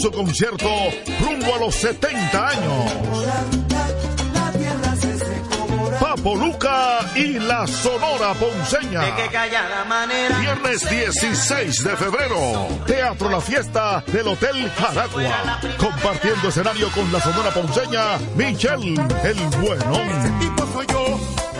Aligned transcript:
su 0.00 0.10
concierto 0.10 0.68
rumbo 1.20 1.54
a 1.54 1.58
los 1.58 1.74
70 1.74 2.48
años. 2.48 2.92
Papo 6.00 6.34
Luca 6.36 7.00
y 7.14 7.38
la 7.38 7.66
Sonora 7.66 8.32
Ponceña. 8.32 9.02
Viernes 10.40 10.88
16 10.88 11.84
de 11.84 11.96
febrero. 11.96 12.68
Teatro 12.86 13.28
La 13.28 13.40
Fiesta 13.42 14.02
del 14.06 14.28
Hotel 14.28 14.70
Jaragua. 14.70 15.60
Compartiendo 15.76 16.48
escenario 16.48 16.90
con 16.92 17.12
la 17.12 17.20
Sonora 17.20 17.50
Ponceña, 17.50 18.18
Michelle 18.36 18.94
el 19.24 19.36
Buenón 19.60 20.40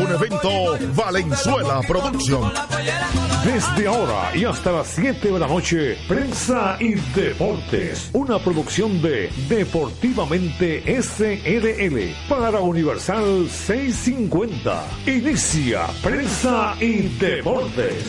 Un 0.00 0.10
evento 0.12 0.78
Valenzuela 0.96 1.82
Producción. 1.86 2.50
Desde 3.44 3.86
ahora 3.86 4.34
y 4.34 4.46
hasta 4.46 4.72
las 4.72 4.86
7 4.86 5.30
de 5.30 5.38
la 5.38 5.46
noche, 5.46 5.98
Prensa 6.08 6.78
y 6.80 6.94
Deportes. 7.14 8.08
Una 8.14 8.38
producción 8.38 9.02
de 9.02 9.28
Deportivamente 9.46 10.82
SRL 11.02 12.14
para 12.30 12.60
Universal 12.60 13.46
650. 13.50 14.84
Inicia 15.06 15.86
Prensa 16.02 16.74
y 16.80 17.02
Deportes. 17.18 18.02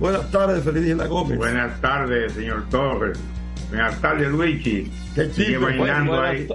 Buenas 0.00 0.30
tardes, 0.30 0.64
Feliz 0.64 0.86
Isla 0.86 1.06
Gómez. 1.06 1.38
Buenas 1.38 1.80
tardes, 1.80 2.32
señor 2.32 2.64
Torres. 2.70 3.18
Buenas 3.68 4.00
tardes, 4.00 4.28
Luigi. 4.28 4.90
Qué 5.14 5.30
Sigue 5.30 5.46
chico, 5.50 5.62
bailando 5.62 6.12
buenas 6.12 6.30
ahí. 6.30 6.48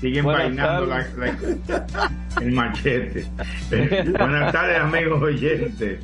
Siguen 0.00 0.24
bailando 0.26 0.86
la- 0.86 1.06
la- 1.16 2.10
el 2.40 2.52
machete. 2.52 3.26
Buenas 3.70 4.52
tardes, 4.52 4.78
amigos 4.80 5.22
oyentes. 5.22 5.98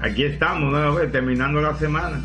Aquí 0.00 0.24
estamos 0.24 0.70
nueva 0.72 0.94
vez, 0.94 1.12
terminando 1.12 1.60
la 1.60 1.74
semana. 1.76 2.20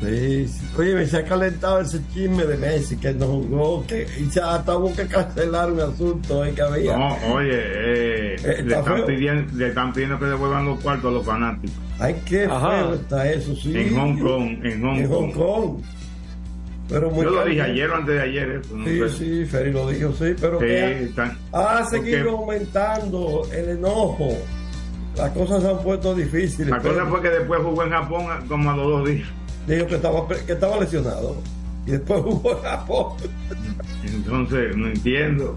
Sí, 0.00 0.48
sí. 0.48 0.66
Oye, 0.76 0.94
me 0.94 1.06
se 1.06 1.18
ha 1.18 1.24
calentado 1.24 1.80
ese 1.80 2.00
chisme 2.12 2.44
de 2.44 2.56
Messi 2.56 2.96
que 2.96 3.12
no 3.14 3.26
jugó, 3.26 3.86
que 3.86 4.06
y 4.20 4.24
se 4.30 4.40
hasta 4.40 4.76
hubo 4.76 4.92
que 4.94 5.06
cancelar 5.06 5.70
un 5.70 5.80
asunto 5.80 6.42
ahí 6.42 6.52
que 6.52 6.62
había. 6.62 6.96
No, 6.96 7.16
oye, 7.32 7.50
eh, 7.52 8.36
Eh, 8.36 8.62
le, 8.64 8.74
está 8.74 8.78
están 8.80 9.06
pidiendo, 9.06 9.52
le 9.56 9.68
están 9.68 9.92
pidiendo 9.92 10.18
que 10.18 10.26
devuelvan 10.26 10.66
los 10.66 10.80
cuartos 10.80 11.10
a 11.10 11.14
los 11.14 11.24
fanáticos. 11.24 11.76
Ay, 12.00 12.16
qué 12.26 12.44
Ajá. 12.44 12.70
feo 12.70 12.94
está 12.94 13.30
eso, 13.30 13.54
sí. 13.54 13.72
En 13.76 13.96
Hong 13.96 14.18
Kong, 14.18 14.64
en 14.64 14.82
Hong 14.82 14.96
En 14.96 15.08
Hong 15.08 15.32
Kong. 15.32 15.34
Kong. 15.34 15.82
Pero 16.88 17.10
muy 17.10 17.24
Yo 17.24 17.30
lo 17.30 17.44
dije 17.44 17.62
ayer 17.62 17.90
o 17.90 17.96
antes 17.96 18.14
de 18.14 18.20
ayer. 18.22 18.48
Eso, 18.62 18.76
no 18.76 18.84
Sí, 18.84 18.98
sé. 18.98 19.08
sí, 19.10 19.44
Ferry 19.46 19.72
lo 19.72 19.88
dijo, 19.88 20.12
sí, 20.12 20.34
pero 20.40 20.60
Sí, 20.60 20.66
que 20.66 21.02
están- 21.04 21.38
ha 21.52 21.78
porque 21.78 21.90
seguido 21.90 22.30
aumentando 22.38 23.48
el 23.52 23.68
enojo. 23.70 24.36
Las 25.16 25.30
cosas 25.30 25.62
se 25.62 25.70
han 25.70 25.78
puesto 25.78 26.14
difíciles. 26.14 26.68
La 26.68 26.80
pero 26.80 26.94
cosa 26.94 27.06
fue 27.06 27.22
que 27.22 27.30
después 27.30 27.60
jugó 27.62 27.84
en 27.84 27.90
Japón 27.90 28.26
a- 28.30 28.40
como 28.46 28.70
a 28.70 28.76
los 28.76 28.86
dos 28.86 29.08
días. 29.08 29.28
Dijo 29.66 29.86
que 29.86 29.94
estaba, 29.94 30.28
que 30.28 30.52
estaba 30.52 30.76
lesionado. 30.78 31.36
Y 31.86 31.92
después 31.92 32.20
jugó 32.24 32.50
en 32.58 32.62
Japón. 32.62 33.06
Entonces, 34.04 34.76
no 34.76 34.86
entiendo. 34.88 35.56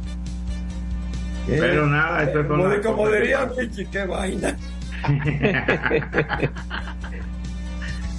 Eh, 1.49 1.57
Pero 1.59 1.87
nada, 1.87 2.23
esto 2.23 2.39
es 2.41 2.47
como, 2.47 2.61
con 2.63 2.69
la- 2.71 2.77
di- 2.77 2.81
como 2.83 3.09
diría 3.09 3.51
Michi, 3.59 3.85
qué 3.87 4.05
vaina. 4.05 4.55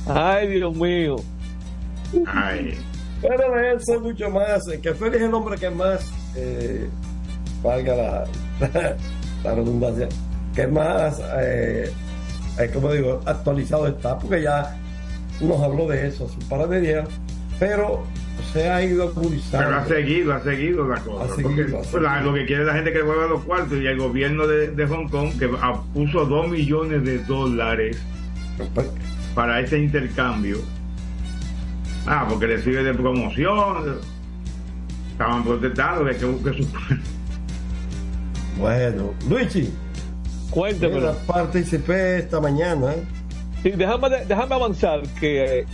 Ay, 0.06 0.48
Dios 0.48 0.74
mío. 0.76 1.16
Ay, 2.26 2.78
Pero 3.20 3.52
de 3.54 3.74
eso 3.74 3.94
es 3.94 4.00
mucho 4.00 4.30
más. 4.30 4.64
Que 4.82 4.94
Félix 4.94 5.16
es 5.16 5.22
el 5.22 5.34
hombre 5.34 5.56
que 5.58 5.70
más, 5.70 6.12
eh, 6.36 6.88
valga 7.62 7.94
la, 7.96 8.24
la 9.44 9.54
redundancia, 9.54 10.08
que 10.54 10.66
más, 10.66 11.20
eh, 11.38 11.90
eh, 12.58 12.70
como 12.72 12.92
digo, 12.92 13.20
actualizado 13.24 13.86
está, 13.88 14.18
porque 14.18 14.42
ya 14.42 14.76
nos 15.40 15.60
habló 15.62 15.86
de 15.88 16.06
eso 16.08 16.26
hace 16.26 16.34
un 16.40 16.48
par 16.48 16.68
de 16.68 16.80
días, 16.80 17.08
pero 17.58 18.04
se 18.52 18.68
ha 18.70 18.82
ido 18.84 19.04
agudizando. 19.08 19.66
pero 19.66 19.80
ha 19.80 19.84
seguido, 19.86 20.32
ha 20.34 20.40
seguido 20.42 20.86
la 20.88 21.00
cosa. 21.00 21.24
Ha 21.24 21.28
seguido, 21.36 21.48
porque, 21.50 21.62
ha 21.62 21.66
pues, 21.76 21.86
seguido. 21.88 22.02
la- 22.08 22.20
lo 22.22 22.34
que 22.34 22.46
quiere 22.46 22.64
la 22.64 22.74
gente 22.74 22.92
que 22.92 23.02
vuelva 23.02 23.24
a 23.24 23.28
los 23.28 23.44
cuartos 23.44 23.78
y 23.80 23.86
el 23.86 23.98
gobierno 23.98 24.46
de, 24.46 24.68
de 24.70 24.86
Hong 24.86 25.08
Kong 25.08 25.30
que 25.38 25.48
puso 25.92 26.24
dos 26.24 26.48
millones 26.48 27.04
de 27.04 27.18
dólares 27.24 27.98
para 29.34 29.60
ese 29.60 29.78
intercambio. 29.78 30.58
Ah, 32.10 32.26
porque 32.28 32.46
le 32.46 32.62
sirve 32.62 32.82
de 32.84 32.94
promoción. 32.94 33.98
Estaban 35.12 35.44
protestando 35.44 36.04
de 36.04 36.16
que 36.16 36.24
busque 36.24 36.62
su 36.62 36.68
Bueno, 38.58 39.12
Luigi, 39.28 39.70
Cuéntemelo. 40.50 41.12
mira, 41.12 41.12
participé 41.26 42.18
esta 42.18 42.40
mañana. 42.40 42.94
Sí, 43.62 43.70
déjame, 43.70 44.08
déjame 44.26 44.54
avanzar 44.54 45.02
que 45.20 45.60
eh, 45.60 45.66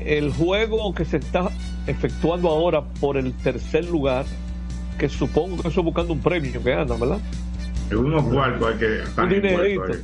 el 0.00 0.32
juego 0.32 0.94
que 0.94 1.04
se 1.04 1.16
está 1.16 1.48
efectuando 1.86 2.48
ahora 2.50 2.82
por 3.00 3.16
el 3.16 3.32
tercer 3.32 3.84
lugar, 3.86 4.26
que 4.98 5.08
supongo 5.08 5.60
que 5.62 5.68
eso 5.68 5.80
es 5.80 5.84
buscando 5.84 6.12
un 6.12 6.20
premio 6.20 6.62
que 6.62 6.72
anda, 6.74 6.96
¿verdad? 6.96 7.18
unos 7.92 8.24
cuartos 8.24 8.72
hay 8.72 8.78
que 8.78 9.02
estar 9.02 9.24
Un 9.24 9.30
dinerito. 9.30 9.84
ahí. 9.84 10.00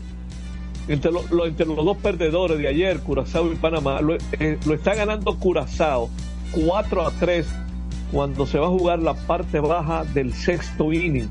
Entre, 0.89 1.13
lo- 1.13 1.23
lo- 1.31 1.47
entre 1.47 1.67
los 1.67 1.77
dos 1.85 1.97
perdedores 1.99 2.59
de 2.59 2.67
ayer, 2.69 2.99
Curazao 3.01 3.53
y 3.53 3.57
Panamá, 3.57 4.01
lo, 4.01 4.15
eh, 4.17 4.59
está 4.73 4.95
ganando 4.95 5.39
Curazao 5.39 6.11
4 6.67 7.07
a 7.07 7.11
3 7.13 7.47
cuando 8.11 8.45
se 8.47 8.59
va 8.59 8.67
a 8.67 8.71
jugar 8.71 8.99
la 8.99 9.15
parte 9.15 9.61
baja 9.61 10.05
del 10.05 10.33
sexto 10.35 10.93
inning. 10.93 11.29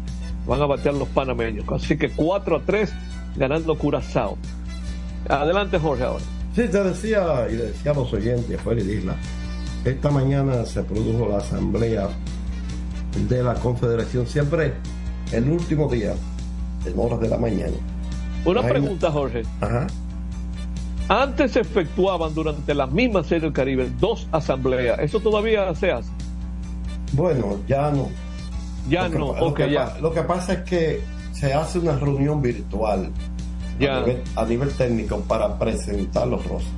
Van 0.48 0.62
a 0.62 0.66
batear 0.66 0.96
los 0.96 1.10
panameños. 1.10 1.66
Así 1.72 1.98
que 1.98 2.10
4 2.12 2.56
a 2.58 2.62
3 2.62 2.92
ganando 3.36 3.78
Curazao. 3.78 4.38
Adelante, 5.28 5.78
Jorge, 5.78 6.04
ahora. 6.04 6.24
Sí, 6.56 6.64
te 6.70 6.84
decía 6.84 7.48
y 7.52 7.56
le 7.56 7.64
decía 7.66 7.92
a 7.92 7.96
los 7.96 8.12
oyentes 8.14 8.60
fuera 8.62 8.82
de 8.82 8.96
isla, 8.96 9.16
esta 9.86 10.10
mañana 10.10 10.66
se 10.66 10.82
produjo 10.84 11.28
la 11.30 11.38
asamblea 11.38 12.08
de 13.28 13.44
la 13.44 13.54
Confederación, 13.56 14.26
siempre 14.26 14.74
el 15.32 15.50
último 15.50 15.88
día, 15.90 16.14
en 16.86 16.94
horas 17.00 17.20
de 17.20 17.30
la 17.30 17.38
mañana. 17.38 17.74
Una 18.46 18.62
Ay, 18.62 18.70
pregunta, 18.70 19.12
Jorge. 19.12 19.44
Ajá. 19.62 19.88
Antes 21.10 21.54
se 21.54 21.62
efectuaban 21.62 22.36
durante 22.36 22.74
la 22.76 22.86
misma 22.86 23.24
Serie 23.24 23.42
del 23.42 23.54
Caribe 23.54 23.92
dos 24.00 24.28
asambleas. 24.32 25.00
¿Eso 25.00 25.20
todavía 25.20 25.74
se 25.74 25.92
hace? 25.92 26.12
Bueno, 27.14 27.58
ya 27.68 27.90
no. 27.90 28.10
Ya 28.88 29.10
no, 29.10 29.36
lo 29.36 29.54
que, 29.54 29.72
ya. 29.72 29.98
Lo 30.02 30.14
que 30.14 30.22
pasa 30.22 30.54
es 30.54 30.60
que 30.62 31.02
se 31.34 31.54
hace 31.54 31.80
una 31.80 31.98
reunión 31.98 32.42
virtual 32.42 33.12
ya. 33.80 34.04
A, 34.36 34.46
nivel, 34.46 34.72
técnico 34.74 35.20
para 35.22 35.58
presentar 35.58 36.28
los 36.28 36.44
rostros. 36.46 36.74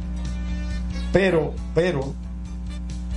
Pero, 1.11 1.53
pero, 1.73 2.13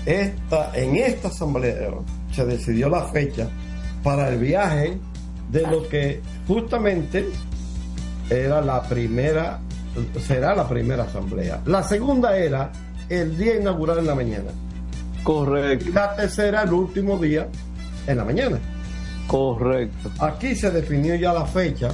esta, 0.07 0.73
en 0.75 0.97
esta 0.97 1.29
asamblea 1.29 1.91
se 2.33 2.45
decidió 2.45 2.89
la 2.89 3.03
fecha 3.05 3.49
para 4.03 4.29
el 4.29 4.39
viaje 4.39 4.99
de 5.51 5.63
lo 5.63 5.89
que 5.89 6.21
justamente 6.49 7.29
era 8.31 8.61
la 8.61 8.83
primera, 8.83 9.61
será 10.21 10.55
la 10.55 10.69
primera 10.69 11.05
asamblea. 11.05 11.61
La 11.67 11.83
segunda 11.83 12.37
era 12.37 12.71
el 13.09 13.37
día 13.37 13.57
inaugural 13.61 13.99
en 13.99 14.07
la 14.07 14.15
mañana. 14.15 14.51
Correcto. 15.23 15.91
La 15.95 16.15
tercera, 16.15 16.63
el 16.63 16.73
último 16.73 17.19
día 17.19 17.49
en 18.07 18.17
la 18.17 18.25
mañana. 18.25 18.59
Correcto. 19.27 20.11
Aquí 20.21 20.55
se 20.55 20.71
definió 20.71 21.15
ya 21.15 21.33
la 21.33 21.47
fecha 21.47 21.89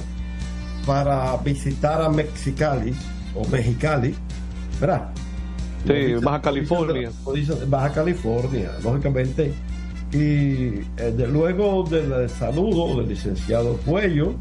para 0.85 1.37
visitar 1.37 2.01
a 2.01 2.09
Mexicali 2.09 2.93
o 3.35 3.47
Mexicali, 3.47 4.13
¿verdad? 4.79 5.09
Sí, 5.85 6.13
Baja 6.21 6.41
California. 6.41 7.11
Baja 7.67 7.91
California, 7.91 8.71
lógicamente. 8.83 9.53
Y 10.13 10.81
eh, 10.97 11.27
luego 11.31 11.83
del 11.83 12.29
saludo 12.29 12.97
del 12.97 13.09
licenciado 13.09 13.77
Cuello, 13.85 14.35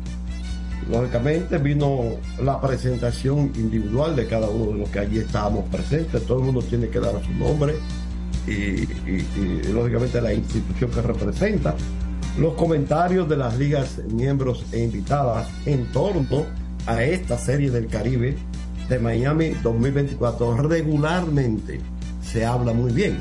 lógicamente 0.88 1.59
vino 1.59 2.17
la 2.43 2.61
presentación 2.61 3.53
individual 3.56 4.17
de 4.17 4.27
cada 4.27 4.49
uno 4.49 4.73
de 4.73 4.79
los 4.79 4.88
que 4.88 5.00
allí 5.00 5.19
estábamos 5.19 5.69
presentes. 5.69 6.25
Todo 6.25 6.38
el 6.38 6.44
mundo 6.44 6.62
tiene 6.62 6.88
que 6.88 7.00
dar 7.00 7.15
su 7.25 7.32
nombre 7.32 7.75
y, 8.47 8.87
lógicamente 9.73 10.21
la 10.21 10.32
institución 10.32 10.91
que 10.91 11.03
representa. 11.03 11.75
Los 12.38 12.55
comentarios 12.55 13.29
de 13.29 13.37
las 13.37 13.59
ligas 13.59 13.99
miembros 14.09 14.65
e 14.73 14.81
invitadas 14.85 15.49
en 15.67 15.87
torno 15.87 16.47
a 16.87 17.03
esta 17.03 17.37
serie 17.37 17.71
del 17.71 17.87
Caribe 17.88 18.37
de 18.88 18.99
Miami 18.99 19.50
2024 19.62 20.56
regularmente 20.62 21.81
se 22.23 22.44
habla 22.44 22.73
muy 22.73 22.93
bien. 22.93 23.19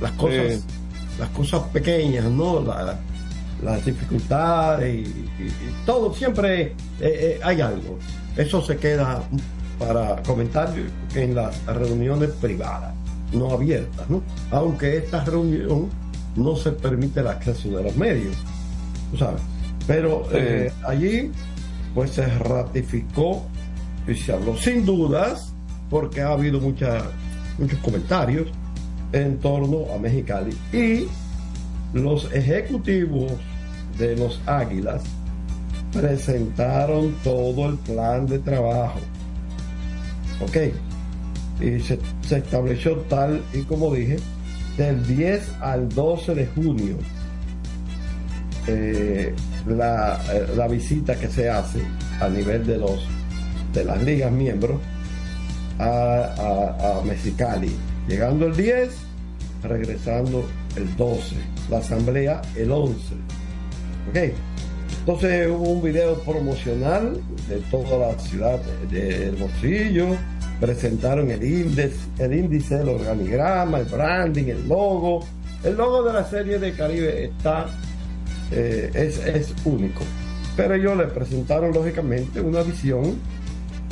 Las 0.00 0.12
cosas, 0.12 0.64
las 1.18 1.30
cosas 1.30 1.62
pequeñas, 1.72 2.26
¿no? 2.26 2.62
Las 3.62 3.84
dificultades 3.84 5.08
y, 5.08 5.28
todo, 5.84 6.12
siempre 6.14 6.62
eh, 6.62 6.74
eh, 7.00 7.40
hay 7.42 7.60
algo. 7.60 7.98
Eso 8.36 8.60
se 8.62 8.76
queda 8.76 9.22
para 9.78 10.22
comentar 10.22 10.72
en 11.14 11.34
las 11.34 11.64
reuniones 11.66 12.30
privadas, 12.30 12.94
no 13.32 13.50
abiertas, 13.50 14.08
¿no? 14.08 14.22
Aunque 14.50 14.98
esta 14.98 15.24
reunión 15.24 15.88
no 16.36 16.56
se 16.56 16.72
permite 16.72 17.20
el 17.20 17.28
acceso 17.28 17.68
de 17.70 17.82
los 17.82 17.96
medios, 17.96 18.36
sabes. 19.18 19.40
Pero 19.86 20.26
eh, 20.32 20.72
allí, 20.86 21.30
pues 21.94 22.10
se 22.10 22.26
ratificó 22.26 23.46
y 24.06 24.14
se 24.14 24.32
habló 24.32 24.56
sin 24.56 24.84
dudas, 24.84 25.52
porque 25.88 26.20
ha 26.20 26.30
habido 26.30 26.60
mucha, 26.60 27.02
muchos 27.58 27.78
comentarios 27.80 28.48
en 29.12 29.38
torno 29.38 29.84
a 29.94 29.98
Mexicali 29.98 30.56
y 30.72 31.06
los 31.92 32.32
ejecutivos 32.32 33.32
de 33.98 34.16
los 34.16 34.40
Águilas 34.46 35.02
presentaron 35.92 37.14
todo 37.24 37.70
el 37.70 37.76
plan 37.78 38.26
de 38.26 38.38
trabajo. 38.38 39.00
¿Ok? 40.40 40.56
Y 41.60 41.80
se, 41.80 41.98
estableció 42.30 42.96
tal 43.08 43.42
y 43.54 43.62
como 43.62 43.94
dije, 43.94 44.18
del 44.76 45.06
10 45.06 45.54
al 45.60 45.88
12 45.88 46.34
de 46.34 46.46
junio 46.48 46.96
eh, 48.66 49.34
la, 49.66 50.20
eh, 50.32 50.46
la, 50.54 50.68
visita 50.68 51.14
que 51.14 51.28
se 51.28 51.48
hace 51.48 51.80
a 52.20 52.28
nivel 52.28 52.66
de 52.66 52.76
los 52.76 53.06
de 53.72 53.84
las 53.84 54.02
ligas 54.02 54.30
miembros 54.32 54.80
a, 55.78 56.98
a 56.98 57.04
Mexicali, 57.04 57.74
llegando 58.08 58.46
el 58.46 58.56
10, 58.56 58.90
regresando 59.62 60.44
el 60.76 60.96
12, 60.96 61.36
la 61.70 61.78
asamblea 61.78 62.42
el 62.54 62.70
11 62.70 63.14
Ok. 64.08 64.16
Entonces 65.00 65.48
hubo 65.48 65.70
un 65.70 65.82
video 65.82 66.14
promocional 66.20 67.20
de 67.48 67.58
toda 67.70 68.08
la 68.08 68.18
ciudad 68.18 68.60
de 68.90 69.28
Hermosillo. 69.28 70.16
Presentaron 70.60 71.30
el 71.30 71.44
índice, 71.44 71.96
el 72.18 72.34
índice, 72.34 72.80
el 72.80 72.88
organigrama, 72.88 73.78
el 73.78 73.84
branding, 73.84 74.44
el 74.44 74.68
logo. 74.68 75.24
El 75.62 75.76
logo 75.76 76.02
de 76.02 76.12
la 76.12 76.24
serie 76.24 76.58
de 76.58 76.72
Caribe 76.72 77.24
está, 77.24 77.66
eh, 78.50 78.90
es, 78.94 79.54
único. 79.64 80.02
Pero 80.56 80.74
ellos 80.74 80.96
le 80.96 81.04
presentaron 81.04 81.72
lógicamente 81.72 82.40
una 82.40 82.62
visión, 82.62 83.16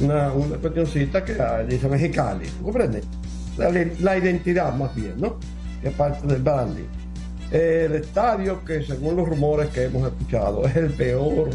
una, 0.02 0.32
una 0.32 0.56
cuestioncita 0.56 1.25
que 1.25 1.36
dice 1.69 1.88
Mexicali. 1.88 2.46
¿Comprende? 2.62 3.02
La 4.00 4.16
identidad 4.16 4.75
más 4.75 4.94
bien, 4.96 5.14
¿no? 5.19 5.38
Que 5.84 5.90
es 5.90 5.94
parte 5.94 6.26
del 6.26 6.42
branding 6.42 6.88
el 7.54 7.94
estadio 7.94 8.64
que 8.64 8.82
según 8.82 9.16
los 9.16 9.28
rumores 9.28 9.69
que 9.69 9.84
hemos 9.84 10.06
escuchado 10.08 10.66
es 10.66 10.75
el 10.75 10.90
peor 10.90 11.50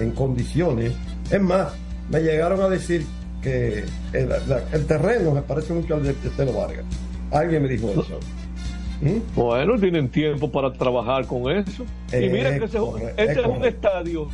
en 0.00 0.10
condiciones. 0.10 0.92
Es 1.30 1.40
más, 1.40 1.72
me 2.10 2.20
llegaron 2.20 2.60
a 2.60 2.68
decir 2.68 3.06
que 3.40 3.84
el, 4.12 4.86
terreno 4.86 5.30
me 5.30 5.42
parece 5.42 5.72
mucho 5.72 5.94
al 5.94 6.02
de 6.02 6.10
Estelo 6.10 6.54
Vargas. 6.54 6.84
Alguien 7.30 7.62
me 7.62 7.68
dijo 7.68 7.88
eso. 7.90 8.18
¿Mm? 9.00 9.36
Bueno, 9.36 9.78
tienen 9.78 10.08
tiempo 10.08 10.50
para 10.50 10.72
trabajar 10.72 11.26
con 11.26 11.48
eso. 11.50 11.84
y 12.12 12.28
mira 12.30 12.58
que 12.58 12.64
ese, 12.64 12.78
este 13.16 13.40
es, 13.40 13.46
un 13.46 13.64
estadio 13.64 14.28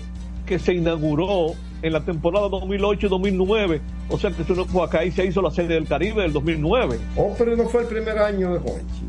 que 0.47 0.59
se 0.59 0.73
inauguró 0.73 1.55
en 1.83 1.93
la 1.93 2.01
temporada 2.03 2.47
2008-2009. 2.47 3.81
O 4.09 4.19
sea 4.19 4.31
que 4.31 4.43
eso 4.43 4.55
no, 4.55 4.83
acá 4.83 5.01
ahí 5.01 5.11
se 5.11 5.27
hizo 5.27 5.43
la 5.43 5.51
serie 5.51 5.75
del 5.75 5.87
Caribe 5.87 6.23
del 6.23 6.33
2009. 6.33 6.99
Oh, 7.17 7.35
pero 7.37 7.57
no 7.57 7.69
fue 7.69 7.83
el 7.83 7.89
primer 7.89 8.19
año 8.19 8.55
de 8.55 8.59
Juanchi 8.61 9.07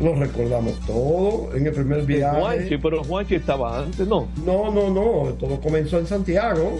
lo 0.00 0.14
recordamos 0.14 0.78
todo 0.86 1.54
en 1.54 1.66
el 1.66 1.72
primer 1.72 2.02
viaje. 2.02 2.40
Juanchi, 2.40 2.78
pero 2.78 3.04
Juanchi 3.04 3.34
estaba 3.36 3.80
antes, 3.80 4.06
¿no? 4.06 4.28
No, 4.44 4.70
no, 4.70 4.90
no, 4.90 5.32
todo 5.34 5.60
comenzó 5.60 5.98
en 5.98 6.06
Santiago. 6.06 6.78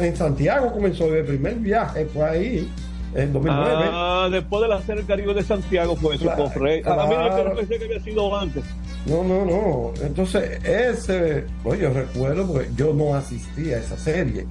En 0.00 0.16
Santiago 0.16 0.72
comenzó 0.72 1.14
el 1.14 1.24
primer 1.24 1.54
viaje, 1.56 2.04
fue 2.06 2.24
ahí, 2.24 2.68
en 3.14 3.32
2009. 3.32 3.84
Ah, 3.92 4.28
después 4.30 4.62
de 4.62 4.68
la 4.68 4.82
serie 4.82 5.04
Caribe 5.04 5.34
de 5.34 5.42
Santiago 5.42 5.94
fue 5.96 6.16
eso, 6.16 6.30
correcto. 6.34 6.92
A 6.92 7.06
mí 7.06 7.14
no 7.14 7.54
pensé 7.54 7.78
que 7.78 7.84
había 7.84 8.00
sido 8.00 8.36
antes. 8.36 8.64
No, 9.06 9.22
no, 9.22 9.44
no. 9.44 9.92
Entonces, 10.02 10.62
ese, 10.64 11.44
pues 11.62 11.80
yo 11.80 11.90
recuerdo, 11.90 12.46
porque 12.46 12.68
yo 12.76 12.92
no 12.92 13.14
asistí 13.14 13.72
a 13.72 13.78
esa 13.78 13.96
serie. 13.96 14.46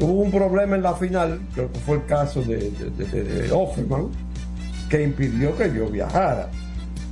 Hubo 0.00 0.22
un 0.22 0.30
problema 0.30 0.76
en 0.76 0.82
la 0.82 0.94
final, 0.94 1.38
creo 1.54 1.70
que 1.70 1.78
fue 1.80 1.96
el 1.96 2.06
caso 2.06 2.42
de, 2.42 2.70
de 2.70 3.52
Offerman, 3.52 4.08
que 4.88 5.02
impidió 5.02 5.56
que 5.56 5.72
yo 5.72 5.86
viajara. 5.86 6.50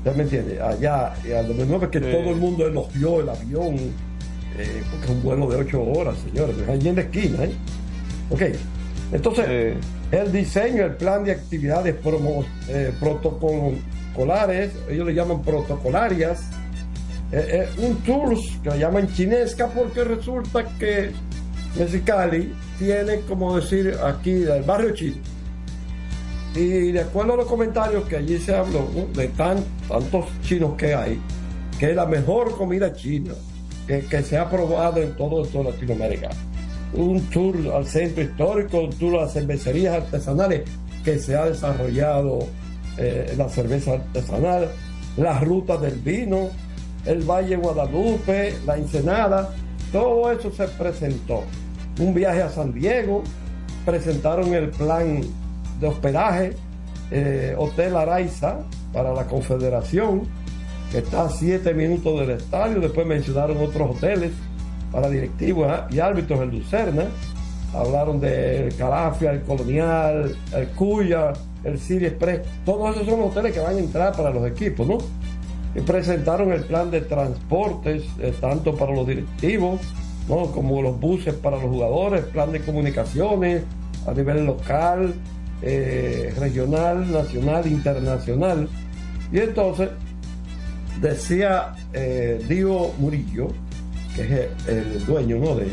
¿Ya 0.04 0.12
me 0.12 0.22
entiendes? 0.22 0.60
Allá, 0.60 1.12
a 1.12 1.42
2009, 1.42 1.88
que 1.90 2.00
todo 2.00 2.30
el 2.30 2.36
mundo 2.36 2.66
elogió 2.66 3.20
el 3.20 3.28
avión, 3.28 3.74
eh, 4.56 4.82
porque 4.90 5.04
es 5.06 5.10
un 5.10 5.22
vuelo 5.22 5.48
de 5.48 5.56
8 5.56 5.82
horas, 5.82 6.16
señores, 6.18 6.56
allí 6.68 6.88
en 6.88 6.96
la 6.96 7.02
esquina, 7.02 7.44
¿eh? 7.44 7.52
Ok, 8.30 8.42
entonces, 9.12 9.76
el 10.10 10.32
diseño, 10.32 10.84
el 10.84 10.94
plan 10.96 11.24
de 11.24 11.32
actividades 11.32 11.94
promo, 11.96 12.44
eh, 12.68 12.92
protocolares, 13.00 14.72
ellos 14.88 15.06
le 15.06 15.14
llaman 15.14 15.42
protocolarias, 15.42 16.42
eh, 17.32 17.68
un 17.78 17.96
tours 18.02 18.40
que 18.62 18.70
le 18.70 18.78
llaman 18.78 19.12
chinesca, 19.12 19.66
porque 19.68 20.04
resulta 20.04 20.64
que 20.78 21.10
Mexicali 21.78 22.52
tiene, 22.78 23.20
como 23.22 23.56
decir, 23.56 23.96
aquí, 24.04 24.42
el 24.44 24.62
barrio 24.62 24.94
chino 24.94 25.16
y 26.58 26.92
de 26.92 27.00
acuerdo 27.00 27.34
a 27.34 27.36
los 27.36 27.46
comentarios 27.46 28.04
que 28.08 28.16
allí 28.16 28.38
se 28.38 28.54
habló 28.54 28.86
de 29.14 29.28
tan, 29.28 29.58
tantos 29.88 30.26
chinos 30.42 30.74
que 30.76 30.94
hay, 30.94 31.20
que 31.78 31.90
es 31.90 31.96
la 31.96 32.06
mejor 32.06 32.56
comida 32.56 32.92
china 32.92 33.32
que, 33.86 34.22
se 34.22 34.36
ha 34.36 34.50
probado 34.50 35.00
en 35.00 35.16
todo, 35.16 35.44
toda 35.46 35.70
Latinoamérica. 35.70 36.28
Un 36.92 37.22
tour 37.30 37.56
al 37.74 37.86
centro 37.86 38.22
histórico, 38.22 38.80
un 38.80 38.90
tour 38.90 39.16
a 39.16 39.22
las 39.22 39.32
cervecerías 39.32 39.94
artesanales 39.94 40.68
que 41.04 41.18
se 41.18 41.36
ha 41.36 41.46
desarrollado 41.46 42.40
eh, 42.98 43.34
la 43.36 43.48
cerveza 43.48 43.92
artesanal, 43.92 44.68
las 45.16 45.42
rutas 45.42 45.80
del 45.80 45.94
vino, 45.94 46.48
el 47.06 47.22
Valle 47.22 47.56
Guadalupe, 47.56 48.54
la 48.66 48.76
Ensenada, 48.76 49.54
todo 49.92 50.30
eso 50.30 50.50
se 50.50 50.68
presentó. 50.68 51.44
Un 52.00 52.12
viaje 52.12 52.42
a 52.42 52.50
San 52.50 52.72
Diego, 52.72 53.22
presentaron 53.86 54.52
el 54.52 54.70
plan 54.70 55.22
de 55.80 55.86
hospedaje, 55.86 56.56
eh, 57.10 57.54
Hotel 57.56 57.96
Araiza 57.96 58.58
para 58.92 59.12
la 59.12 59.24
Confederación, 59.24 60.22
que 60.90 60.98
está 60.98 61.24
a 61.24 61.30
siete 61.30 61.74
minutos 61.74 62.20
del 62.20 62.30
estadio. 62.30 62.80
Después 62.80 63.06
mencionaron 63.06 63.58
otros 63.58 63.96
hoteles 63.96 64.32
para 64.92 65.08
directivos 65.08 65.70
y 65.90 66.00
árbitros 66.00 66.40
en 66.40 66.50
Lucerna. 66.50 67.04
Hablaron 67.74 68.18
del 68.18 68.74
Calafia, 68.76 69.32
el 69.32 69.42
Colonial, 69.42 70.34
el 70.54 70.68
Cuya, 70.68 71.32
el 71.64 71.78
City 71.78 72.06
Express. 72.06 72.40
Todos 72.64 72.96
esos 72.96 73.08
son 73.08 73.20
hoteles 73.20 73.52
que 73.52 73.60
van 73.60 73.76
a 73.76 73.78
entrar 73.78 74.16
para 74.16 74.30
los 74.30 74.46
equipos, 74.46 74.86
¿no? 74.86 74.98
y 75.74 75.80
presentaron 75.80 76.52
el 76.52 76.64
plan 76.64 76.90
de 76.90 77.02
transportes, 77.02 78.04
eh, 78.20 78.34
tanto 78.40 78.74
para 78.74 78.92
los 78.92 79.06
directivos 79.06 79.80
¿no? 80.28 80.46
como 80.46 80.82
los 80.82 80.98
buses 80.98 81.34
para 81.34 81.56
los 81.56 81.66
jugadores, 81.66 82.24
plan 82.24 82.52
de 82.52 82.60
comunicaciones 82.60 83.62
a 84.06 84.12
nivel 84.12 84.46
local, 84.46 85.14
eh, 85.62 86.32
regional, 86.38 87.10
nacional, 87.10 87.66
internacional. 87.66 88.68
Y 89.32 89.38
entonces 89.38 89.90
decía 91.00 91.74
eh, 91.92 92.40
Murillo, 92.98 93.48
que 94.14 94.22
es 94.22 94.48
el, 94.68 95.04
dueño 95.06 95.38
¿no? 95.38 95.54
de, 95.54 95.66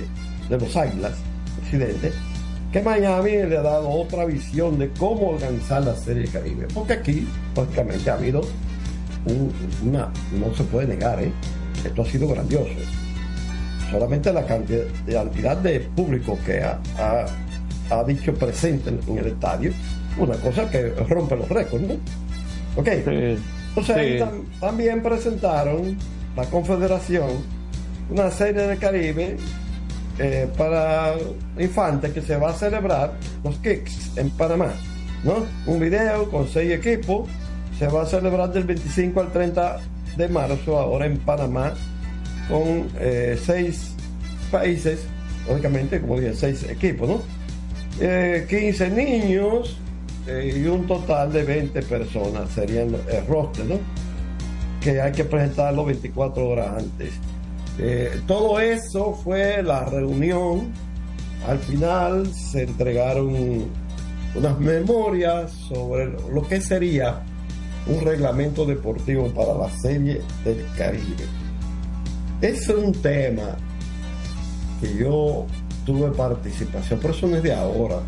de 0.50 0.60
los 0.60 0.75
Águilas, 0.75 1.13
presidente, 1.62 2.12
que 2.72 2.82
Miami 2.82 3.32
le 3.32 3.58
ha 3.58 3.62
dado 3.62 3.89
otra 3.89 4.25
visión 4.25 4.77
de 4.77 4.89
cómo 4.89 5.30
organizar 5.30 5.84
la 5.84 5.96
Serie 5.96 6.27
Caribe. 6.27 6.68
Porque 6.74 6.94
aquí, 6.94 7.27
prácticamente, 7.54 8.10
ha 8.10 8.15
habido 8.15 8.42
una, 9.84 10.12
no 10.38 10.54
se 10.56 10.63
puede 10.65 10.88
negar, 10.88 11.24
¿eh? 11.24 11.32
esto 11.84 12.01
ha 12.01 12.06
sido 12.06 12.27
grandioso. 12.27 12.74
Solamente 13.89 14.34
la 14.34 14.46
cantidad 14.46 15.58
de 15.58 15.80
público 15.96 16.38
que 16.46 16.62
ha, 16.62 17.25
dicho 18.06 18.34
presente 18.34 18.89
en, 18.89 19.18
el 19.18 19.27
estadio, 19.27 19.72
una 20.18 20.36
cosa 20.36 20.70
que 20.70 20.89
rompe 20.89 21.36
los 21.36 21.50
récords, 21.50 21.88
¿no? 21.88 21.94
Ok. 22.77 22.88
Entonces 22.88 24.24
también 24.60 25.04
presentaron 25.04 25.98
la 26.36 26.46
Confederación 26.46 27.30
una 28.10 28.30
serie 28.32 28.68
de 28.68 28.77
Caribe 28.77 29.38
eh, 30.20 30.48
para 30.58 31.13
infantes 31.60 32.13
que 32.13 32.22
se 32.22 32.38
va 32.38 32.51
a 32.51 32.54
celebrar 32.54 33.13
los 33.44 33.58
Kicks 33.58 34.18
en 34.18 34.30
Panamá. 34.32 34.72
¿no? 35.24 35.46
Un 35.65 35.80
video 35.80 36.30
con 36.30 36.48
seis 36.48 36.72
equipos 36.72 37.27
se 37.77 37.88
va 37.88 38.04
a 38.04 38.06
celebrar 38.06 38.51
del 38.54 38.63
25 38.63 39.20
al 39.20 39.32
30 39.32 39.80
de 40.18 40.30
marzo 40.30 40.77
ahora 40.77 41.08
en 41.08 41.18
Panamá 41.18 41.74
con 42.48 42.88
eh, 43.00 43.38
seis 43.44 43.96
países, 44.51 45.01
lógicamente, 45.48 46.00
como 46.00 46.20
dije, 46.20 46.34
seis 46.36 46.63
equipos, 46.63 47.10
¿no? 47.10 47.22
15 47.97 48.85
eh, 48.85 48.89
niños 48.89 49.77
y 50.27 50.65
un 50.65 50.87
total 50.87 51.31
de 51.31 51.43
20 51.43 51.81
personas 51.83 52.49
serían 52.49 52.95
el 53.09 53.27
roster, 53.27 53.65
¿no? 53.65 53.79
Que 54.81 54.99
hay 54.99 55.11
que 55.11 55.23
presentarlo 55.23 55.85
24 55.85 56.47
horas 56.47 56.77
antes. 56.77 57.13
Eh, 57.77 58.21
todo 58.25 58.59
eso 58.59 59.13
fue 59.13 59.61
la 59.61 59.85
reunión. 59.85 60.71
Al 61.47 61.59
final 61.59 62.33
se 62.33 62.63
entregaron 62.63 63.65
unas 64.33 64.59
memorias 64.59 65.51
sobre 65.51 66.07
lo 66.33 66.41
que 66.47 66.59
sería 66.59 67.21
un 67.87 68.01
reglamento 68.01 68.65
deportivo 68.65 69.27
para 69.29 69.53
la 69.53 69.69
serie 69.69 70.21
del 70.43 70.65
Caribe. 70.77 71.25
Es 72.41 72.67
un 72.69 72.91
tema 72.93 73.55
que 74.81 74.97
yo 74.97 75.45
tuve 75.86 76.10
participación, 76.12 77.00
pero 77.01 77.13
eso 77.13 77.27
no 77.27 77.38
es 77.38 77.44
de 77.44 77.54
ahora. 77.54 78.00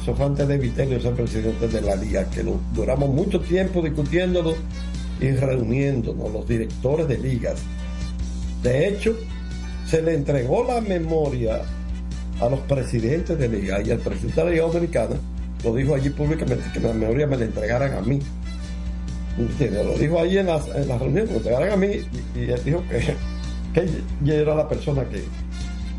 Eso 0.00 0.14
fue 0.14 0.26
antes 0.26 0.48
de 0.48 0.58
Vitelio 0.58 1.00
ser 1.00 1.14
presidente 1.14 1.68
de 1.68 1.80
la 1.80 1.94
liga, 1.96 2.28
que 2.30 2.44
duramos 2.74 3.08
mucho 3.08 3.40
tiempo 3.40 3.82
discutiéndolo 3.82 4.54
y 5.20 5.30
reuniéndonos, 5.30 6.32
los 6.32 6.48
directores 6.48 7.06
de 7.06 7.18
ligas 7.18 7.62
de 8.62 8.88
hecho, 8.88 9.16
se 9.86 10.02
le 10.02 10.14
entregó 10.14 10.64
la 10.64 10.80
memoria 10.80 11.62
a 12.40 12.48
los 12.48 12.60
presidentes 12.60 13.36
de 13.38 13.48
liga 13.48 13.82
y 13.82 13.90
al 13.90 13.98
presidente 13.98 14.40
de 14.40 14.44
la 14.44 14.50
Liga 14.50 14.66
Dominicana 14.66 15.16
lo 15.64 15.74
dijo 15.74 15.94
allí 15.94 16.10
públicamente 16.10 16.64
que 16.72 16.80
la 16.80 16.92
memoria 16.92 17.26
me 17.26 17.36
la 17.36 17.44
entregaran 17.44 17.94
a 17.94 18.00
mí. 18.00 18.20
Lo 19.38 19.98
dijo 19.98 20.20
allí 20.20 20.38
en 20.38 20.46
las, 20.46 20.68
en 20.68 20.88
reuniones, 20.88 21.30
me 21.30 21.36
entregaran 21.36 21.70
a 21.70 21.76
mí 21.76 21.88
y, 22.34 22.40
él 22.50 22.60
dijo 22.64 22.82
que, 22.88 23.14
que 23.74 23.88
yo 24.22 24.34
era 24.34 24.54
la 24.54 24.68
persona 24.68 25.04
que, 25.04 25.24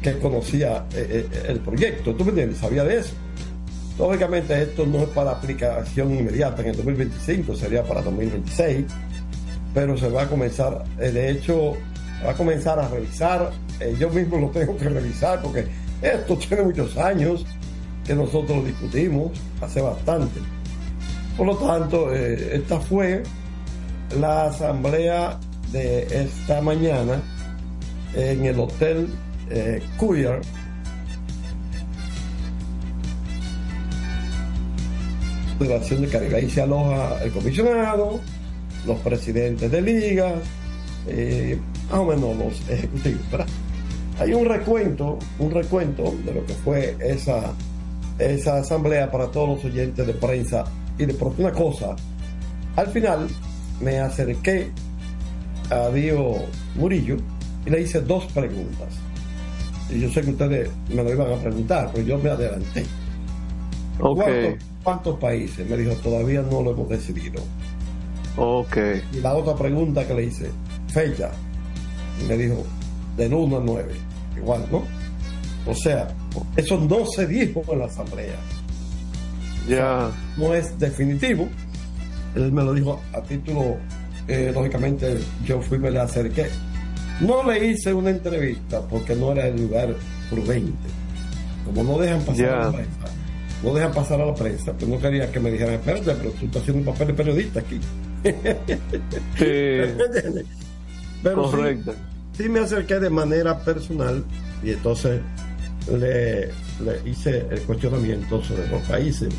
que 0.04 0.20
conocía 0.20 0.86
eh, 0.94 1.28
eh, 1.32 1.46
el 1.48 1.60
proyecto. 1.62 2.14
¿Tú 2.14 2.24
me 2.26 2.30
entiendes? 2.30 2.60
Sabía 2.60 2.84
de 2.84 3.00
eso. 3.00 3.14
Lógicamente 3.98 4.62
esto 4.62 4.86
no 4.86 5.00
es 5.00 5.10
para 5.10 5.32
aplicación 5.32 6.14
inmediata 6.14 6.62
en 6.62 6.70
el 6.70 6.76
2025, 6.76 7.56
sería 7.56 7.84
para 7.84 8.02
2026, 8.02 8.86
pero 9.74 9.98
se 9.98 10.10
va 10.10 10.24
a 10.24 10.28
comenzar. 10.28 10.84
Eh, 11.00 11.12
de 11.12 11.32
hecho, 11.32 11.78
va 12.26 12.32
a 12.32 12.34
comenzar 12.34 12.80
a 12.80 12.88
revisar. 12.88 13.52
Eh, 13.80 13.96
yo 13.98 14.10
mismo 14.10 14.38
lo 14.38 14.50
tengo 14.50 14.78
que 14.78 14.90
revisar 14.90 15.42
porque 15.42 15.66
esto 16.02 16.38
tiene 16.48 16.64
muchos 16.64 16.98
años 16.98 17.46
que 18.06 18.14
nosotros 18.14 18.66
discutimos, 18.66 19.32
hace 19.62 19.82
bastante. 19.82 20.40
Por 21.38 21.48
lo 21.48 21.56
tanto, 21.56 22.14
esta 22.14 22.80
fue 22.80 23.24
la 24.20 24.48
asamblea 24.48 25.40
de 25.72 26.04
esta 26.24 26.62
mañana 26.62 27.22
en 28.14 28.46
el 28.46 28.60
Hotel 28.60 29.08
eh. 29.50 29.82
Federación 35.60 36.02
de 36.02 36.08
Caribe. 36.08 36.36
Ahí 36.36 36.50
se 36.50 36.62
aloja 36.62 37.24
el 37.24 37.32
comisionado, 37.32 38.20
los 38.86 39.00
presidentes 39.00 39.72
de 39.72 39.82
ligas, 39.82 40.34
eh, 41.08 41.58
más 41.90 42.00
o 42.00 42.06
menos 42.06 42.38
los 42.38 42.70
ejecutivos, 42.70 43.22
Hay 44.20 44.34
un 44.34 44.46
recuento, 44.46 45.20
un 45.40 45.52
recuento 45.52 46.14
de 46.26 46.34
lo 46.34 46.46
que 46.46 46.54
fue 46.54 46.96
esa, 47.00 47.54
esa 48.20 48.58
asamblea 48.58 49.10
para 49.12 49.28
todos 49.32 49.50
los 49.50 49.66
oyentes 49.66 50.06
de 50.06 50.14
prensa 50.14 50.66
y 50.98 51.06
de 51.06 51.16
una 51.38 51.52
cosa. 51.52 51.96
Al 52.76 52.88
final 52.88 53.28
me 53.82 54.00
acerqué 54.00 54.70
a 55.70 55.90
Dio 55.90 56.36
Murillo 56.76 57.18
y 57.66 57.70
le 57.70 57.82
hice 57.82 58.02
dos 58.02 58.26
preguntas. 58.34 59.03
Y 59.90 60.00
yo 60.00 60.10
sé 60.10 60.22
que 60.22 60.32
ustedes 60.32 60.70
me 60.90 61.04
lo 61.04 61.12
iban 61.12 61.32
a 61.32 61.36
preguntar, 61.36 61.90
pero 61.94 62.06
yo 62.06 62.18
me 62.18 62.30
adelanté. 62.30 62.86
¿Cuántos, 64.84 65.18
países? 65.20 65.70
Me 65.70 65.78
dijo, 65.78 65.94
todavía 65.96 66.42
no 66.42 66.62
lo 66.62 66.72
hemos 66.72 66.90
decidido. 66.90 67.42
Ok. 68.38 68.78
Y 69.14 69.22
la 69.22 69.34
otra 69.34 69.56
pregunta 69.56 70.06
que 70.06 70.14
le 70.14 70.24
hice, 70.26 70.50
fecha, 70.88 71.32
me 72.28 72.38
dijo, 72.38 72.64
del 73.16 73.34
1 73.34 73.58
al 73.58 73.66
9, 73.66 73.94
igual, 74.38 74.66
¿no? 74.72 74.84
O 75.66 75.76
sea, 75.76 76.08
eso 76.56 76.78
no 76.78 77.06
se 77.06 77.28
dijo 77.28 77.64
en 77.72 77.80
la 77.80 77.86
asamblea. 77.86 78.36
Ya. 79.68 80.12
no 80.36 80.54
es 80.54 80.78
definitivo. 80.78 81.48
Él 82.36 82.52
me 82.52 82.64
lo 82.64 82.74
dijo 82.74 83.02
a 83.14 83.22
título, 83.22 83.78
eh, 84.28 84.52
lógicamente 84.54 85.18
yo 85.46 85.62
fui, 85.62 85.78
me 85.78 85.92
le 85.92 86.00
acerqué. 86.00 86.48
No 87.22 87.44
le 87.44 87.68
hice 87.68 87.94
una 87.94 88.10
entrevista 88.10 88.82
porque 88.82 89.16
no 89.16 89.32
era 89.32 89.48
el 89.48 89.62
lugar 89.62 89.96
prudente. 90.30 90.90
Como 91.66 91.84
no 91.84 91.98
dejan 92.00 92.22
pasar 92.24 92.50
a 92.50 92.66
la 92.66 92.72
prensa, 92.72 93.06
no 93.64 93.74
dejan 93.74 93.92
pasar 93.94 94.22
a 94.22 94.26
la 94.26 94.36
prensa, 94.36 94.74
pues 94.74 94.88
no 94.90 95.00
quería 95.00 95.32
que 95.32 95.40
me 95.40 95.52
dijeran, 95.52 95.76
espérate, 95.76 96.14
pero 96.16 96.32
tú 96.32 96.46
estás 96.46 96.62
haciendo 96.62 96.80
un 96.80 96.94
papel 96.94 97.08
de 97.08 97.14
periodista 97.14 97.60
aquí. 97.60 97.80
Sí. 99.38 99.46
Pero 101.24 101.44
Correcto. 101.44 101.94
Sí, 102.38 102.50
me 102.50 102.60
acerqué 102.60 103.00
de 103.00 103.10
manera 103.10 103.60
personal 103.60 104.26
y 104.62 104.72
entonces 104.72 105.22
le, 105.90 106.50
hice 107.06 107.46
el 107.50 107.62
cuestionamiento 107.62 108.44
sobre 108.44 108.68
los 108.68 108.82
países. 108.82 109.34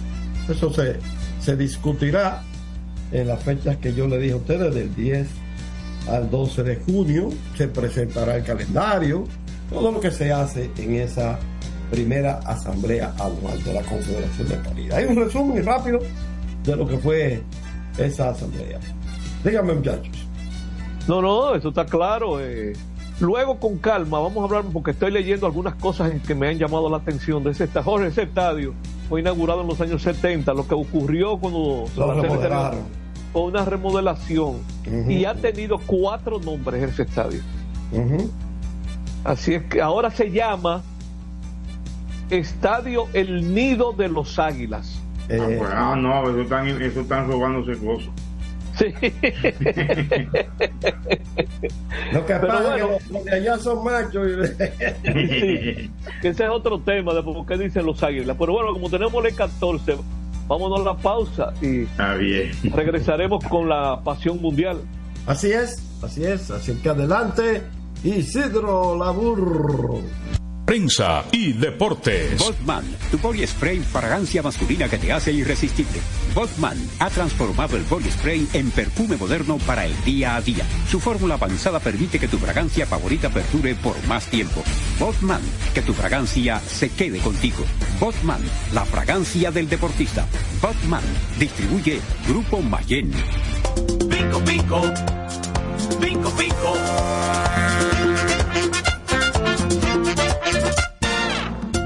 Eso 0.49 0.73
se, 0.73 0.97
se 1.41 1.57
discutirá 1.57 2.43
en 3.13 3.29
las 3.29 3.43
fechas 3.43 3.77
que 3.79 3.93
yo 3.93 4.07
le 4.07 4.19
dije 4.19 4.33
a 4.33 4.37
ustedes, 4.37 4.75
del 4.75 4.95
10 4.95 5.27
al 6.09 6.31
12 6.31 6.63
de 6.63 6.77
junio, 6.77 7.31
se 7.57 7.69
presentará 7.69 8.37
el 8.37 8.45
calendario, 8.45 9.25
todo 9.71 9.93
lo 9.93 10.01
que 10.01 10.11
se 10.11 10.33
hace 10.33 10.71
en 10.79 10.95
esa 10.97 11.39
primera 11.91 12.41
asamblea 12.47 13.15
anual 13.19 13.63
de 13.63 13.73
la 13.73 13.83
Confederación 13.83 14.49
de 14.49 14.57
París. 14.57 14.93
Hay 14.93 15.05
un 15.05 15.17
resumen 15.17 15.65
rápido 15.65 16.01
de 16.65 16.77
lo 16.77 16.87
que 16.87 16.99
fue 16.99 17.43
esa 17.99 18.31
asamblea. 18.31 18.81
Díganme, 19.45 19.75
muchachos. 19.75 20.27
No, 21.07 21.21
no, 21.21 21.55
eso 21.55 21.69
está 21.69 21.85
claro. 21.85 22.41
Eh. 22.41 22.73
Luego, 23.21 23.61
con 23.61 23.79
calma, 23.79 24.19
vamos 24.19 24.39
a 24.39 24.45
hablar, 24.45 24.65
porque 24.73 24.91
estoy 24.93 25.13
leyendo 25.13 25.47
algunas 25.47 25.75
cosas 25.77 26.13
que 26.27 26.35
me 26.35 26.49
han 26.49 26.59
llamado 26.59 26.89
la 26.91 26.97
atención 26.97 27.45
de 27.45 27.51
ese 27.51 27.65
estadio. 27.65 27.85
Jorge, 27.85 28.07
ese 28.09 28.23
estadio 28.23 28.75
fue 29.09 29.21
inaugurado 29.21 29.61
en 29.61 29.69
los 29.69 29.81
años 29.81 30.03
70, 30.03 30.53
lo 30.55 30.67
que 30.67 30.75
ocurrió 30.75 31.39
cuando 31.39 31.85
se 31.95 32.01
Fue 33.35 33.43
una 33.43 33.65
remodelación 33.65 34.61
y 35.09 35.25
ha 35.25 35.35
tenido 35.35 35.79
cuatro 35.79 36.39
nombres 36.39 36.85
ese 36.85 37.03
estadio. 37.03 37.41
Así 39.25 39.55
es 39.55 39.65
que 39.65 39.83
ahora 39.83 40.13
se 40.13 40.31
llama 40.31 40.85
Estadio 42.31 43.09
El 43.13 43.53
Nido 43.53 43.93
de 43.93 44.09
los 44.09 44.39
Águilas. 44.39 45.03
Eh, 45.29 45.41
ah, 45.41 45.47
pues, 45.59 45.71
ah, 45.75 45.97
no, 45.97 46.31
eso 46.31 46.43
están, 46.43 46.69
eso 46.81 47.01
están 47.01 47.27
robándose 47.29 47.77
cosas. 47.85 48.09
Sí. 48.79 48.87
Lo 52.13 52.25
que 52.27 52.35
pasa 52.35 52.77
es 52.77 52.83
que 52.85 53.13
los 53.13 53.25
de 53.25 53.33
allá 53.33 53.59
son 53.59 53.83
machos. 53.83 54.31
Ese 56.23 56.45
es 56.45 56.51
otro 56.51 56.79
tema 56.79 57.15
de 57.15 57.23
por 57.25 57.45
qué 57.47 57.59
dicen 57.59 57.85
los 57.85 58.01
águilas. 58.01 58.37
Pero 58.39 58.53
bueno, 58.53 58.73
como 58.73 58.89
tenemos 58.91 59.25
el 59.25 59.35
14, 59.35 59.97
vámonos 60.47 60.81
a 60.81 60.85
la 60.85 60.97
pausa 60.97 61.53
y 61.61 61.87
bien. 62.19 62.53
regresaremos 62.75 63.45
con 63.45 63.69
la 63.69 64.01
pasión 64.03 64.41
mundial. 64.41 64.79
Así 65.27 65.51
es, 65.53 65.83
así 66.03 66.25
es, 66.25 66.51
así 66.51 66.75
que 66.75 66.89
adelante, 66.89 67.63
Isidro 68.03 68.97
Labur. 68.97 70.03
Prensa 70.65 71.25
y 71.31 71.53
deportes. 71.53 72.39
Botman, 72.39 72.85
tu 73.11 73.19
body 73.19 73.47
spray 73.47 73.81
fragancia 73.81 74.43
masculina 74.43 74.89
que 74.89 74.97
te 74.97 75.13
hace 75.13 75.31
irresistible. 75.31 76.01
Botman 76.35 76.79
ha 77.01 77.11
transformado 77.11 77.77
el 77.77 77.83
body 77.85 78.11
spray 78.11 78.49
en 78.55 78.71
perfume 78.71 79.17
moderno 79.19 79.59
para 79.67 79.85
el 79.85 80.05
día 80.05 80.37
a 80.37 80.41
día. 80.41 80.65
Su 80.91 81.01
fórmula 81.01 81.35
avanzada 81.35 81.81
permite 81.81 82.19
que 82.19 82.29
tu 82.29 82.39
fragancia 82.39 82.87
favorita 82.87 83.29
perdure 83.29 83.75
por 83.75 83.95
más 84.07 84.27
tiempo. 84.27 84.63
Botman, 84.99 85.41
que 85.75 85.83
tu 85.83 85.93
fragancia 85.93 86.61
se 86.61 86.91
quede 86.91 87.19
contigo. 87.19 87.65
Botman, 87.99 88.41
la 88.73 88.85
fragancia 88.85 89.51
del 89.51 89.69
deportista. 89.69 90.27
Botman, 90.63 91.03
distribuye 91.39 92.01
Grupo 92.27 92.63
Mayen. 92.63 93.11
Pico, 94.09 94.41
pico. 94.45 94.83
Pico, 96.01 96.31
pico. 96.31 96.75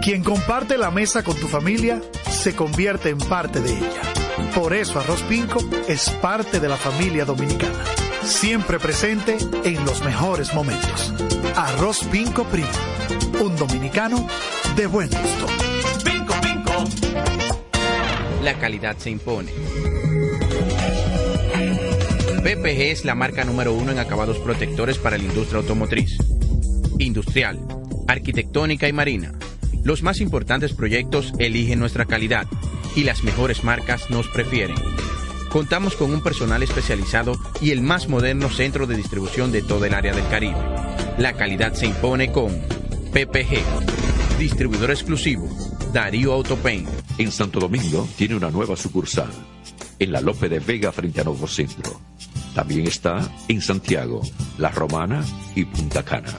Quien 0.03 0.23
comparte 0.23 0.79
la 0.79 0.91
mesa 0.91 1.23
con 1.23 1.37
tu 1.37 1.49
familia 1.49 2.00
se 2.31 2.55
convierte 2.55 3.11
en 3.11 3.19
parte 3.19 3.61
de 3.61 3.73
ella. 3.73 4.03
Por 4.55 4.73
eso 4.73 4.99
Arroz 5.00 5.23
Pinco 5.23 5.61
es 5.87 6.09
parte 6.11 6.61
de 6.61 6.69
la 6.69 6.77
familia 6.77 7.25
dominicana. 7.25 7.85
Siempre 8.29 8.79
presente 8.79 9.37
en 9.65 9.85
los 9.85 10.03
mejores 10.05 10.55
momentos. 10.55 11.13
Arroz 11.57 12.05
Pinco 12.05 12.45
Primo. 12.45 12.69
Un 13.41 13.57
dominicano 13.57 14.27
de 14.77 14.87
buen 14.87 15.09
gusto. 15.09 15.47
Pinco, 16.05 16.35
pinco. 16.41 16.85
La 18.43 18.55
calidad 18.55 18.97
se 18.99 19.11
impone. 19.11 19.51
PPG 22.43 22.81
es 22.93 23.05
la 23.05 23.15
marca 23.15 23.45
número 23.45 23.73
uno 23.75 23.93
en 23.93 23.99
acabados 23.99 24.39
protectores 24.39 24.99
para 24.99 25.19
la 25.19 25.25
industria 25.25 25.61
automotriz, 25.61 26.17
industrial, 26.99 27.59
arquitectónica 28.07 28.87
y 28.89 28.93
marina 28.93 29.33
los 29.89 30.03
más 30.03 30.21
importantes 30.21 30.75
proyectos 30.75 31.33
eligen 31.39 31.79
nuestra 31.79 32.05
calidad 32.05 32.47
y 32.95 33.05
las 33.05 33.23
mejores 33.23 33.65
marcas 33.65 34.11
nos 34.11 34.29
prefieren. 34.29 34.77
Contamos 35.50 35.97
con 35.97 36.12
un 36.12 36.23
personal 36.23 36.62
especializado 36.62 37.33
y 37.61 37.71
el 37.71 37.81
más 37.81 38.09
moderno 38.09 38.50
centro 38.50 38.87
de 38.87 38.97
distribución 38.97 39.50
de 39.50 39.62
todo 39.62 39.85
el 39.87 39.95
área 39.95 40.14
del 40.14 40.28
Caribe. 40.28 40.59
La 41.17 41.33
calidad 41.33 41.73
se 41.73 41.87
impone 41.87 42.31
con 42.31 42.50
PPG, 43.12 44.38
distribuidor 44.38 44.90
exclusivo, 44.90 45.49
Darío 45.93 46.35
Autopain. 46.35 46.87
En 47.17 47.33
Santo 47.33 47.61
Domingo 47.61 48.07
tiene 48.17 48.37
una 48.37 48.50
nueva 48.50 48.76
sucursal, 48.76 49.31
en 49.99 50.12
la 50.12 50.21
Lope 50.21 50.50
de 50.50 50.61
Vega 50.61 50.93
frente 50.93 51.23
a 51.23 51.25
Nuevo 51.25 51.49
Centro. 51.49 51.99
También 52.55 52.87
está 52.87 53.21
en 53.49 53.62
Santiago, 53.62 54.21
La 54.59 54.71
Romana 54.71 55.25
y 55.55 55.64
Punta 55.64 56.05
Cana. 56.05 56.38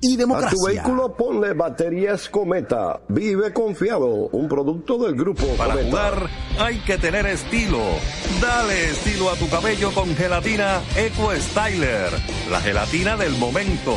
y 0.00 0.16
democracia. 0.16 0.48
A 0.48 0.52
tu 0.58 0.66
vehículo 0.66 1.16
ponle 1.16 1.52
baterías 1.52 2.28
Cometa. 2.28 3.00
Vive 3.08 3.52
confiado. 3.52 4.06
Un 4.32 4.48
producto 4.48 4.98
del 4.98 5.14
grupo 5.14 5.46
Para 5.56 5.74
Cometa. 5.74 5.90
jugar 5.90 6.30
hay 6.58 6.78
que 6.80 6.98
tener 6.98 7.26
estilo. 7.26 7.80
Dale 8.40 8.90
estilo 8.90 9.30
a 9.30 9.36
tu 9.36 9.48
cabello 9.48 9.92
con 9.92 10.14
gelatina 10.16 10.80
Eco 10.96 11.32
Styler. 11.34 12.10
La 12.50 12.60
gelatina 12.60 13.16
del 13.16 13.36
momento. 13.38 13.94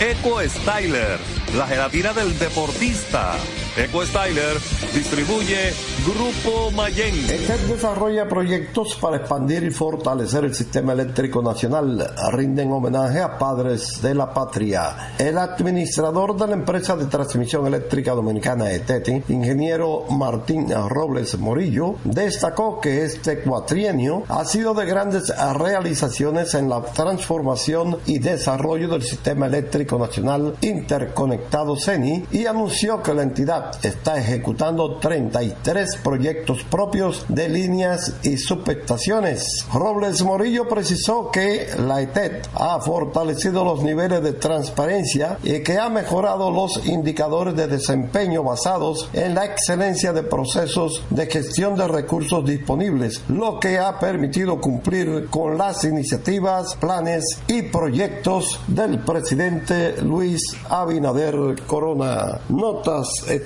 Eco 0.00 0.40
Styler. 0.42 1.18
La 1.56 1.66
gelatina 1.66 2.12
del 2.12 2.38
deportista. 2.38 3.34
Eco 3.76 4.02
Styler 4.06 4.56
distribuye 4.94 5.70
Grupo 6.06 6.70
Mayen. 6.70 7.14
ETEP 7.28 7.60
desarrolla 7.68 8.26
proyectos 8.26 8.96
para 8.98 9.18
expandir 9.18 9.64
y 9.64 9.70
fortalecer 9.70 10.46
el 10.46 10.54
sistema 10.54 10.94
eléctrico 10.94 11.42
nacional. 11.42 12.10
Rinden 12.32 12.72
homenaje 12.72 13.20
a 13.20 13.36
padres 13.36 14.00
de 14.00 14.14
la 14.14 14.32
patria. 14.32 15.12
El 15.18 15.36
administrador 15.36 16.38
de 16.38 16.46
la 16.46 16.54
empresa 16.54 16.96
de 16.96 17.04
transmisión 17.04 17.66
eléctrica 17.66 18.12
dominicana 18.12 18.72
ETETI, 18.72 19.24
ingeniero 19.28 20.04
Martín 20.08 20.68
Robles 20.88 21.38
Morillo, 21.38 21.96
destacó 22.04 22.80
que 22.80 23.04
este 23.04 23.40
cuatrienio 23.40 24.24
ha 24.28 24.46
sido 24.46 24.72
de 24.72 24.86
grandes 24.86 25.30
realizaciones 25.54 26.54
en 26.54 26.70
la 26.70 26.80
transformación 26.80 27.98
y 28.06 28.20
desarrollo 28.20 28.88
del 28.88 29.02
sistema 29.02 29.48
eléctrico 29.48 29.98
nacional 29.98 30.56
interconectado 30.62 31.76
CENI 31.76 32.24
y 32.32 32.46
anunció 32.46 33.02
que 33.02 33.12
la 33.12 33.22
entidad 33.22 33.65
está 33.82 34.18
ejecutando 34.18 34.96
33 34.96 35.96
proyectos 36.02 36.64
propios 36.64 37.24
de 37.28 37.48
líneas 37.48 38.14
y 38.22 38.36
subestaciones. 38.36 39.66
Robles 39.72 40.22
Morillo 40.22 40.68
precisó 40.68 41.30
que 41.30 41.68
la 41.78 42.00
ETET 42.00 42.48
ha 42.54 42.80
fortalecido 42.80 43.64
los 43.64 43.82
niveles 43.82 44.22
de 44.22 44.32
transparencia 44.32 45.38
y 45.42 45.62
que 45.62 45.78
ha 45.78 45.88
mejorado 45.88 46.50
los 46.50 46.86
indicadores 46.86 47.56
de 47.56 47.66
desempeño 47.66 48.42
basados 48.42 49.08
en 49.12 49.34
la 49.34 49.44
excelencia 49.44 50.12
de 50.12 50.22
procesos 50.22 51.02
de 51.10 51.26
gestión 51.26 51.76
de 51.76 51.88
recursos 51.88 52.44
disponibles, 52.44 53.22
lo 53.28 53.58
que 53.60 53.78
ha 53.78 53.98
permitido 53.98 54.60
cumplir 54.60 55.28
con 55.30 55.58
las 55.58 55.84
iniciativas, 55.84 56.76
planes 56.76 57.24
y 57.46 57.62
proyectos 57.62 58.60
del 58.66 59.00
presidente 59.00 60.00
Luis 60.02 60.42
Abinader 60.68 61.62
Corona. 61.66 62.40
Notas 62.48 63.08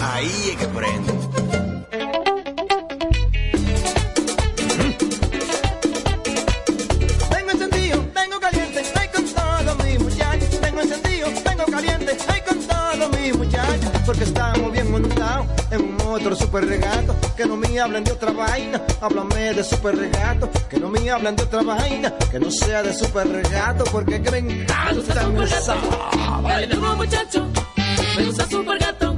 Ahí 0.00 0.50
es 0.50 0.56
que 0.56 0.66
prende. 0.68 1.12
Tengo 7.30 7.50
encendido, 7.50 7.98
tengo 8.14 8.40
caliente, 8.40 8.80
estoy 8.80 9.08
con 9.08 9.24
todos 9.24 9.84
mis 9.84 10.00
muchachos. 10.00 10.60
Tengo 10.60 10.80
encendido, 10.80 11.28
tengo 11.44 11.64
caliente, 11.66 12.12
estoy 12.12 12.40
con 12.42 12.58
todos 12.66 13.20
mis 13.20 13.36
muchachos. 13.36 13.90
Porque 14.06 14.24
estamos 14.24 14.72
bien 14.72 14.90
montados 14.90 15.46
en 15.70 15.80
un 15.82 16.00
otro 16.02 16.34
super 16.34 16.66
regato, 16.66 17.14
que 17.36 17.46
no 17.46 17.56
me 17.56 17.78
hablen 17.80 18.04
de 18.04 18.12
otra 18.12 18.32
vaina. 18.32 18.82
Háblame 19.00 19.54
de 19.54 19.64
super 19.64 19.96
regato, 19.96 20.50
que 20.68 20.78
no 20.78 20.88
me 20.88 21.10
hablen 21.10 21.36
de 21.36 21.42
otra 21.42 21.62
vaina, 21.62 22.12
que 22.30 22.38
no 22.38 22.50
sea 22.50 22.82
de 22.82 22.94
super 22.94 23.28
regato, 23.28 23.84
porque 23.84 24.20
que 24.22 24.30
me 24.30 24.38
encanta 24.38 25.28
Dale 26.42 26.66
duro 26.66 26.96
muchacho, 26.96 27.46
me 28.16 28.24
gusta 28.24 28.46
super 28.48 28.78
gato. 28.78 29.17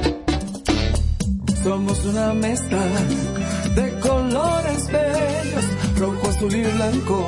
Somos 1.63 2.03
una 2.05 2.33
mezcla 2.33 2.81
de 3.75 3.99
colores 3.99 4.87
bellos, 4.87 5.65
rojo, 5.97 6.29
azul 6.29 6.55
y 6.55 6.63
blanco, 6.63 7.27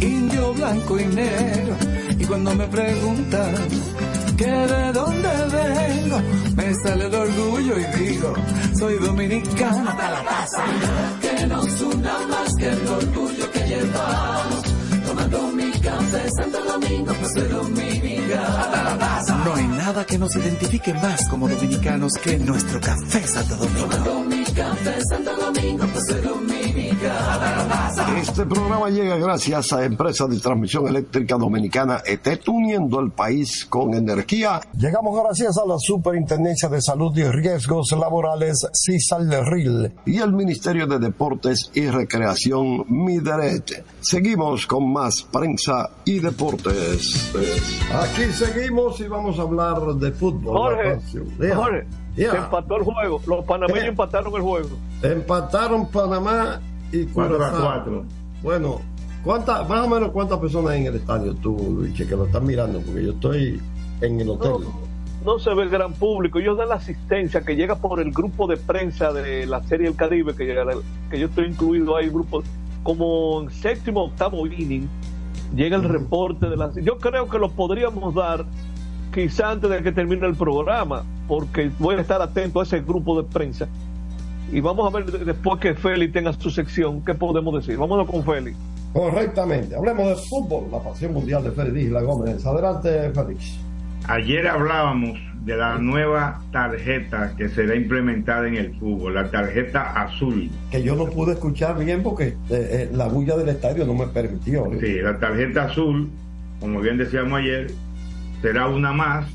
indio, 0.00 0.54
blanco 0.54 1.00
y 1.00 1.04
negro. 1.06 1.76
Y 2.16 2.24
cuando 2.26 2.54
me 2.54 2.66
preguntan 2.68 3.54
que 4.36 4.46
de 4.46 4.92
dónde 4.92 5.28
vengo, 5.50 6.20
me 6.54 6.74
sale 6.74 7.06
el 7.06 7.14
orgullo 7.14 7.74
y 7.78 7.98
digo, 7.98 8.34
soy 8.78 8.94
dominicano 8.98 9.90
hasta 9.90 10.10
la 10.10 10.24
taza. 10.24 10.64
Que 11.20 11.46
nos 11.48 11.80
una 11.80 12.18
más 12.28 12.54
que 12.56 12.68
el 12.68 12.86
orgullo 12.86 13.50
que 13.50 13.60
llevamos. 13.66 14.69
Tomando 15.10 15.48
mi 15.48 15.72
café 15.72 16.30
Santo 16.40 16.64
Domingo, 16.64 17.12
pues 17.18 17.32
soy. 17.32 17.48
No 19.44 19.54
hay 19.56 19.66
nada 19.66 20.06
que 20.06 20.16
nos 20.18 20.36
identifique 20.36 20.94
más 20.94 21.26
como 21.28 21.48
dominicanos 21.48 22.12
que 22.22 22.38
nuestro 22.38 22.80
café 22.80 23.26
Santo 23.26 23.56
Domingo. 23.56 23.88
Tomando 23.88 24.24
mi 24.24 24.44
café 24.44 25.00
Santo 25.10 25.36
Domingo, 25.36 25.84
pues 25.92 26.06
soy 26.06 26.20
taza. 27.00 28.18
Este 28.20 28.44
programa 28.44 28.90
llega 28.90 29.16
gracias 29.16 29.72
a 29.72 29.84
Empresa 29.84 30.26
de 30.26 30.38
Transmisión 30.38 30.86
Eléctrica 30.86 31.36
Dominicana 31.36 32.02
ET, 32.04 32.26
uniendo 32.48 33.00
el 33.00 33.10
país 33.10 33.66
con 33.68 33.94
energía. 33.94 34.60
Llegamos 34.76 35.18
gracias 35.22 35.56
a 35.58 35.66
la 35.66 35.76
Superintendencia 35.78 36.68
de 36.68 36.80
Salud 36.80 37.16
y 37.16 37.24
Riesgos 37.24 37.92
Laborales, 37.92 38.66
CISALRIL, 38.72 39.92
y 40.06 40.18
el 40.18 40.32
Ministerio 40.32 40.86
de 40.86 40.98
Deportes 40.98 41.70
y 41.74 41.86
Recreación, 41.86 42.84
MIDERET. 42.88 43.84
Seguimos 44.00 44.66
con 44.66 44.92
más 44.92 44.99
prensa 45.32 45.90
y 46.04 46.18
deportes. 46.18 47.32
Aquí 47.92 48.24
seguimos 48.32 49.00
y 49.00 49.08
vamos 49.08 49.38
a 49.38 49.42
hablar 49.42 49.80
de 49.94 50.12
fútbol. 50.12 50.56
Jorge, 50.56 50.98
Yeah. 51.40 51.56
Jorge, 51.56 51.86
Yeah. 52.16 52.30
se 52.32 52.36
empató 52.38 52.76
el 52.76 52.82
juego. 52.84 53.20
Los 53.26 53.44
panameños 53.44 53.84
empataron 53.84 54.34
el 54.34 54.42
juego. 54.42 54.68
Empataron 55.02 55.88
Panamá 55.88 56.60
y 56.92 57.04
Cuatro 57.06 57.36
a 57.36 57.38
Curazao. 57.38 57.62
cuatro. 57.62 58.04
Bueno, 58.42 58.80
¿cuánta, 59.24 59.64
más 59.64 59.86
o 59.86 59.88
menos 59.88 60.10
cuántas 60.10 60.38
personas 60.38 60.72
hay 60.72 60.80
en 60.82 60.86
el 60.88 60.96
estadio 60.96 61.34
tú, 61.36 61.56
Luis, 61.78 61.94
que 61.96 62.04
lo 62.16 62.26
están 62.26 62.44
mirando? 62.46 62.80
Porque 62.80 63.04
yo 63.04 63.12
estoy 63.12 63.60
en 64.00 64.20
el 64.20 64.28
hotel. 64.30 64.52
No 65.24 65.38
se 65.38 65.52
ve 65.54 65.64
el 65.64 65.68
gran 65.70 65.92
público. 65.92 66.38
Ellos 66.38 66.56
dan 66.56 66.70
la 66.70 66.76
asistencia 66.76 67.42
que 67.42 67.54
llega 67.54 67.74
por 67.76 68.00
el 68.00 68.10
grupo 68.10 68.46
de 68.46 68.56
prensa 68.56 69.12
de 69.12 69.44
la 69.46 69.62
Serie 69.64 69.86
del 69.88 69.96
Caribe, 69.96 70.34
que, 70.34 70.44
llega- 70.46 70.64
que 71.10 71.18
yo 71.20 71.26
estoy 71.26 71.46
incluido 71.48 71.94
ahí, 71.96 72.08
grupo 72.08 72.42
como 72.82 73.42
en 73.42 73.50
séptimo 73.50 74.04
octavo 74.04 74.46
inning. 74.46 74.88
Llega 75.54 75.76
el 75.76 75.84
reporte 75.84 76.48
de 76.48 76.56
la. 76.56 76.70
Yo 76.80 76.98
creo 76.98 77.28
que 77.28 77.38
lo 77.38 77.50
podríamos 77.50 78.14
dar 78.14 78.44
quizá 79.12 79.50
antes 79.50 79.68
de 79.68 79.82
que 79.82 79.90
termine 79.92 80.26
el 80.26 80.36
programa, 80.36 81.02
porque 81.26 81.70
voy 81.78 81.96
a 81.96 82.00
estar 82.00 82.22
atento 82.22 82.60
a 82.60 82.62
ese 82.62 82.80
grupo 82.80 83.20
de 83.20 83.28
prensa. 83.28 83.66
Y 84.52 84.60
vamos 84.60 84.86
a 84.92 84.96
ver 84.96 85.10
de- 85.10 85.24
después 85.24 85.58
que 85.60 85.74
Félix 85.74 86.12
tenga 86.12 86.32
su 86.32 86.50
sección, 86.50 87.00
¿qué 87.04 87.14
podemos 87.14 87.54
decir? 87.54 87.76
Vámonos 87.76 88.08
con 88.08 88.22
Félix. 88.24 88.56
Correctamente. 88.92 89.74
Hablemos 89.76 90.08
de 90.08 90.16
fútbol, 90.16 90.64
la 90.70 90.78
pasión 90.80 91.12
mundial 91.14 91.42
de 91.44 91.50
Félix 91.52 91.86
Isla 91.86 92.02
Gómez. 92.02 92.44
Adelante, 92.46 93.10
Félix. 93.12 93.56
Ayer 94.08 94.48
hablábamos 94.48 95.18
de 95.44 95.56
la 95.56 95.78
nueva 95.78 96.40
tarjeta 96.52 97.34
que 97.36 97.48
será 97.48 97.74
implementada 97.74 98.46
en 98.46 98.56
el 98.56 98.74
fútbol, 98.76 99.14
la 99.14 99.30
tarjeta 99.30 100.02
azul. 100.02 100.50
Que 100.70 100.82
yo 100.82 100.96
no 100.96 101.06
pude 101.06 101.32
escuchar 101.32 101.78
bien 101.78 102.02
porque 102.02 102.28
eh, 102.28 102.34
eh, 102.50 102.90
la 102.92 103.08
bulla 103.08 103.36
del 103.36 103.48
estadio 103.48 103.86
no 103.86 103.94
me 103.94 104.06
permitió. 104.06 104.66
¿eh? 104.66 104.78
Sí, 104.80 105.00
la 105.00 105.18
tarjeta 105.18 105.64
azul, 105.64 106.10
como 106.60 106.80
bien 106.80 106.98
decíamos 106.98 107.40
ayer, 107.40 107.68
será 108.42 108.68
una 108.68 108.92
más 108.92 109.26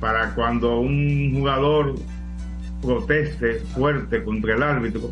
para 0.00 0.34
cuando 0.34 0.80
un 0.80 1.34
jugador 1.34 1.94
proteste 2.82 3.60
fuerte 3.74 4.22
contra 4.22 4.54
el 4.54 4.62
árbitro, 4.62 5.10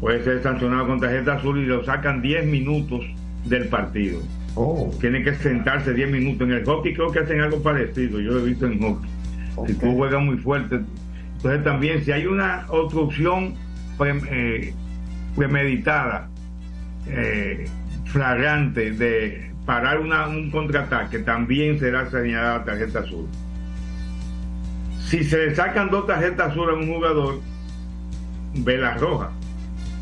puede 0.00 0.24
ser 0.24 0.42
sancionado 0.42 0.86
con 0.86 1.00
tarjeta 1.00 1.34
azul 1.34 1.58
y 1.58 1.66
lo 1.66 1.84
sacan 1.84 2.22
10 2.22 2.46
minutos 2.46 3.00
del 3.44 3.68
partido. 3.68 4.20
Oh, 4.56 4.90
Tiene 5.00 5.22
que 5.24 5.34
sentarse 5.34 5.92
10 5.94 6.10
minutos. 6.10 6.46
En 6.48 6.54
el 6.54 6.64
hockey 6.64 6.94
creo 6.94 7.10
que 7.10 7.20
hacen 7.20 7.40
algo 7.40 7.60
parecido, 7.62 8.20
yo 8.20 8.32
lo 8.32 8.40
he 8.40 8.44
visto 8.50 8.66
en 8.66 8.80
hockey. 8.80 9.10
Si 9.66 9.74
tú 9.74 9.94
juegas 9.96 10.22
muy 10.22 10.36
fuerte. 10.38 10.80
Entonces 11.36 11.64
también 11.64 12.04
si 12.04 12.12
hay 12.12 12.26
una 12.26 12.64
obstrucción 12.68 13.54
pre- 13.98 14.20
eh, 14.30 14.74
premeditada, 15.36 16.28
eh, 17.06 17.66
flagrante 18.06 18.92
de 18.92 19.50
parar 19.66 20.00
una- 20.00 20.28
un 20.28 20.50
contraataque, 20.50 21.18
también 21.20 21.78
será 21.78 22.08
señalada 22.10 22.64
tarjeta 22.64 23.00
azul. 23.00 23.26
Si 25.06 25.22
se 25.24 25.36
le 25.48 25.54
sacan 25.54 25.90
dos 25.90 26.06
tarjetas 26.06 26.50
azules 26.52 26.76
a 26.76 26.78
un 26.78 26.86
jugador, 26.94 27.40
vela 28.54 28.94
roja. 28.96 29.30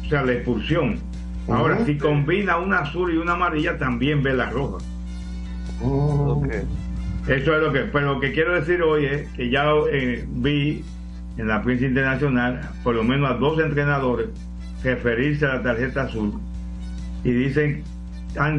O 0.04 0.08
sea, 0.08 0.22
la 0.22 0.32
expulsión. 0.32 0.98
Ahora, 1.48 1.84
si 1.84 1.98
combina 1.98 2.56
una 2.58 2.78
azul 2.80 3.12
y 3.12 3.16
una 3.16 3.32
amarilla, 3.32 3.76
también 3.78 4.22
vela 4.22 4.50
roja. 4.50 4.78
oh. 5.82 6.42
Eso 7.26 7.54
es 7.56 7.62
lo 7.62 7.72
que, 7.72 7.80
pero 7.80 8.14
lo 8.14 8.20
que 8.20 8.32
quiero 8.32 8.54
decir 8.54 8.82
hoy 8.82 9.04
es 9.06 9.28
que 9.32 9.48
ya 9.48 9.66
eh, 9.92 10.24
vi 10.28 10.84
en 11.38 11.46
la 11.48 11.62
prensa 11.62 11.86
internacional 11.86 12.68
por 12.82 12.94
lo 12.96 13.04
menos 13.04 13.30
a 13.30 13.34
dos 13.34 13.60
entrenadores 13.60 14.28
referirse 14.82 15.46
a 15.46 15.54
la 15.54 15.62
tarjeta 15.62 16.02
azul 16.02 16.32
y 17.24 17.30
dicen 17.30 17.84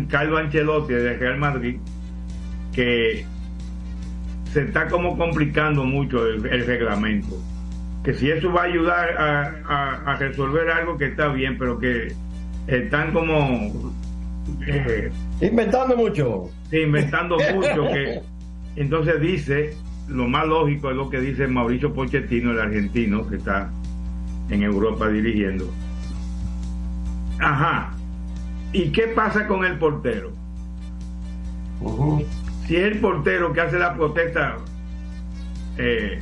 Carlo 0.10 0.38
Ancelotti 0.38 0.94
de 0.94 1.18
Real 1.18 1.38
Madrid 1.40 1.76
que 2.74 3.26
se 4.54 4.62
está 4.62 4.88
como 4.88 5.18
complicando 5.18 5.84
mucho 5.84 6.26
el, 6.26 6.46
el 6.46 6.66
reglamento 6.66 7.36
que 8.04 8.14
si 8.14 8.32
eso 8.32 8.52
va 8.52 8.62
a 8.62 8.66
ayudar 8.66 9.10
a, 9.18 9.56
a- 9.68 10.12
a 10.14 10.16
resolver 10.16 10.70
algo 10.72 10.98
que 10.98 11.08
está 11.08 11.28
bien 11.28 11.58
pero 11.60 11.78
que 11.80 12.14
están 12.68 13.12
como 13.12 13.94
eh, 14.68 15.12
Inventando 15.42 15.96
mucho. 15.98 16.50
Sí, 16.70 16.80
inventando 16.82 17.38
mucho 17.54 17.84
que 17.92 18.22
entonces 18.76 19.22
dice 19.22 19.76
lo 20.08 20.28
más 20.28 20.48
lógico 20.48 20.90
es 20.90 20.98
lo 20.98 21.10
que 21.10 21.20
dice 21.20 21.48
Mauricio 21.48 21.94
Pochettino 21.94 22.52
el 22.52 22.60
argentino 22.60 23.28
que 23.28 23.38
está 23.38 23.70
en 24.50 24.64
Europa 24.64 25.08
dirigiendo 25.10 25.72
ajá 27.40 27.94
¿y 28.74 28.92
qué 28.92 29.08
pasa 29.10 29.48
con 29.48 29.64
el 29.64 29.78
portero? 29.78 30.32
si 32.68 32.76
es 32.76 32.84
el 32.94 33.00
portero 33.00 33.54
que 33.54 33.62
hace 33.62 33.80
la 33.80 33.94
protesta 33.94 34.58
eh, 35.78 36.20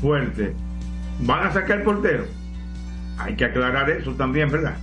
fuerte 0.00 0.54
¿van 1.20 1.46
a 1.46 1.52
sacar 1.52 1.78
el 1.78 1.84
portero? 1.84 2.24
hay 3.18 3.34
que 3.36 3.44
aclarar 3.44 3.90
eso 3.90 4.12
también 4.14 4.50
¿verdad? 4.50 4.76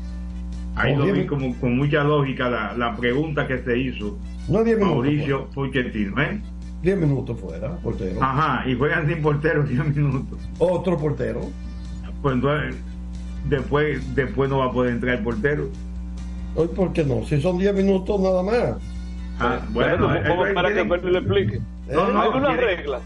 Ahí 0.76 0.96
lo 0.96 1.06
vi 1.06 1.26
como 1.26 1.56
con 1.60 1.78
mucha 1.78 2.04
lógica 2.04 2.50
la, 2.50 2.74
la 2.78 2.96
pregunta 2.96 3.48
que 3.48 3.60
se 3.60 3.78
hizo 3.78 4.18
No 4.48 4.64
10 4.64 4.78
minutos. 4.78 4.96
Mauricio 4.96 5.48
Pochettino, 5.54 6.22
¿eh? 6.22 6.42
10 6.82 6.98
minutos 6.98 7.40
fuera, 7.40 7.78
portero. 7.78 8.22
Ajá, 8.22 8.68
y 8.70 8.76
juegan 8.76 9.08
sin 9.08 9.22
portero 9.22 9.64
10 9.64 9.96
minutos. 9.96 10.38
Otro 10.60 10.98
portero. 10.98 11.42
Pues 12.22 12.36
entonces, 12.36 12.76
después, 13.50 14.16
después 14.16 14.50
no 14.50 14.60
va 14.60 14.66
a 14.66 14.72
poder 14.72 14.94
entrar 14.94 15.18
el 15.18 15.24
portero. 15.24 15.70
Hoy, 16.56 16.68
¿por 16.68 16.92
qué 16.94 17.04
no? 17.04 17.24
Si 17.26 17.42
son 17.42 17.58
10 17.58 17.74
minutos 17.74 18.20
nada 18.20 18.44
más. 18.44 18.76
Ah, 19.40 19.60
Bueno, 19.72 20.08
bueno, 20.08 20.28
¿cómo 20.28 20.46
eh, 20.46 20.54
para 20.54 20.70
que 20.74 20.84
Félix 20.86 21.04
le 21.04 21.18
explique? 21.20 21.60
No, 21.92 22.12
no, 22.12 22.22
Hay 22.22 22.30
una 22.30 22.52
regla. 22.56 23.00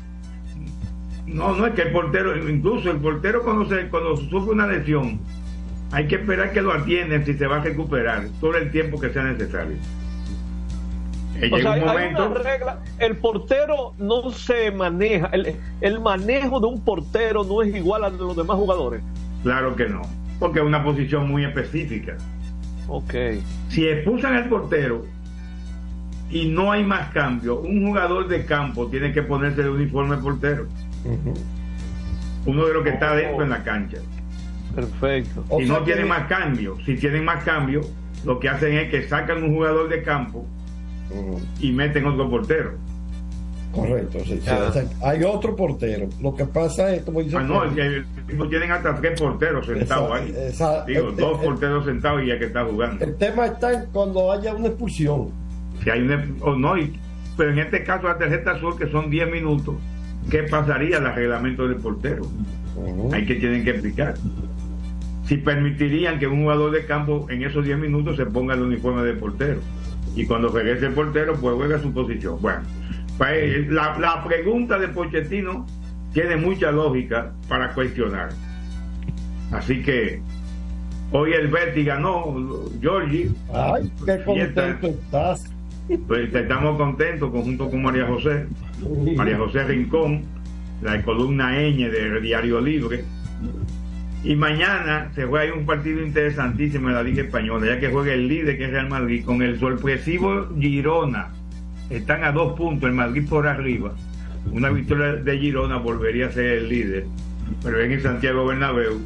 No, 1.25 1.56
no 1.56 1.65
es 1.67 1.73
que 1.73 1.82
el 1.84 1.91
portero, 1.91 2.49
incluso 2.49 2.89
el 2.89 2.97
portero 2.97 3.43
cuando 3.43 3.67
se, 3.67 3.88
cuando 3.89 4.15
sufre 4.17 4.51
una 4.51 4.67
lesión, 4.67 5.19
hay 5.91 6.08
que 6.08 6.15
esperar 6.15 6.52
que 6.52 6.62
lo 6.62 6.73
atienden 6.73 7.26
si 7.26 7.34
se 7.34 7.47
va 7.47 7.58
a 7.58 7.62
recuperar 7.62 8.26
todo 8.41 8.56
el 8.58 8.71
tiempo 8.71 9.00
que 9.00 9.10
sea 9.10 9.23
necesario. 9.23 9.78
Eh, 11.39 11.50
O 11.52 11.58
llega 11.58 11.73
sea, 11.76 11.84
un 11.84 11.89
hay 11.89 11.95
momento, 12.06 12.30
una 12.32 12.39
regla. 12.41 12.80
El 13.00 13.15
portero 13.17 13.93
no 13.97 14.30
se 14.32 14.71
maneja. 14.71 15.28
El, 15.32 15.56
el 15.82 16.00
manejo 16.00 16.60
de 16.60 16.67
un 16.67 16.82
portero 16.84 17.43
no 17.43 17.62
es 17.62 17.76
igual 17.76 18.04
al 18.04 18.13
de 18.13 18.23
los 18.23 18.36
demás 18.36 18.58
jugadores. 18.58 19.02
claro 19.43 19.76
que 19.76 19.88
no. 19.88 20.02
porque 20.39 20.60
es 20.60 20.65
una 20.65 20.84
posición 20.84 21.28
muy 21.30 21.45
específica. 21.45 22.17
Ok. 22.88 23.13
Si 23.69 23.88
expulsan 23.88 24.36
al 24.36 24.50
portero 24.50 25.06
y 26.30 26.47
no 26.50 26.71
hay 26.71 26.84
más 26.84 27.12
cambio, 27.13 27.60
un 27.60 27.86
jugador 27.88 28.28
de 28.28 28.45
campo 28.45 28.88
tiene 28.88 29.13
que 29.13 29.21
ponerse 29.23 29.62
el 29.62 29.69
uniforme 29.69 30.17
portero. 30.17 30.67
Uno 32.45 32.65
de 32.65 32.73
los 32.73 32.84
que 32.84 32.89
está 32.91 33.13
dentro 33.15 33.43
en 33.43 33.50
la 33.50 33.63
cancha. 33.63 33.97
Perfecto. 34.75 35.43
Si 35.58 35.65
no 35.65 35.80
tiene 35.84 36.06
más 36.06 36.27
cambio, 36.27 36.77
si 36.86 36.95
tienen 36.95 37.25
más 37.25 37.43
cambio, 37.43 37.82
lo 38.25 38.39
que 38.39 38.49
hacen 38.49 38.73
es 38.73 38.89
que 38.89 39.08
sacan 39.08 39.43
un 39.43 39.53
jugador 39.56 39.89
de 39.89 40.01
campo 40.03 40.45
y 41.60 41.71
meten 41.71 42.06
otro 42.06 42.30
portero. 42.30 42.73
Correcto, 43.73 44.19
sí, 44.25 44.39
sí, 44.41 44.49
o 44.49 44.71
sea, 44.71 44.86
hay 45.03 45.23
otro 45.23 45.56
portero. 45.56 46.08
Lo 46.21 46.34
que 46.36 46.45
pasa 46.45 46.93
es, 46.95 47.03
como 47.03 47.21
dice 47.21 47.38
Ah, 47.38 47.43
no, 47.43 47.63
el- 47.63 47.77
el 47.77 48.06
equipo 48.27 48.47
tienen 48.47 48.71
hasta 48.71 48.95
tres 48.95 49.19
porteros 49.19 49.65
sentados 49.67 50.12
ahí. 50.13 50.34
Esa- 50.36 50.84
Digo, 50.86 51.12
dos 51.12 51.38
porteros 51.39 51.86
sentados 51.86 52.23
y 52.23 52.27
ya 52.27 52.39
que 52.39 52.45
está 52.45 52.65
jugando. 52.65 53.03
el 53.06 53.15
tema 53.17 53.45
está 53.45 53.73
en 53.73 53.86
cuando 53.91 54.32
haya 54.32 54.53
una 54.56 54.67
expulsión. 54.69 55.30
Si 55.84 55.89
hay 55.91 56.01
una- 56.01 56.25
o 56.41 56.56
no, 56.56 56.77
y- 56.77 56.97
pero 57.36 57.51
en 57.51 57.60
este 57.60 57.84
caso 57.84 58.08
la 58.08 58.17
tarjeta 58.17 58.51
azul, 58.51 58.75
que 58.77 58.89
son 58.89 59.10
10 59.12 59.30
minutos, 59.30 59.75
¿qué 60.32 60.43
pasaría 60.43 60.97
al 60.97 61.13
reglamento 61.13 61.67
del 61.67 61.77
portero? 61.77 62.23
Hay 63.13 63.25
que 63.25 63.36
tienen 63.36 63.63
que 63.63 63.71
explicar. 63.71 64.15
Si 65.28 65.38
permitirían 65.38 66.20
que 66.20 66.28
un 66.28 66.42
jugador 66.42 66.72
de 66.72 66.86
campo 66.86 67.28
en 67.30 67.44
esos 67.44 67.63
10 67.63 67.78
minutos 67.78 68.16
se 68.16 68.26
ponga 68.26 68.54
el 68.54 68.62
uniforme 68.62 69.04
de 69.04 69.13
portero. 69.13 69.60
Y 70.16 70.26
cuando 70.26 70.50
regrese 70.50 70.88
el 70.88 70.94
portero, 70.94 71.36
pues 71.36 71.56
juega 71.56 71.80
su 71.80 71.94
posición. 71.94 72.42
Bueno, 72.42 72.62
pues, 73.18 73.68
la, 73.70 73.98
la 74.00 74.24
pregunta 74.24 74.80
de 74.80 74.88
Pochettino 74.88 75.66
tiene 76.13 76.38
mucha 76.38 76.72
lógica 76.72 77.34
para 77.48 77.74
cuestionar. 77.74 78.30
Así 79.52 79.82
que 79.82 80.22
hoy 81.12 81.34
el 81.34 81.48
Betty 81.48 81.84
ganó, 81.84 82.36
Georgie. 82.82 83.30
Ay, 83.54 83.92
qué 84.06 84.24
contento 84.24 84.88
estás. 84.88 85.52
Pues 86.08 86.34
estamos 86.34 86.78
contentos 86.78 87.32
conjunto 87.32 87.70
con 87.70 87.82
María 87.82 88.06
José, 88.06 88.46
María 89.16 89.38
José 89.38 89.63
Rincón, 89.63 90.24
la 90.82 91.02
columna 91.02 91.54
ñ 91.54 91.90
de 91.90 92.20
Diario 92.20 92.60
Libre. 92.60 93.06
Y 94.23 94.36
mañana 94.36 95.10
se 95.15 95.25
juega 95.25 95.45
ahí 95.45 95.58
un 95.58 95.65
partido 95.65 96.01
interesantísimo 96.01 96.89
en 96.89 96.95
la 96.95 97.03
Liga 97.03 97.23
Española, 97.23 97.65
ya 97.67 97.80
que 97.80 97.89
juega 97.89 98.13
el 98.13 98.27
líder 98.27 98.58
que 98.58 98.65
es 98.65 98.71
Real 98.71 98.89
Madrid 98.89 99.23
con 99.23 99.41
el 99.41 99.60
sorpresivo 99.60 100.47
Girona. 100.60 101.30
Están 101.89 102.23
a 102.23 102.32
dos 102.32 102.58
puntos, 102.58 102.89
el 102.89 102.95
Madrid 102.95 103.25
por 103.30 103.47
arriba. 103.47 103.93
Una 104.51 104.69
victoria 104.69 105.13
de 105.13 105.38
Girona 105.38 105.77
volvería 105.77 106.27
a 106.27 106.32
ser 106.32 106.45
el 106.45 106.69
líder, 106.69 107.06
pero 107.63 107.80
en 107.80 107.91
el 107.91 108.01
Santiago 108.01 108.45
Bernabéu. 108.45 108.99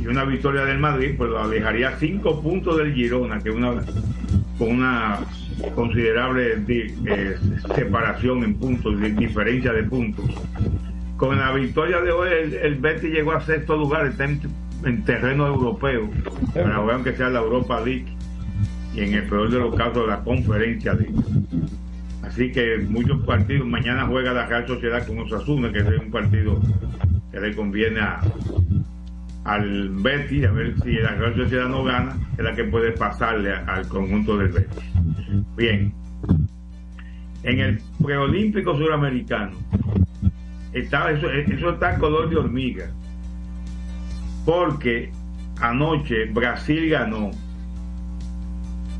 Y 0.00 0.06
una 0.06 0.24
victoria 0.24 0.64
del 0.64 0.78
Madrid, 0.78 1.14
pues 1.16 1.30
lo 1.30 1.40
alejaría 1.42 1.96
cinco 1.98 2.40
puntos 2.42 2.78
del 2.78 2.94
Girona, 2.94 3.38
que 3.40 3.50
una 3.50 3.74
con 4.58 4.70
una 4.70 5.18
considerable 5.74 6.58
eh, 6.68 7.36
separación 7.74 8.44
en 8.44 8.54
puntos, 8.54 9.00
di- 9.00 9.10
diferencia 9.10 9.72
de 9.72 9.82
puntos. 9.84 10.24
Con 11.16 11.38
la 11.38 11.52
victoria 11.52 12.00
de 12.00 12.10
hoy, 12.10 12.28
el, 12.30 12.54
el 12.54 12.74
Betis 12.76 13.12
llegó 13.12 13.32
a 13.32 13.40
sexto 13.40 13.76
lugar, 13.76 14.06
está 14.06 14.24
en, 14.24 14.40
en 14.84 15.04
terreno 15.04 15.46
europeo, 15.46 16.10
para 16.52 16.76
jugar 16.76 16.94
aunque 16.96 17.14
sea 17.14 17.30
la 17.30 17.40
Europa 17.40 17.80
League 17.80 18.06
y 18.94 19.00
en 19.00 19.14
el 19.14 19.24
peor 19.24 19.50
de 19.50 19.58
los 19.58 19.74
casos 19.74 20.06
la 20.08 20.22
Conferencia 20.22 20.92
League. 20.94 21.14
Así 22.22 22.50
que 22.50 22.78
muchos 22.88 23.24
partidos, 23.24 23.66
mañana 23.66 24.06
juega 24.06 24.32
la 24.32 24.46
Real 24.46 24.66
Sociedad 24.66 25.06
con 25.06 25.18
Osasuna, 25.20 25.70
que 25.72 25.78
es 25.78 25.86
un 25.86 26.10
partido 26.10 26.60
que 27.30 27.40
le 27.40 27.54
conviene 27.54 28.00
a, 28.00 28.20
al 29.44 29.90
Betis, 29.90 30.46
a 30.46 30.50
ver 30.52 30.74
si 30.82 30.94
la 30.94 31.14
Real 31.14 31.36
Sociedad 31.36 31.68
no 31.68 31.84
gana, 31.84 32.16
es 32.36 32.44
la 32.44 32.54
que 32.54 32.64
puede 32.64 32.92
pasarle 32.92 33.52
al 33.52 33.86
conjunto 33.88 34.36
del 34.36 34.48
Betis. 34.48 34.84
Bien, 35.56 35.92
en 37.44 37.60
el 37.60 37.80
preolímpico 38.02 38.76
suramericano, 38.76 39.52
está, 40.74 41.10
eso, 41.10 41.30
eso 41.30 41.70
está 41.70 41.98
color 41.98 42.28
de 42.28 42.36
hormiga, 42.36 42.90
porque 44.44 45.10
anoche 45.60 46.26
Brasil 46.26 46.90
ganó. 46.90 47.30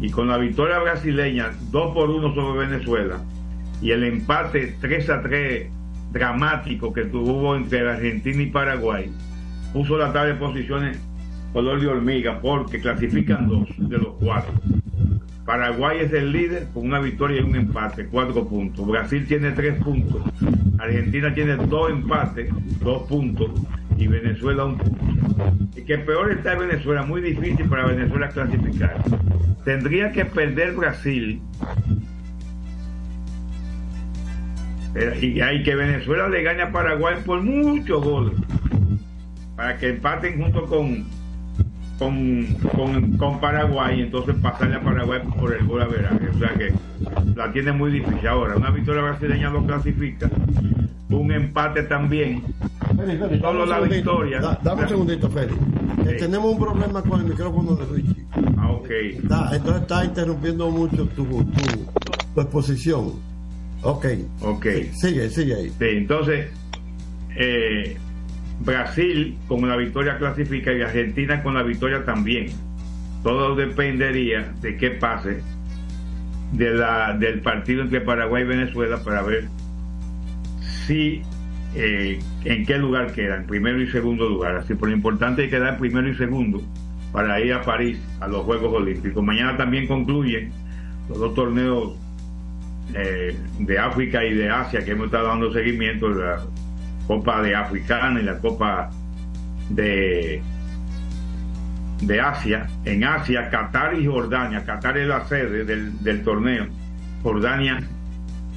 Y 0.00 0.10
con 0.10 0.28
la 0.28 0.38
victoria 0.38 0.78
brasileña 0.78 1.52
2 1.70 1.94
por 1.94 2.10
1 2.10 2.34
sobre 2.34 2.66
Venezuela 2.66 3.20
y 3.80 3.90
el 3.90 4.04
empate 4.04 4.76
3 4.80 5.10
a 5.10 5.22
3 5.22 5.68
dramático 6.12 6.92
que 6.92 7.04
tuvo 7.04 7.56
entre 7.56 7.88
Argentina 7.88 8.42
y 8.42 8.46
Paraguay 8.46 9.10
puso 9.72 9.98
la 9.98 10.12
tabla 10.12 10.32
de 10.32 10.34
posiciones 10.34 10.98
color 11.52 11.80
de 11.80 11.88
hormiga 11.88 12.40
porque 12.40 12.80
clasifican 12.80 13.48
dos 13.48 13.68
de 13.76 13.98
los 13.98 14.14
cuatro 14.20 14.52
Paraguay 15.44 15.98
es 16.00 16.12
el 16.12 16.32
líder 16.32 16.68
con 16.72 16.86
una 16.86 17.00
victoria 17.00 17.40
y 17.40 17.44
un 17.44 17.54
empate, 17.54 18.06
cuatro 18.06 18.46
puntos. 18.48 18.86
Brasil 18.86 19.26
tiene 19.26 19.50
tres 19.50 19.82
puntos. 19.82 20.22
Argentina 20.78 21.34
tiene 21.34 21.56
dos 21.56 21.90
empates, 21.90 22.48
dos 22.80 23.02
puntos. 23.08 23.50
Y 23.98 24.06
Venezuela 24.06 24.64
un 24.64 24.78
punto. 24.78 25.68
Y 25.76 25.82
que 25.82 25.98
peor 25.98 26.32
está 26.32 26.54
Venezuela, 26.54 27.02
muy 27.02 27.20
difícil 27.20 27.68
para 27.68 27.86
Venezuela 27.86 28.28
clasificar. 28.30 29.02
Tendría 29.64 30.12
que 30.12 30.24
perder 30.24 30.72
Brasil. 30.72 31.40
Eh, 34.94 35.18
Y 35.20 35.40
hay 35.40 35.62
que 35.62 35.74
Venezuela 35.74 36.28
le 36.28 36.42
gane 36.42 36.62
a 36.62 36.72
Paraguay 36.72 37.16
por 37.24 37.42
muchos 37.42 38.02
goles. 38.02 38.34
Para 39.56 39.76
que 39.76 39.90
empaten 39.90 40.40
junto 40.40 40.64
con, 40.66 41.04
con, 41.98 42.44
con, 42.74 43.16
con 43.16 43.40
Paraguay 43.40 44.00
entonces 44.02 44.34
pasarle 44.42 44.76
a 44.76 44.80
Paraguay 44.82 45.20
por 45.38 45.54
el 45.54 45.66
gol 45.66 45.82
a 45.82 45.86
veraje. 45.86 46.28
O 46.34 46.38
sea 46.38 46.48
que 46.54 46.72
la 47.36 47.52
tiene 47.52 47.72
muy 47.72 47.90
difícil. 47.92 48.26
Ahora, 48.26 48.56
una 48.56 48.70
victoria 48.70 49.02
brasileña 49.02 49.50
lo 49.50 49.64
clasifica, 49.64 50.30
un 51.10 51.32
empate 51.32 51.84
también. 51.84 52.42
Feli, 52.96 53.40
Solo 53.40 53.66
la 53.66 53.80
victoria. 53.80 54.40
Da- 54.40 54.58
dame 54.62 54.82
un 54.82 54.88
segundito, 54.88 55.30
Feli. 55.30 55.54
Eh, 56.06 56.16
tenemos 56.18 56.52
un 56.52 56.58
problema 56.58 57.02
con 57.02 57.20
el 57.20 57.26
micrófono 57.26 57.76
de 57.76 57.86
Richie. 57.96 58.24
Ah, 58.58 58.70
ok. 58.72 58.90
Está- 58.90 59.50
entonces 59.56 59.82
está 59.82 60.04
interrumpiendo 60.04 60.70
mucho 60.70 61.06
tu, 61.08 61.24
tu, 61.24 61.44
tu 62.34 62.40
exposición. 62.40 63.12
Ok. 63.82 64.06
Ok. 64.42 64.66
Sigue, 64.92 65.28
sigue 65.30 65.54
ahí. 65.54 65.68
Sí, 65.70 65.84
entonces, 65.88 66.48
eh, 67.36 67.96
Brasil 68.60 69.36
con 69.48 69.68
la 69.68 69.76
victoria 69.76 70.18
clasifica 70.18 70.72
y 70.72 70.82
Argentina 70.82 71.42
con 71.42 71.54
la 71.54 71.62
victoria 71.62 72.04
también. 72.04 72.46
Todo 73.22 73.54
dependería 73.54 74.52
de 74.60 74.76
qué 74.76 74.90
pase 74.90 75.42
de 76.52 76.70
la, 76.74 77.16
del 77.16 77.40
partido 77.40 77.82
entre 77.82 78.00
Paraguay 78.00 78.44
y 78.44 78.46
Venezuela 78.46 78.98
para 79.02 79.22
ver 79.22 79.48
si 80.86 81.22
eh, 81.74 82.20
en 82.44 82.66
qué 82.66 82.78
lugar 82.78 83.12
quedan, 83.12 83.46
primero 83.46 83.80
y 83.80 83.88
segundo 83.88 84.28
lugar. 84.28 84.56
Así 84.56 84.74
por 84.74 84.88
lo 84.88 84.94
importante 84.94 85.44
es 85.44 85.50
quedar 85.50 85.78
primero 85.78 86.08
y 86.08 86.14
segundo 86.14 86.62
para 87.12 87.40
ir 87.40 87.52
a 87.52 87.62
París 87.62 87.98
a 88.20 88.28
los 88.28 88.42
Juegos 88.44 88.72
Olímpicos. 88.72 89.22
Mañana 89.22 89.56
también 89.56 89.86
concluyen 89.86 90.50
los 91.08 91.18
dos 91.18 91.34
torneos 91.34 91.96
eh, 92.94 93.36
de 93.58 93.78
África 93.78 94.24
y 94.24 94.34
de 94.34 94.50
Asia 94.50 94.84
que 94.84 94.92
hemos 94.92 95.06
estado 95.06 95.28
dando 95.28 95.52
seguimiento, 95.52 96.08
Copa 97.06 97.42
de 97.42 97.54
Africana 97.54 98.20
y 98.20 98.24
la 98.24 98.38
Copa 98.38 98.90
de 99.70 100.42
de 102.00 102.20
Asia, 102.20 102.68
en 102.84 103.04
Asia, 103.04 103.48
Qatar 103.50 103.98
y 103.98 104.06
Jordania. 104.06 104.64
Qatar 104.64 104.98
es 104.98 105.08
la 105.08 105.24
sede 105.26 105.64
del, 105.64 106.02
del 106.02 106.22
torneo. 106.22 106.66
Jordania, 107.22 107.82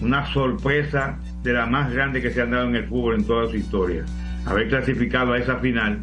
una 0.02 0.26
sorpresa 0.34 1.18
de 1.44 1.54
la 1.54 1.66
más 1.66 1.92
grande 1.94 2.22
que 2.22 2.32
se 2.32 2.42
han 2.42 2.52
dado 2.52 2.68
en 2.68 2.76
el 2.76 2.86
fútbol 2.86 3.16
en 3.16 3.24
toda 3.26 3.48
su 3.50 3.56
historia. 3.56 4.04
Haber 4.46 4.70
clasificado 4.70 5.34
a 5.34 5.38
esa 5.38 5.58
final, 5.58 6.00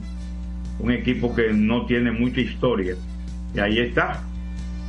un 0.79 0.91
equipo 0.91 1.35
que 1.35 1.53
no 1.53 1.87
tiene 1.87 2.11
mucha 2.13 2.41
historia. 2.41 2.95
Y 3.55 3.61
ahí 3.61 3.79
está. 3.79 4.23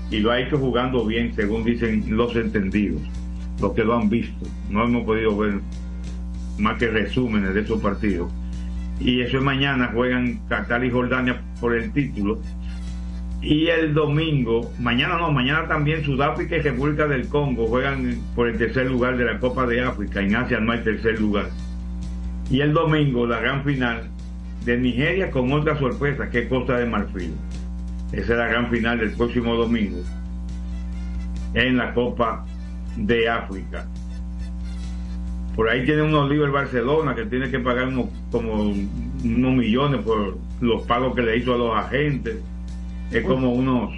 Y 0.09 0.19
lo 0.19 0.31
ha 0.31 0.39
hecho 0.39 0.57
jugando 0.57 1.05
bien, 1.05 1.33
según 1.35 1.63
dicen 1.63 2.05
los 2.15 2.35
entendidos, 2.35 3.01
los 3.61 3.73
que 3.73 3.83
lo 3.83 3.95
han 3.95 4.09
visto. 4.09 4.45
No 4.69 4.83
hemos 4.83 5.03
podido 5.03 5.35
ver 5.37 5.59
más 6.57 6.77
que 6.77 6.87
resúmenes 6.87 7.53
de 7.53 7.61
esos 7.61 7.81
partidos. 7.81 8.31
Y 8.99 9.21
eso 9.21 9.37
es 9.37 9.43
mañana, 9.43 9.91
juegan 9.93 10.39
Qatar 10.47 10.83
y 10.85 10.91
Jordania 10.91 11.41
por 11.59 11.75
el 11.75 11.91
título. 11.91 12.39
Y 13.41 13.67
el 13.67 13.93
domingo, 13.93 14.71
mañana 14.79 15.17
no, 15.17 15.31
mañana 15.31 15.67
también 15.67 16.03
Sudáfrica 16.03 16.57
y 16.57 16.61
República 16.61 17.07
del 17.07 17.27
Congo 17.27 17.67
juegan 17.67 18.17
por 18.35 18.47
el 18.47 18.57
tercer 18.57 18.89
lugar 18.89 19.17
de 19.17 19.25
la 19.25 19.39
Copa 19.39 19.67
de 19.67 19.81
África. 19.81 20.21
En 20.21 20.35
Asia 20.35 20.59
no 20.59 20.71
hay 20.71 20.79
tercer 20.79 21.19
lugar. 21.19 21.49
Y 22.49 22.61
el 22.61 22.73
domingo, 22.73 23.27
la 23.27 23.39
gran 23.39 23.63
final 23.63 24.09
de 24.65 24.77
Nigeria 24.77 25.29
con 25.29 25.51
otra 25.51 25.77
sorpresa, 25.77 26.29
que 26.29 26.39
es 26.39 26.47
Costa 26.49 26.77
de 26.77 26.85
Marfil. 26.85 27.33
Esa 28.11 28.33
es 28.33 28.37
la 28.39 28.47
gran 28.47 28.69
final 28.69 28.97
del 28.97 29.11
próximo 29.11 29.55
domingo 29.55 29.99
en 31.53 31.77
la 31.77 31.93
Copa 31.93 32.45
de 32.97 33.29
África. 33.29 33.85
Por 35.55 35.69
ahí 35.69 35.85
tiene 35.85 36.01
unos 36.01 36.29
líos 36.29 36.45
el 36.45 36.51
Barcelona 36.51 37.15
que 37.15 37.25
tiene 37.25 37.49
que 37.49 37.59
pagar 37.59 37.87
unos 37.87 38.07
como 38.31 38.63
unos 38.63 39.53
millones 39.53 40.01
por 40.01 40.37
los 40.61 40.81
pagos 40.83 41.15
que 41.15 41.21
le 41.21 41.37
hizo 41.37 41.53
a 41.53 41.57
los 41.57 41.75
agentes. 41.75 42.37
Es 43.11 43.23
como 43.23 43.53
unos 43.53 43.93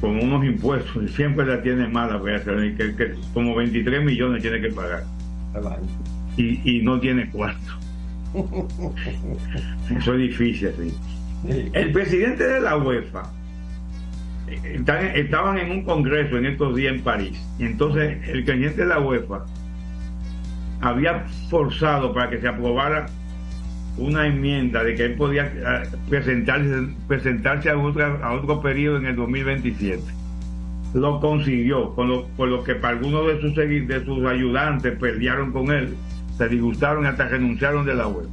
como 0.00 0.22
unos 0.22 0.44
impuestos. 0.44 1.02
Y 1.04 1.08
siempre 1.14 1.46
la 1.46 1.62
tiene 1.62 1.88
mala 1.88 2.20
que, 2.22 2.94
que 2.94 3.14
como 3.34 3.54
23 3.54 4.04
millones 4.04 4.42
tiene 4.42 4.60
que 4.60 4.70
pagar. 4.70 5.04
Y, 6.36 6.78
y 6.78 6.82
no 6.82 6.98
tiene 7.00 7.28
cuarto. 7.30 7.72
Eso 9.98 10.14
es 10.14 10.18
difícil 10.18 10.70
¿sí? 10.78 10.94
el 11.72 11.92
presidente 11.92 12.44
de 12.44 12.60
la 12.60 12.76
UEFA 12.76 13.30
eh, 14.48 15.12
estaban 15.14 15.58
en 15.58 15.70
un 15.70 15.82
congreso 15.82 16.36
en 16.36 16.46
estos 16.46 16.74
días 16.74 16.94
en 16.94 17.02
París. 17.02 17.40
Y 17.58 17.64
entonces 17.64 18.18
el 18.28 18.44
presidente 18.44 18.82
de 18.82 18.88
la 18.88 19.00
UEFA 19.00 19.44
había 20.80 21.26
forzado 21.50 22.12
para 22.12 22.30
que 22.30 22.40
se 22.40 22.48
aprobara 22.48 23.06
una 23.96 24.26
enmienda 24.26 24.84
de 24.84 24.94
que 24.94 25.04
él 25.06 25.14
podía 25.14 25.46
eh, 25.46 25.88
presentarse, 26.08 26.88
presentarse 27.08 27.68
a, 27.68 27.74
a 27.74 28.32
otro 28.32 28.60
periodo 28.60 28.98
en 28.98 29.06
el 29.06 29.16
2027. 29.16 30.02
Lo 30.94 31.20
consiguió, 31.20 31.94
con 31.94 32.24
por 32.36 32.48
lo 32.48 32.64
que 32.64 32.74
para 32.74 32.96
algunos 32.96 33.26
de 33.26 33.40
sus, 33.40 33.54
de 33.54 34.04
sus 34.04 34.24
ayudantes 34.24 34.96
pelearon 34.98 35.52
con 35.52 35.70
él, 35.70 35.94
se 36.36 36.48
disgustaron 36.48 37.04
hasta 37.06 37.28
renunciaron 37.28 37.84
de 37.84 37.94
la 37.94 38.06
web. 38.06 38.28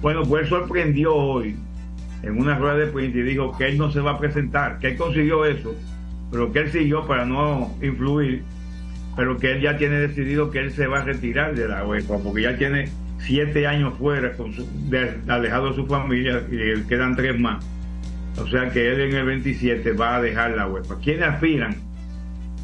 Bueno, 0.00 0.22
pues 0.24 0.48
sorprendió 0.48 1.14
hoy 1.14 1.56
en 2.22 2.40
una 2.40 2.58
rueda 2.58 2.76
de 2.76 2.86
prensa 2.86 3.18
y 3.18 3.22
dijo 3.22 3.56
que 3.56 3.68
él 3.68 3.78
no 3.78 3.92
se 3.92 4.00
va 4.00 4.12
a 4.12 4.18
presentar, 4.18 4.78
que 4.78 4.88
él 4.88 4.96
consiguió 4.96 5.44
eso, 5.44 5.74
pero 6.30 6.50
que 6.52 6.60
él 6.60 6.72
siguió 6.72 7.06
para 7.06 7.24
no 7.24 7.70
influir, 7.82 8.42
pero 9.18 9.36
que 9.36 9.50
él 9.50 9.60
ya 9.60 9.76
tiene 9.76 9.98
decidido 9.98 10.48
que 10.52 10.60
él 10.60 10.70
se 10.70 10.86
va 10.86 11.00
a 11.00 11.02
retirar 11.02 11.52
de 11.56 11.66
la 11.66 11.84
UEFA, 11.84 12.18
porque 12.18 12.42
ya 12.42 12.56
tiene 12.56 12.88
siete 13.18 13.66
años 13.66 13.94
fuera, 13.98 14.32
con 14.34 14.54
alejado 15.26 15.70
de 15.70 15.74
su 15.74 15.86
familia, 15.88 16.40
y 16.48 16.80
quedan 16.82 17.16
tres 17.16 17.36
más. 17.36 17.66
O 18.40 18.46
sea 18.46 18.70
que 18.70 18.92
él 18.92 19.00
en 19.00 19.16
el 19.16 19.26
27 19.26 19.90
va 19.94 20.14
a 20.14 20.22
dejar 20.22 20.52
la 20.52 20.68
UEFA. 20.68 21.00
¿Quiénes 21.00 21.26
aspiran? 21.26 21.74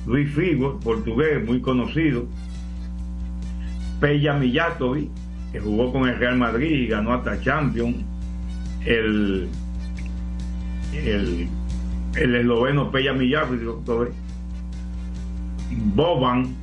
Luis 0.07 0.33
Figo, 0.33 0.79
portugués, 0.79 1.45
muy 1.45 1.61
conocido. 1.61 2.29
Peja 4.01 4.35
Mijatovic, 4.35 5.11
que 5.51 5.59
jugó 5.59 5.93
con 5.93 6.09
el 6.09 6.17
Real 6.17 6.37
Madrid 6.37 6.71
y 6.71 6.87
ganó 6.87 7.15
hasta 7.15 7.41
Champions. 7.41 7.97
El, 8.87 9.49
el, 10.93 11.49
el 12.15 12.35
esloveno 12.37 12.93
Peja 12.93 13.13
Mijatovic. 13.13 14.24
Boban, 15.71 16.55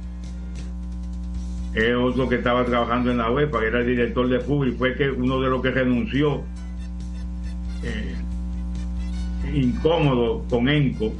es 1.73 1.95
otro 1.95 2.27
que 2.27 2.35
estaba 2.35 2.65
trabajando 2.65 3.11
en 3.11 3.17
la 3.17 3.31
UEFA, 3.31 3.59
que 3.59 3.67
era 3.67 3.79
el 3.79 3.87
director 3.87 4.27
de 4.27 4.39
fútbol 4.39 4.69
y 4.69 4.71
fue 4.73 4.95
que 4.95 5.09
uno 5.09 5.39
de 5.39 5.49
los 5.49 5.61
que 5.61 5.71
renunció 5.71 6.43
eh, 7.83 8.15
incómodo 9.53 10.43
con 10.49 10.67
Enco, 10.67 11.13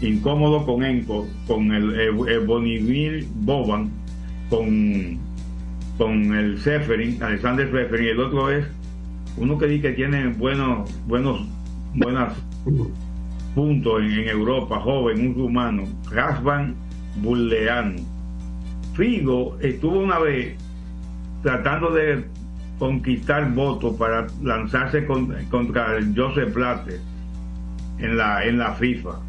incómodo 0.00 0.64
con 0.64 0.84
Enco, 0.84 1.26
con 1.46 1.72
el, 1.72 1.98
el, 1.98 3.26
Boban, 3.34 3.90
con, 4.48 5.18
con 5.98 6.34
el 6.34 6.58
Seferin, 6.60 7.20
Alexander 7.22 7.70
Seferin, 7.70 8.06
y 8.06 8.10
el 8.10 8.20
otro 8.20 8.50
es 8.50 8.64
uno 9.36 9.58
que 9.58 9.66
dice 9.66 9.88
que 9.88 9.94
tiene 9.94 10.28
buenos, 10.28 10.88
buenos, 11.06 11.46
buenas 11.94 12.32
puntos 13.56 14.02
en, 14.02 14.12
en 14.12 14.28
Europa, 14.28 14.78
joven, 14.80 15.28
un 15.28 15.34
rumano, 15.34 15.82
Rasvan 16.10 16.85
Bulleano 17.16 18.16
Figo 18.94 19.58
estuvo 19.60 19.98
una 19.98 20.18
vez 20.18 20.56
tratando 21.42 21.90
de 21.90 22.24
conquistar 22.78 23.52
votos 23.52 23.96
para 23.96 24.26
lanzarse 24.42 25.06
contra 25.50 25.98
Joseph 26.14 26.54
Blatter 26.54 27.00
en 27.98 28.16
la, 28.16 28.44
en 28.44 28.58
la 28.58 28.72
FIFA. 28.72 29.20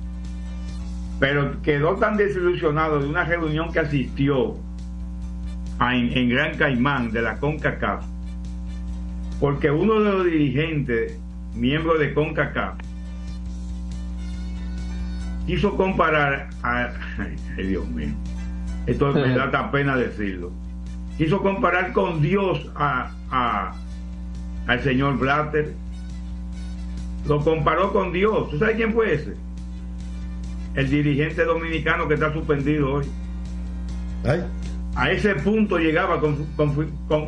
Pero 1.20 1.62
quedó 1.62 1.96
tan 1.96 2.16
desilusionado 2.18 3.00
de 3.00 3.08
una 3.08 3.24
reunión 3.26 3.72
que 3.72 3.80
asistió 3.80 4.56
en, 5.80 6.30
Gran 6.30 6.58
Caimán 6.58 7.12
de 7.12 7.22
la 7.22 7.38
CONCACAF, 7.38 8.06
porque 9.40 9.70
uno 9.70 10.00
de 10.00 10.12
los 10.12 10.26
dirigentes, 10.26 11.20
miembro 11.56 11.98
de 11.98 12.14
CONCACAF, 12.14 12.76
quiso 15.48 15.76
comparar 15.76 16.50
a... 16.62 16.92
Ay, 17.18 17.66
Dios 17.66 17.88
mío 17.88 18.14
esto 18.88 19.12
me 19.14 19.36
da 19.36 19.70
pena 19.70 19.96
decirlo. 19.98 20.52
Quiso 21.18 21.42
comparar 21.42 21.92
con 21.92 22.22
Dios 22.22 22.72
a, 22.76 23.74
al 24.66 24.82
señor 24.82 25.18
Blatter. 25.20 25.74
Lo 27.28 27.44
comparó 27.44 27.92
con 27.92 28.14
Dios. 28.14 28.50
¿Tú 28.50 28.58
sabes 28.58 28.78
quién 28.78 28.94
fue 28.94 29.14
ese? 29.14 29.34
El 30.76 30.90
dirigente 30.90 31.44
dominicano 31.44 32.08
que 32.08 32.14
está 32.14 32.32
suspendido 32.32 32.94
hoy. 32.94 33.06
A 34.96 35.12
ese 35.12 35.36
punto 35.36 35.78
llegaba 35.78 36.20
con, 36.20 36.48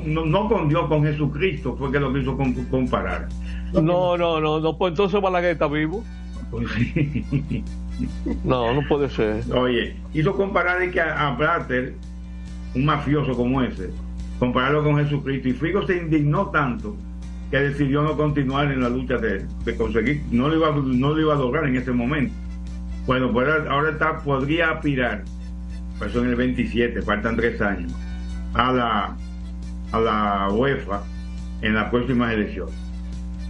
no, 0.05 0.47
con 0.47 0.69
Dios, 0.69 0.88
con 0.88 1.03
Jesucristo, 1.03 1.75
fue 1.77 1.91
que 1.91 1.99
lo 1.99 2.13
quiso 2.13 2.38
comparar. 2.71 3.27
No, 3.73 4.17
no, 4.17 4.39
no, 4.39 4.60
no, 4.60 4.77
pues 4.77 4.91
entonces 4.91 5.21
Balaguer 5.21 5.51
está 5.51 5.67
vivo. 5.67 6.03
No, 8.44 8.74
no 8.74 8.88
puede 8.88 9.10
ser. 9.10 9.44
Oye, 9.54 9.96
hizo 10.14 10.34
comparar 10.36 10.90
que 10.92 11.02
a, 11.02 11.32
Blatter, 11.32 11.94
un 12.76 12.86
mafioso 12.86 13.36
como 13.36 13.62
ese, 13.62 13.90
compararlo 14.40 14.84
con 14.84 14.98
Jesucristo. 14.98 15.50
Y 15.50 15.54
Figo 15.54 15.86
se 15.86 15.98
indignó 15.98 16.50
tanto 16.50 16.96
que 17.52 17.58
decidió 17.58 18.04
no 18.04 18.16
continuar 18.16 18.72
en 18.72 18.82
la 18.82 18.90
lucha 18.90 19.18
de, 19.18 19.46
conseguir, 19.76 20.22
no 20.32 20.48
lo, 20.48 20.56
iba, 20.56 20.72
no 20.72 21.14
lo 21.14 21.20
iba 21.20 21.34
a 21.34 21.38
lograr 21.38 21.66
en 21.66 21.78
ese 21.78 21.92
momento. 21.92 22.34
Bueno, 23.06 23.32
pues 23.32 23.48
ahora 23.68 23.92
está, 23.92 24.20
podría 24.20 24.72
aspirar, 24.72 25.24
pues 25.98 26.12
son 26.12 26.28
el 26.28 26.36
27, 26.36 27.02
faltan 27.02 27.36
tres 27.36 27.60
años, 27.60 27.92
a 28.54 28.72
la, 28.72 29.18
a 29.92 30.00
la 30.00 30.48
UEFA 30.52 31.02
en 31.62 31.74
las 31.74 31.90
próximas 31.90 32.34
elecciones. 32.34 32.76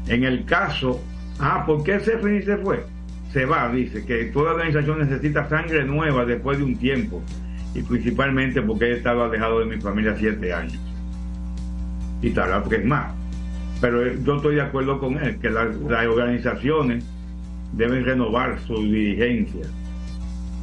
En 0.08 0.24
el 0.24 0.46
caso, 0.46 1.02
ah, 1.40 1.64
¿por 1.66 1.84
qué 1.84 2.00
Sefrin 2.00 2.44
se 2.44 2.58
fue? 2.58 2.86
Se 3.32 3.46
va, 3.46 3.72
dice, 3.72 4.06
que 4.06 4.26
toda 4.26 4.54
organización 4.54 5.00
necesita 5.00 5.48
sangre 5.48 5.84
nueva 5.86 6.26
después 6.26 6.58
de 6.58 6.63
un 6.63 6.76
tiempo, 6.78 7.22
y 7.76 7.82
principalmente 7.84 8.62
porque 8.62 8.86
he 8.86 8.94
estado 8.98 9.24
alejado 9.24 9.60
de 9.60 9.65
mi 9.65 9.82
familia 9.82 10.15
siete 10.18 10.54
años. 10.54 10.80
Y 12.22 12.32
tal, 12.32 12.63
tres 12.68 12.86
más. 12.86 13.13
Pero 13.80 14.13
yo 14.13 14.36
estoy 14.36 14.56
de 14.56 14.62
acuerdo 14.62 15.00
con 15.00 15.18
él, 15.18 15.39
que 15.39 15.50
las, 15.50 15.76
organizaciones 15.76 17.06
deben 17.74 18.04
renovar 18.04 18.60
su 18.62 18.76
dirigencia. 18.84 19.65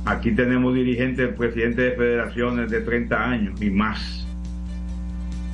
Aquí 0.05 0.33
tenemos 0.33 0.74
dirigentes, 0.74 1.35
presidentes 1.35 1.90
de 1.90 1.96
federaciones 1.96 2.70
de 2.70 2.81
30 2.81 3.31
años 3.31 3.62
y 3.62 3.70
más. 3.70 4.26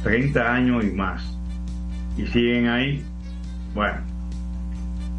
30 0.02 0.54
años 0.54 0.84
y 0.84 0.90
más. 0.90 1.38
Y 2.16 2.26
siguen 2.26 2.68
ahí. 2.68 3.04
Bueno, 3.74 4.00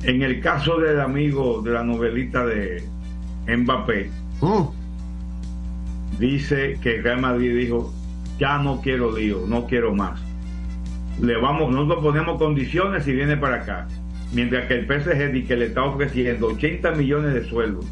en 0.03 0.21
el 0.21 0.41
caso 0.41 0.79
del 0.79 0.99
amigo 0.99 1.61
de 1.61 1.71
la 1.71 1.83
novelita 1.83 2.45
de 2.45 2.83
Mbappé, 3.47 4.09
dice 6.19 6.77
que 6.81 7.01
Real 7.01 7.21
Madrid 7.21 7.57
dijo, 7.57 7.93
ya 8.37 8.57
no 8.57 8.81
quiero 8.81 9.15
lío, 9.15 9.43
no 9.47 9.65
quiero 9.65 9.95
más. 9.95 10.21
Le 11.21 11.37
vamos, 11.39 11.71
nosotros 11.71 12.03
ponemos 12.03 12.37
condiciones 12.37 13.07
y 13.07 13.13
viene 13.13 13.37
para 13.37 13.57
acá. 13.57 13.87
Mientras 14.33 14.65
que 14.65 14.73
el 14.73 14.85
PSG 14.87 15.47
que 15.47 15.55
le 15.55 15.65
está 15.67 15.83
ofreciendo 15.83 16.47
80 16.47 16.91
millones 16.91 17.33
de 17.33 17.45
sueldos. 17.45 17.85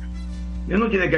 Él 0.67 0.79
no 0.79 0.89
tiene 0.89 1.09
que 1.09 1.17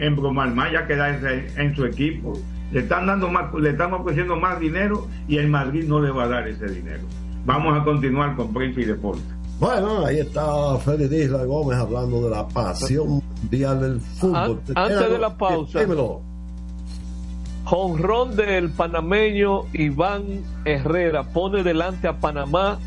embromar 0.00 0.54
más, 0.54 0.72
ya 0.72 0.86
quedarse 0.86 1.46
en 1.56 1.74
su 1.74 1.84
equipo. 1.84 2.38
Le 2.72 2.80
están 2.80 3.06
dando 3.06 3.28
más, 3.28 3.52
le 3.54 3.70
están 3.70 3.92
ofreciendo 3.92 4.36
más 4.36 4.60
dinero 4.60 5.08
y 5.28 5.38
el 5.38 5.48
Madrid 5.48 5.84
no 5.86 6.00
le 6.00 6.10
va 6.10 6.24
a 6.24 6.28
dar 6.28 6.48
ese 6.48 6.66
dinero. 6.66 7.02
Vamos 7.44 7.80
a 7.80 7.84
continuar 7.84 8.36
con 8.36 8.52
prensa 8.52 8.80
y 8.80 8.84
deporte. 8.84 9.39
Bueno, 9.60 10.06
ahí 10.06 10.20
está 10.20 10.78
Félix 10.78 11.12
Isla 11.12 11.44
Gómez 11.44 11.78
hablando 11.78 12.22
de 12.22 12.30
la 12.30 12.48
pasión 12.48 13.22
mundial 13.42 13.80
del 13.80 14.00
fútbol. 14.00 14.62
antes 14.74 15.10
de 15.10 15.18
la 15.18 15.36
pausa, 15.36 15.80
Jonrón 17.64 18.34
del 18.36 18.70
panameño 18.70 19.64
Iván 19.74 20.42
Herrera 20.64 21.24
pone 21.24 21.62
delante 21.62 22.08
a 22.08 22.18
Panamá 22.18 22.78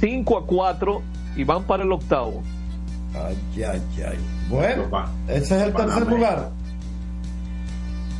5 0.00 0.38
a 0.38 0.46
4 0.46 1.02
y 1.36 1.44
van 1.44 1.62
para 1.62 1.84
el 1.84 1.92
octavo. 1.92 2.42
Ay, 3.14 3.36
ay, 3.62 3.82
ay. 4.04 4.18
Bueno, 4.50 4.82
ese 5.28 5.56
es 5.56 5.62
el 5.62 5.72
tercer 5.72 6.06
lugar. 6.08 6.50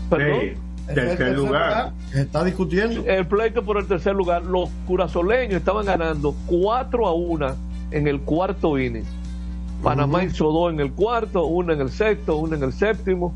¿Perdón? 0.08 0.65
Tercer, 0.94 1.36
lugar. 1.36 1.92
Se 2.12 2.22
está 2.22 2.44
discutiendo. 2.44 3.04
El 3.06 3.26
pleito 3.26 3.64
por 3.64 3.78
el 3.78 3.86
tercer 3.86 4.14
lugar. 4.14 4.44
Los 4.44 4.70
curazoleños 4.86 5.54
estaban 5.54 5.86
ganando 5.86 6.34
4 6.46 7.06
a 7.06 7.14
1 7.14 7.46
en 7.90 8.08
el 8.08 8.20
cuarto 8.20 8.78
inning. 8.78 9.04
Panamá 9.82 10.24
hizo 10.24 10.50
dos 10.50 10.72
en 10.72 10.80
el 10.80 10.92
cuarto, 10.92 11.44
uno 11.44 11.72
en 11.72 11.80
el 11.80 11.90
sexto, 11.90 12.36
uno 12.36 12.56
en 12.56 12.62
el 12.62 12.72
séptimo. 12.72 13.34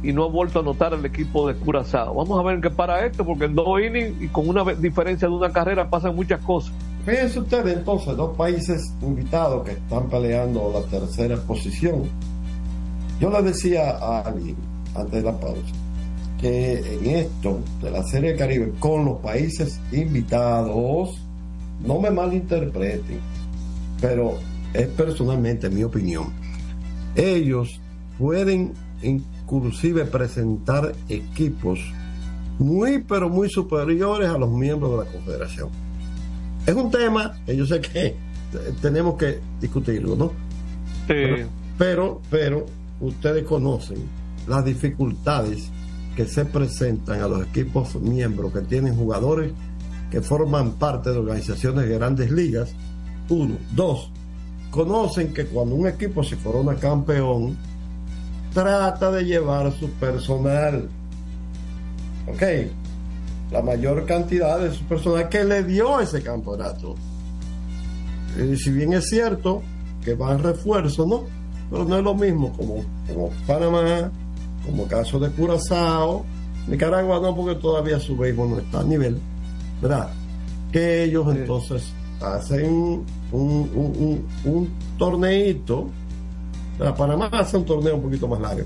y 0.00 0.12
no 0.12 0.24
ha 0.24 0.28
vuelto 0.28 0.60
a 0.60 0.62
anotar 0.62 0.94
el 0.94 1.04
equipo 1.04 1.48
de 1.48 1.54
Curazao. 1.54 2.14
Vamos 2.14 2.38
a 2.38 2.42
ver 2.44 2.54
en 2.54 2.62
qué 2.62 2.70
para 2.70 3.04
esto, 3.04 3.24
porque 3.24 3.46
en 3.46 3.56
dos 3.56 3.80
innings 3.80 4.22
y 4.22 4.28
con 4.28 4.48
una 4.48 4.62
diferencia 4.74 5.26
de 5.26 5.34
una 5.34 5.50
carrera 5.50 5.90
pasan 5.90 6.14
muchas 6.14 6.40
cosas. 6.42 6.72
Fíjense 7.04 7.40
ustedes 7.40 7.78
entonces, 7.78 8.16
dos 8.16 8.36
países 8.36 8.94
invitados 9.02 9.64
que 9.64 9.72
están 9.72 10.08
peleando 10.08 10.70
la 10.72 10.82
tercera 10.88 11.36
posición. 11.36 12.04
Yo 13.20 13.28
le 13.28 13.42
decía 13.42 13.90
a 13.90 14.20
alguien 14.20 14.56
antes 14.94 15.12
de 15.12 15.22
la 15.22 15.38
pausa 15.38 15.74
que 16.40 16.94
en 16.94 17.06
esto 17.06 17.60
de 17.82 17.90
la 17.90 18.02
Serie 18.04 18.36
Caribe 18.36 18.72
con 18.78 19.04
los 19.04 19.18
países 19.18 19.80
invitados, 19.92 21.18
no 21.84 22.00
me 22.00 22.10
malinterpreten, 22.10 23.18
pero 24.00 24.38
es 24.72 24.86
personalmente 24.88 25.68
mi 25.68 25.82
opinión. 25.82 26.26
Ellos 27.16 27.80
pueden 28.18 28.72
inclusive 29.02 30.04
presentar 30.04 30.92
equipos 31.08 31.80
muy 32.58 32.98
pero 33.00 33.28
muy 33.28 33.48
superiores 33.48 34.28
a 34.28 34.36
los 34.36 34.50
miembros 34.50 34.92
de 34.92 35.04
la 35.04 35.12
Confederación. 35.12 35.68
Es 36.66 36.74
un 36.74 36.90
tema 36.90 37.34
que 37.46 37.56
yo 37.56 37.66
sé 37.66 37.80
que 37.80 38.16
tenemos 38.82 39.16
que 39.16 39.38
discutirlo, 39.60 40.16
¿no? 40.16 40.32
Sí. 41.06 41.44
Pero, 41.78 42.20
pero 42.28 42.66
ustedes 43.00 43.44
conocen 43.44 43.98
las 44.46 44.64
dificultades 44.64 45.70
que 46.18 46.26
se 46.26 46.44
presentan 46.44 47.22
a 47.22 47.28
los 47.28 47.46
equipos 47.46 47.94
miembros 47.94 48.52
que 48.52 48.62
tienen 48.62 48.96
jugadores 48.96 49.52
que 50.10 50.20
forman 50.20 50.72
parte 50.72 51.12
de 51.12 51.18
organizaciones 51.18 51.88
de 51.88 51.94
grandes 51.94 52.32
ligas. 52.32 52.70
Uno. 53.28 53.54
Dos. 53.70 54.10
Conocen 54.72 55.32
que 55.32 55.46
cuando 55.46 55.76
un 55.76 55.86
equipo 55.86 56.24
se 56.24 56.36
corona 56.38 56.74
campeón, 56.74 57.56
trata 58.52 59.12
de 59.12 59.26
llevar 59.26 59.72
su 59.78 59.90
personal. 59.90 60.88
Ok. 62.26 62.42
La 63.52 63.62
mayor 63.62 64.04
cantidad 64.04 64.58
de 64.58 64.74
su 64.74 64.82
personal 64.86 65.28
que 65.28 65.44
le 65.44 65.62
dio 65.62 66.00
ese 66.00 66.20
campeonato. 66.20 66.96
Si 68.56 68.72
bien 68.72 68.92
es 68.92 69.08
cierto 69.08 69.62
que 70.04 70.14
van 70.14 70.42
refuerzo, 70.42 71.06
¿no? 71.06 71.22
Pero 71.70 71.84
no 71.84 71.96
es 71.96 72.02
lo 72.02 72.16
mismo 72.16 72.52
como, 72.54 72.84
como 73.06 73.30
Panamá, 73.46 74.10
como 74.68 74.86
caso 74.86 75.18
de 75.18 75.30
Curazao, 75.30 76.24
Nicaragua 76.66 77.20
no, 77.20 77.34
porque 77.34 77.54
todavía 77.60 77.98
su 77.98 78.16
béisbol 78.16 78.50
no 78.50 78.58
está 78.58 78.80
a 78.80 78.84
nivel, 78.84 79.18
¿verdad? 79.80 80.10
Que 80.70 81.04
ellos 81.04 81.26
entonces 81.34 81.92
hacen 82.20 82.66
un, 82.66 83.06
un, 83.32 84.26
un, 84.44 84.70
torneito, 84.98 85.88
Panamá 86.96 87.28
hace 87.32 87.56
un 87.56 87.64
torneo 87.64 87.96
un 87.96 88.02
poquito 88.02 88.28
más 88.28 88.40
largo. 88.40 88.64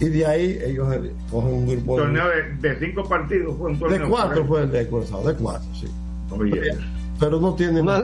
Y 0.00 0.08
de 0.08 0.26
ahí 0.26 0.58
ellos 0.64 0.88
cogen 1.30 1.52
un 1.52 1.66
grupo. 1.66 1.96
¿Torneo 1.96 2.24
de, 2.60 2.78
cinco 2.78 3.04
partidos 3.04 3.56
fue 3.56 3.70
un 3.70 3.78
torneo? 3.78 3.98
De 4.00 4.08
cuatro 4.08 4.44
fue 4.46 4.62
el 4.62 4.70
de 4.70 4.88
Curazao, 4.88 5.22
de 5.22 5.34
cuatro, 5.34 5.68
sí. 5.74 5.86
Pero 7.20 7.38
no 7.38 7.54
tiene 7.54 7.82
una, 7.82 8.02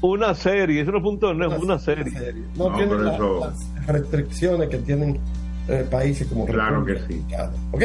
una 0.00 0.34
serie, 0.34 0.80
eso 0.80 0.90
no 0.90 1.00
fue 1.00 1.10
un 1.10 1.18
torneo, 1.20 1.52
es 1.52 1.62
una 1.62 1.78
serie. 1.78 2.34
No, 2.56 2.74
tiene 2.74 2.94
las 2.96 3.86
restricciones 3.86 4.68
que 4.70 4.78
tienen 4.78 5.20
eh, 5.68 5.86
países 5.90 6.26
como 6.28 6.46
Claro 6.46 6.84
que 6.84 6.98
sí. 7.08 7.24
Ok. 7.72 7.82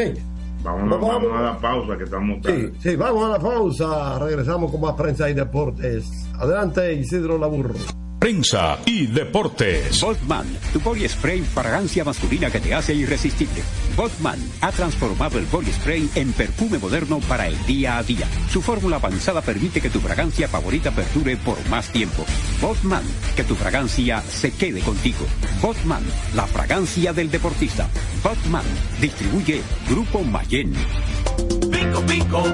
Vamos, 0.62 1.00
vamos, 1.00 1.32
a 1.32 1.40
la 1.40 1.58
pausa 1.58 1.96
que 1.96 2.04
estamos 2.04 2.38
sí, 2.44 2.70
sí, 2.80 2.96
vamos 2.96 3.24
a 3.24 3.28
la 3.30 3.38
pausa. 3.38 4.18
Regresamos 4.18 4.70
con 4.70 4.82
más 4.82 4.94
prensa 4.94 5.30
y 5.30 5.34
deportes. 5.34 6.28
Adelante, 6.38 6.92
Isidro 6.92 7.38
Laburro. 7.38 7.74
Prensa 8.20 8.78
y 8.84 9.06
deportes. 9.06 9.98
Botman, 10.02 10.44
tu 10.74 10.80
body 10.80 11.08
spray 11.08 11.40
fragancia 11.40 12.04
masculina 12.04 12.50
que 12.50 12.60
te 12.60 12.74
hace 12.74 12.92
irresistible. 12.92 13.62
Botman 13.96 14.38
ha 14.60 14.70
transformado 14.70 15.38
el 15.38 15.46
body 15.46 15.72
spray 15.72 16.10
en 16.14 16.34
perfume 16.34 16.76
moderno 16.76 17.20
para 17.20 17.48
el 17.48 17.56
día 17.64 17.96
a 17.96 18.02
día. 18.02 18.28
Su 18.50 18.60
fórmula 18.60 18.96
avanzada 18.96 19.40
permite 19.40 19.80
que 19.80 19.88
tu 19.88 20.00
fragancia 20.00 20.48
favorita 20.48 20.90
perdure 20.90 21.38
por 21.38 21.56
más 21.70 21.90
tiempo. 21.90 22.26
Botman, 22.60 23.02
que 23.34 23.44
tu 23.44 23.54
fragancia 23.54 24.22
se 24.22 24.52
quede 24.52 24.80
contigo. 24.80 25.24
Botman, 25.62 26.02
la 26.34 26.46
fragancia 26.46 27.12
del 27.12 27.30
deportista. 27.30 27.88
Botman, 28.22 28.64
distribuye 29.00 29.62
Grupo 29.88 30.22
Mayen. 30.22 30.74
Pico, 31.70 32.00
pico. 32.02 32.44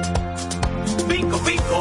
Pico, 1.09 1.39
pico. 1.39 1.81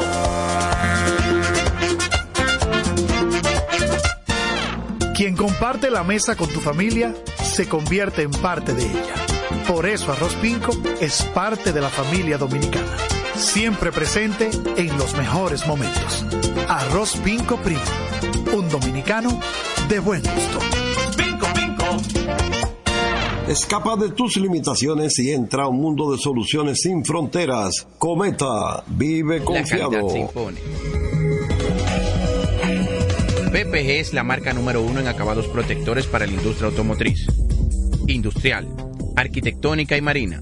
Quien 5.16 5.36
comparte 5.36 5.92
la 5.92 6.04
mesa 6.04 6.36
con 6.36 6.50
tu 6.50 6.60
familia 6.60 7.14
se 7.44 7.70
convierte 7.70 8.24
en 8.24 8.32
parte 8.32 8.74
de 8.74 8.86
ella. 8.86 9.16
Por 9.68 9.86
eso 9.86 10.12
Arroz 10.12 10.34
Pinco 10.36 10.74
es 11.00 11.22
parte 11.34 11.72
de 11.72 11.82
la 11.82 11.90
familia 11.90 12.38
dominicana. 12.38 12.98
Siempre 13.38 13.92
presente 13.92 14.50
en 14.78 14.98
los 14.98 15.16
mejores 15.16 15.68
momentos. 15.68 16.26
Arroz 16.68 17.18
Pinco 17.18 17.58
Primo. 17.58 17.82
Un 18.54 18.70
dominicano 18.70 19.40
de 19.90 20.00
buen 20.00 20.22
gusto. 20.22 20.60
Pinco 21.18 21.48
Pinco. 21.54 21.86
Escapa 23.48 23.96
de 23.98 24.10
tus 24.10 24.38
limitaciones 24.38 25.20
y 25.20 25.32
entra 25.32 25.64
a 25.64 25.68
un 25.68 25.78
mundo 25.78 26.12
de 26.12 26.18
soluciones 26.18 26.82
sin 26.82 27.04
fronteras. 27.04 27.88
Cometa, 27.98 28.84
vive 28.88 29.44
confiado. 29.44 29.92
La 29.92 29.98
calidad 29.98 30.14
se 30.14 30.20
impone. 30.20 30.60
PPG 33.52 33.90
es 34.00 34.14
la 34.14 34.24
marca 34.24 34.54
número 34.54 34.82
uno 34.82 35.00
en 35.00 35.08
acabados 35.08 35.48
protectores 35.48 36.08
para 36.08 36.26
la 36.26 36.34
industria 36.34 36.70
automotriz, 36.70 37.28
industrial, 38.08 38.68
arquitectónica 39.16 39.96
y 39.96 40.02
marina. 40.02 40.42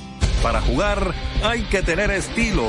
Para 0.41 0.59
jugar 0.61 1.13
hay 1.43 1.61
que 1.63 1.83
tener 1.83 2.09
estilo. 2.09 2.67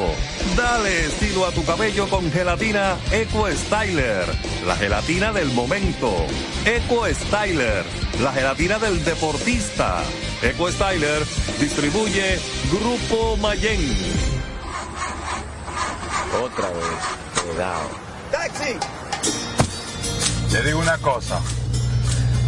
Dale 0.56 1.06
estilo 1.06 1.46
a 1.46 1.52
tu 1.52 1.64
cabello 1.64 2.08
con 2.08 2.30
gelatina 2.30 2.96
Eco 3.10 3.48
Styler, 3.50 4.26
la 4.66 4.76
gelatina 4.76 5.32
del 5.32 5.50
momento. 5.52 6.12
Eco 6.66 7.06
Styler, 7.06 7.82
la 8.20 8.32
gelatina 8.32 8.78
del 8.78 9.02
deportista. 9.04 10.02
Eco 10.42 10.70
Styler 10.70 11.24
distribuye 11.58 12.38
Grupo 12.70 13.38
Mayen. 13.38 13.80
Otra 16.42 16.68
vez, 16.68 17.44
cuidado. 17.46 17.90
¡Taxi! 18.30 18.76
Le 20.52 20.62
digo 20.62 20.78
una 20.78 20.98
cosa. 20.98 21.40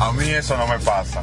A 0.01 0.13
mí 0.13 0.29
eso 0.29 0.57
no 0.57 0.67
me 0.67 0.79
pasa. 0.81 1.23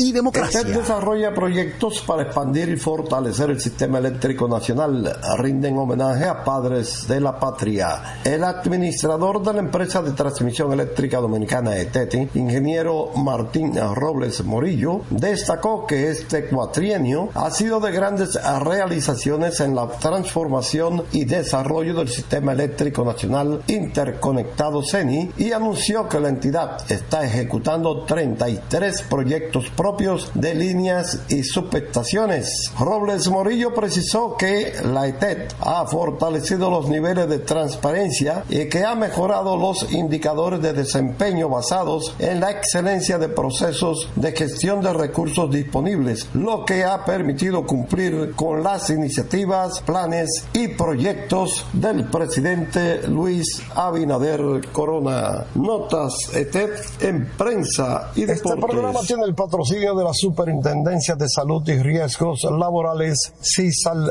y 0.00 0.12
democracia. 0.12 0.62
ETED 0.62 0.78
desarrolla 0.78 1.34
proyectos 1.34 2.00
para 2.00 2.22
expandir 2.22 2.70
y 2.70 2.76
fortalecer 2.76 3.50
el 3.50 3.60
sistema 3.60 3.98
eléctrico 3.98 4.48
nacional. 4.48 5.14
Rinden 5.36 5.76
homenaje 5.76 6.24
a 6.24 6.42
padres 6.42 7.06
de 7.06 7.20
la 7.20 7.38
patria. 7.38 8.20
El 8.24 8.42
administrador 8.44 9.42
de 9.42 9.52
la 9.52 9.58
empresa 9.58 10.00
de 10.00 10.12
transmisión 10.12 10.72
eléctrica 10.72 11.18
dominicana 11.18 11.76
ETET, 11.76 12.34
ingeniero 12.34 13.10
Martín 13.16 13.74
Robles 13.94 14.42
Morillo, 14.42 15.02
destacó 15.10 15.86
que 15.86 16.08
este 16.08 16.46
cuatrienio 16.46 17.28
ha 17.34 17.50
sido 17.50 17.78
de 17.78 17.92
grandes 17.92 18.38
realizaciones 18.62 19.60
en 19.60 19.74
la 19.74 19.86
transformación 19.86 21.04
y 21.12 21.26
desarrollo 21.26 21.94
del 21.94 22.08
sistema 22.08 22.52
eléctrico 22.52 23.04
nacional 23.04 23.62
interconectado 23.66 24.82
CENI 24.82 25.32
y 25.36 25.52
anunció 25.52 26.08
que 26.08 26.20
la 26.20 26.30
entidad 26.30 26.90
está 26.90 27.22
ejecutando 27.22 28.04
33 28.04 29.02
proyectos 29.02 29.68
propios 29.90 30.30
de 30.34 30.54
líneas 30.54 31.18
y 31.28 31.42
subestaciones. 31.42 32.70
Robles 32.78 33.28
Morillo 33.28 33.74
precisó 33.74 34.36
que 34.36 34.72
la 34.84 35.08
ETED 35.08 35.48
ha 35.58 35.84
fortalecido 35.86 36.70
los 36.70 36.88
niveles 36.88 37.28
de 37.28 37.40
transparencia 37.40 38.44
y 38.48 38.68
que 38.68 38.84
ha 38.84 38.94
mejorado 38.94 39.56
los 39.56 39.90
indicadores 39.90 40.62
de 40.62 40.74
desempeño 40.74 41.48
basados 41.48 42.14
en 42.20 42.38
la 42.38 42.52
excelencia 42.52 43.18
de 43.18 43.30
procesos 43.30 44.08
de 44.14 44.30
gestión 44.30 44.80
de 44.80 44.92
recursos 44.92 45.50
disponibles, 45.50 46.28
lo 46.34 46.64
que 46.64 46.84
ha 46.84 47.04
permitido 47.04 47.66
cumplir 47.66 48.34
con 48.36 48.62
las 48.62 48.90
iniciativas, 48.90 49.80
planes 49.80 50.44
y 50.52 50.68
proyectos 50.68 51.66
del 51.72 52.04
presidente 52.04 53.08
Luis 53.08 53.60
Abinader 53.74 54.68
Corona. 54.70 55.46
Notas 55.56 56.14
ETED 56.32 56.70
en 57.00 57.28
prensa 57.36 58.12
y 58.14 58.20
deportes. 58.20 58.52
Este 58.52 58.56
programa 58.56 59.00
tiene 59.00 59.24
el 59.24 59.34
patrocinio 59.34 59.79
de 59.80 60.04
la 60.04 60.12
Superintendencia 60.12 61.14
de 61.14 61.26
Salud 61.26 61.66
y 61.66 61.82
Riesgos 61.82 62.42
Laborales, 62.44 63.32
CISAL 63.40 64.10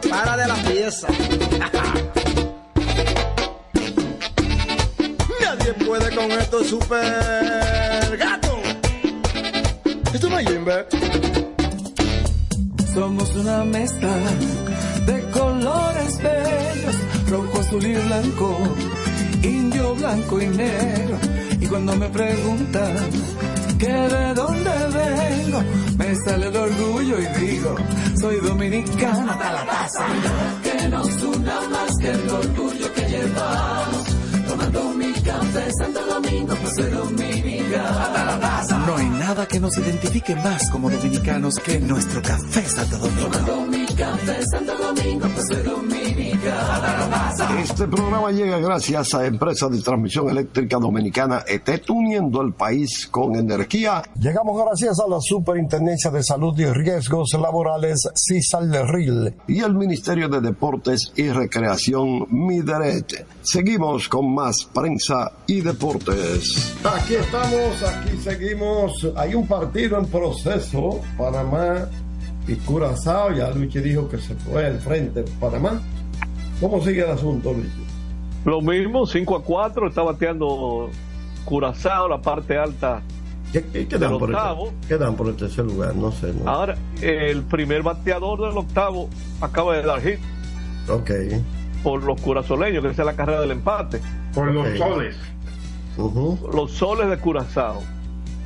para 0.00 0.36
de 0.36 0.46
la 0.46 0.54
pieza. 0.56 1.06
Nadie 5.40 5.74
puede 5.86 6.14
con 6.14 6.30
esto 6.32 6.64
super 6.64 8.16
gato. 8.18 8.58
Esto 10.12 10.28
no 10.30 10.38
es. 10.38 10.48
Somos 12.94 13.34
una 13.34 13.64
mezcla 13.64 14.14
de 15.06 15.20
colores 15.30 16.18
bellos, 16.22 16.96
rojo, 17.28 17.60
azul 17.60 17.84
y 17.84 17.94
blanco, 17.94 18.56
indio, 19.42 19.94
blanco 19.96 20.40
y 20.40 20.46
negro. 20.46 21.18
Y 21.60 21.66
cuando 21.66 21.96
me 21.96 22.08
preguntan 22.08 22.96
que 23.78 23.92
de 23.92 24.34
dónde 24.34 24.70
vengo, 24.92 25.62
sale 26.24 26.46
el 26.46 26.56
orgullo 26.56 27.16
y 27.18 27.26
digo, 27.40 27.74
soy 28.20 28.36
dominicano 28.40 29.32
hasta 29.32 29.52
la. 29.52 29.88
Que 30.62 30.88
nos 30.88 31.22
una 31.22 31.60
más 31.68 31.96
que 32.00 32.10
el 32.10 32.30
orgullo 32.30 32.92
que 32.92 33.08
llevamos. 33.08 34.04
Tomando 34.48 34.90
mi 34.90 35.12
café 35.12 35.72
Santo 35.78 36.06
Domingo, 36.06 36.54
pues 36.54 36.74
soy 36.74 36.90
dominicano 36.90 37.98
hasta. 37.98 38.53
No 38.86 38.96
hay 38.96 39.08
nada 39.08 39.46
que 39.46 39.58
nos 39.58 39.78
identifique 39.78 40.36
más 40.36 40.70
como 40.70 40.90
dominicanos 40.90 41.54
que 41.56 41.80
nuestro 41.80 42.20
café 42.20 42.62
Santo 42.66 42.98
Domingo. 42.98 43.30
Tomando 43.30 43.66
mi 43.66 43.86
café 43.86 44.42
Santo 44.44 44.76
Domingo, 44.76 45.26
pues 45.34 45.46
soy 45.46 45.62
dominicano 45.62 46.60
hasta 46.60 46.98
la 46.98 47.10
taza. 47.10 47.60
Este 47.60 47.88
programa 47.88 48.30
llega 48.30 48.58
gracias 48.58 49.14
a 49.14 49.24
Empresa 49.24 49.68
de 49.68 49.80
Transmisión 49.80 50.28
Eléctrica 50.28 50.76
Dominicana 50.78 51.44
ETET, 51.46 51.88
uniendo 51.88 52.42
el 52.42 52.52
país 52.52 53.06
con 53.10 53.36
energía. 53.36 54.02
Llegamos 54.20 54.62
gracias 54.62 55.00
a 55.00 55.08
la 55.08 55.18
Superintendencia 55.18 56.10
de 56.10 56.22
Salud 56.22 56.58
y 56.58 56.66
Riesgos 56.66 57.32
Laborales, 57.40 58.06
CISAL 58.14 58.70
y 59.46 59.60
el 59.60 59.74
Ministerio 59.74 60.28
de 60.28 60.42
Deportes 60.42 61.10
y 61.16 61.30
Recreación, 61.30 62.26
MIDERET. 62.28 63.26
Seguimos 63.42 64.08
con 64.08 64.34
más 64.34 64.68
prensa 64.74 65.32
y 65.46 65.62
deportes. 65.62 66.74
Aquí 66.84 67.14
estamos, 67.14 67.82
aquí 67.82 68.18
seguimos. 68.22 68.73
Hay 69.16 69.34
un 69.34 69.46
partido 69.46 69.98
en 69.98 70.06
proceso, 70.06 71.00
Panamá 71.16 71.88
y 72.46 72.54
Curazao. 72.56 73.32
Ya 73.32 73.50
Luigi 73.50 73.80
dijo 73.80 74.08
que 74.08 74.18
se 74.18 74.34
fue 74.34 74.66
al 74.66 74.78
frente 74.80 75.24
Panamá. 75.40 75.80
¿Cómo 76.60 76.82
sigue 76.82 77.02
el 77.04 77.10
asunto, 77.10 77.52
Luigi? 77.52 77.84
Lo 78.44 78.60
mismo, 78.60 79.06
5 79.06 79.36
a 79.36 79.42
4, 79.42 79.88
está 79.88 80.02
bateando 80.02 80.90
Curazao, 81.44 82.08
la 82.08 82.20
parte 82.20 82.56
alta. 82.58 83.02
¿Qué, 83.52 83.86
qué, 83.86 83.98
dan 83.98 84.18
por 84.18 84.28
el, 84.30 84.34
octavo. 84.34 84.72
qué 84.88 84.98
dan 84.98 85.14
por 85.14 85.28
el 85.28 85.36
tercer 85.36 85.64
lugar? 85.64 85.94
No 85.94 86.10
sé. 86.10 86.32
No. 86.32 86.50
Ahora, 86.50 86.76
el 87.00 87.42
primer 87.44 87.82
bateador 87.84 88.48
del 88.48 88.58
octavo 88.58 89.08
acaba 89.40 89.76
de 89.76 89.82
dar 89.82 90.00
hit 90.00 90.18
Ok. 90.88 91.10
por 91.84 92.02
los 92.02 92.20
curazoleños, 92.20 92.82
que 92.82 92.90
esa 92.90 93.02
es 93.02 93.06
la 93.06 93.14
carrera 93.14 93.40
del 93.40 93.52
empate. 93.52 94.00
Por 94.34 94.52
los 94.52 94.76
soles. 94.76 95.16
Los 96.52 96.72
soles 96.72 97.08
de 97.08 97.16
Curazao. 97.18 97.80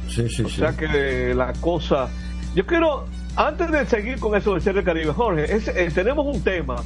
Sí, 0.09 0.28
sí, 0.28 0.42
O 0.42 0.48
sea 0.48 0.76
que 0.76 1.34
la 1.34 1.52
cosa. 1.54 2.09
Yo 2.54 2.64
quiero, 2.66 3.04
antes 3.36 3.70
de 3.70 3.86
seguir 3.86 4.18
con 4.18 4.34
eso 4.36 4.52
del 4.52 4.62
Serie 4.62 4.82
Caribe, 4.82 5.12
Jorge, 5.12 5.54
es- 5.54 5.68
eh, 5.68 5.90
tenemos 5.94 6.26
un 6.26 6.40
tema 6.42 6.76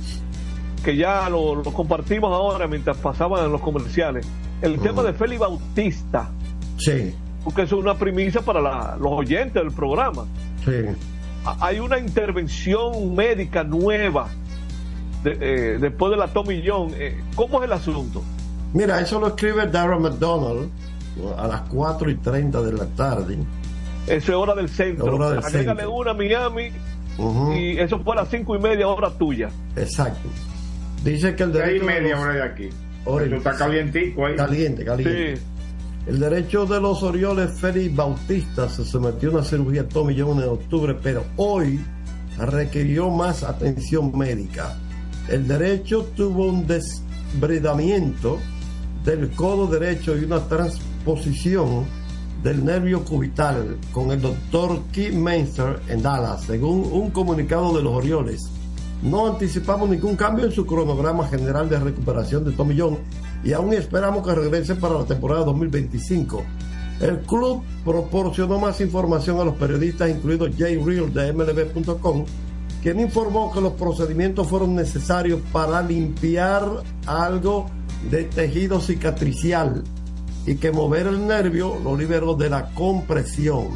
que 0.84 0.96
ya 0.96 1.28
lo, 1.30 1.54
lo 1.54 1.72
compartimos 1.72 2.32
ahora 2.32 2.66
mientras 2.66 2.96
pasaban 2.98 3.50
los 3.52 3.60
comerciales. 3.60 4.26
El 4.60 4.78
tema 4.80 5.02
de 5.02 5.12
Félix 5.12 5.40
Bautista, 5.40 6.28
Sí, 6.78 7.14
porque 7.44 7.62
eso 7.62 7.76
es 7.76 7.82
una 7.82 7.94
primicia 7.94 8.40
para 8.42 8.60
la- 8.60 8.96
los 9.00 9.12
oyentes 9.12 9.54
del 9.54 9.72
programa. 9.72 10.24
sí. 10.64 10.72
Hay 11.60 11.80
una 11.80 11.98
intervención 11.98 13.16
médica 13.16 13.64
nueva 13.64 14.28
de- 15.24 15.38
eh, 15.40 15.78
después 15.80 16.10
de 16.12 16.16
la 16.16 16.28
Tommy 16.28 16.62
John. 16.64 16.92
Eh, 16.96 17.20
¿Cómo 17.34 17.58
es 17.58 17.64
el 17.64 17.72
asunto? 17.72 18.22
Mira, 18.72 19.00
eso 19.00 19.18
lo 19.18 19.26
escribe 19.28 19.66
Darren 19.66 20.02
McDonald 20.02 20.70
a 21.36 21.46
las 21.46 21.60
4 21.62 22.10
y 22.10 22.14
30 22.16 22.62
de 22.62 22.72
la 22.72 22.86
tarde. 22.86 23.38
Eso 24.06 24.14
es 24.16 24.28
hora 24.30 24.54
del 24.54 24.68
centro. 24.68 25.14
Hora 25.14 25.30
del 25.30 25.38
Agrégale 25.38 25.80
centro. 25.82 25.92
una 25.94 26.10
a 26.10 26.14
Miami 26.14 26.70
y 27.56 27.78
eso 27.78 27.98
fue 28.00 28.14
a 28.14 28.22
las 28.22 28.28
cinco 28.30 28.56
y 28.56 28.58
media 28.58 28.88
hora 28.88 29.10
tuya. 29.10 29.48
Exacto. 29.76 30.28
Dice 31.04 31.34
que 31.36 31.42
el 31.44 31.50
y 31.50 31.52
derecho. 31.52 31.86
de 31.86 31.92
media 31.92 32.14
los- 32.16 32.24
hora 32.24 32.34
de 32.34 32.42
aquí. 32.42 32.68
Hora 33.04 33.24
y- 33.24 33.28
Eso 33.28 33.36
está 33.36 33.52
calientico 33.56 34.26
ahí. 34.26 34.36
Caliente, 34.36 34.84
caliente. 34.84 35.36
Sí. 35.36 35.42
El 36.06 36.18
derecho 36.18 36.66
de 36.66 36.80
los 36.80 37.02
Orioles, 37.04 37.50
Félix 37.60 37.94
Bautista, 37.94 38.68
se 38.68 38.84
sometió 38.84 39.28
a 39.30 39.32
una 39.34 39.44
cirugía 39.44 39.86
Tommy 39.88 40.18
John 40.18 40.42
en 40.42 40.48
octubre, 40.48 40.96
pero 41.00 41.24
hoy 41.36 41.80
requirió 42.38 43.08
más 43.10 43.42
atención 43.44 44.16
médica. 44.16 44.76
El 45.28 45.46
derecho 45.46 46.04
tuvo 46.16 46.46
un 46.46 46.66
desbridamiento 46.66 48.38
del 49.04 49.30
codo 49.30 49.66
derecho 49.66 50.16
y 50.16 50.24
una 50.24 50.40
transposición 51.02 51.84
del 52.42 52.64
nervio 52.64 53.04
cubital 53.04 53.76
con 53.92 54.10
el 54.10 54.20
doctor 54.20 54.80
Keith 54.92 55.14
Meinster 55.14 55.80
en 55.88 56.02
Dallas, 56.02 56.42
según 56.42 56.88
un 56.92 57.10
comunicado 57.10 57.76
de 57.76 57.82
los 57.82 57.92
Orioles. 57.92 58.50
No 59.02 59.26
anticipamos 59.26 59.88
ningún 59.88 60.16
cambio 60.16 60.46
en 60.46 60.52
su 60.52 60.64
cronograma 60.64 61.26
general 61.28 61.68
de 61.68 61.78
recuperación 61.78 62.44
de 62.44 62.52
Tommy 62.52 62.78
John 62.78 62.98
y 63.44 63.52
aún 63.52 63.72
esperamos 63.72 64.26
que 64.26 64.34
regrese 64.34 64.76
para 64.76 64.94
la 64.94 65.04
temporada 65.04 65.44
2025. 65.44 66.44
El 67.00 67.20
club 67.20 67.62
proporcionó 67.84 68.60
más 68.60 68.80
información 68.80 69.40
a 69.40 69.44
los 69.44 69.56
periodistas, 69.56 70.08
incluido 70.08 70.46
Jay 70.56 70.76
Real 70.76 71.12
de 71.12 71.32
MLB.com, 71.32 72.24
quien 72.80 73.00
informó 73.00 73.52
que 73.52 73.60
los 73.60 73.72
procedimientos 73.72 74.46
fueron 74.46 74.74
necesarios 74.76 75.40
para 75.52 75.82
limpiar 75.82 76.64
algo 77.06 77.66
de 78.08 78.24
tejido 78.24 78.80
cicatricial 78.80 79.82
y 80.46 80.56
que 80.56 80.72
mover 80.72 81.06
el 81.06 81.26
nervio 81.26 81.78
lo 81.82 81.96
liberó 81.96 82.34
de 82.34 82.50
la 82.50 82.70
compresión. 82.70 83.68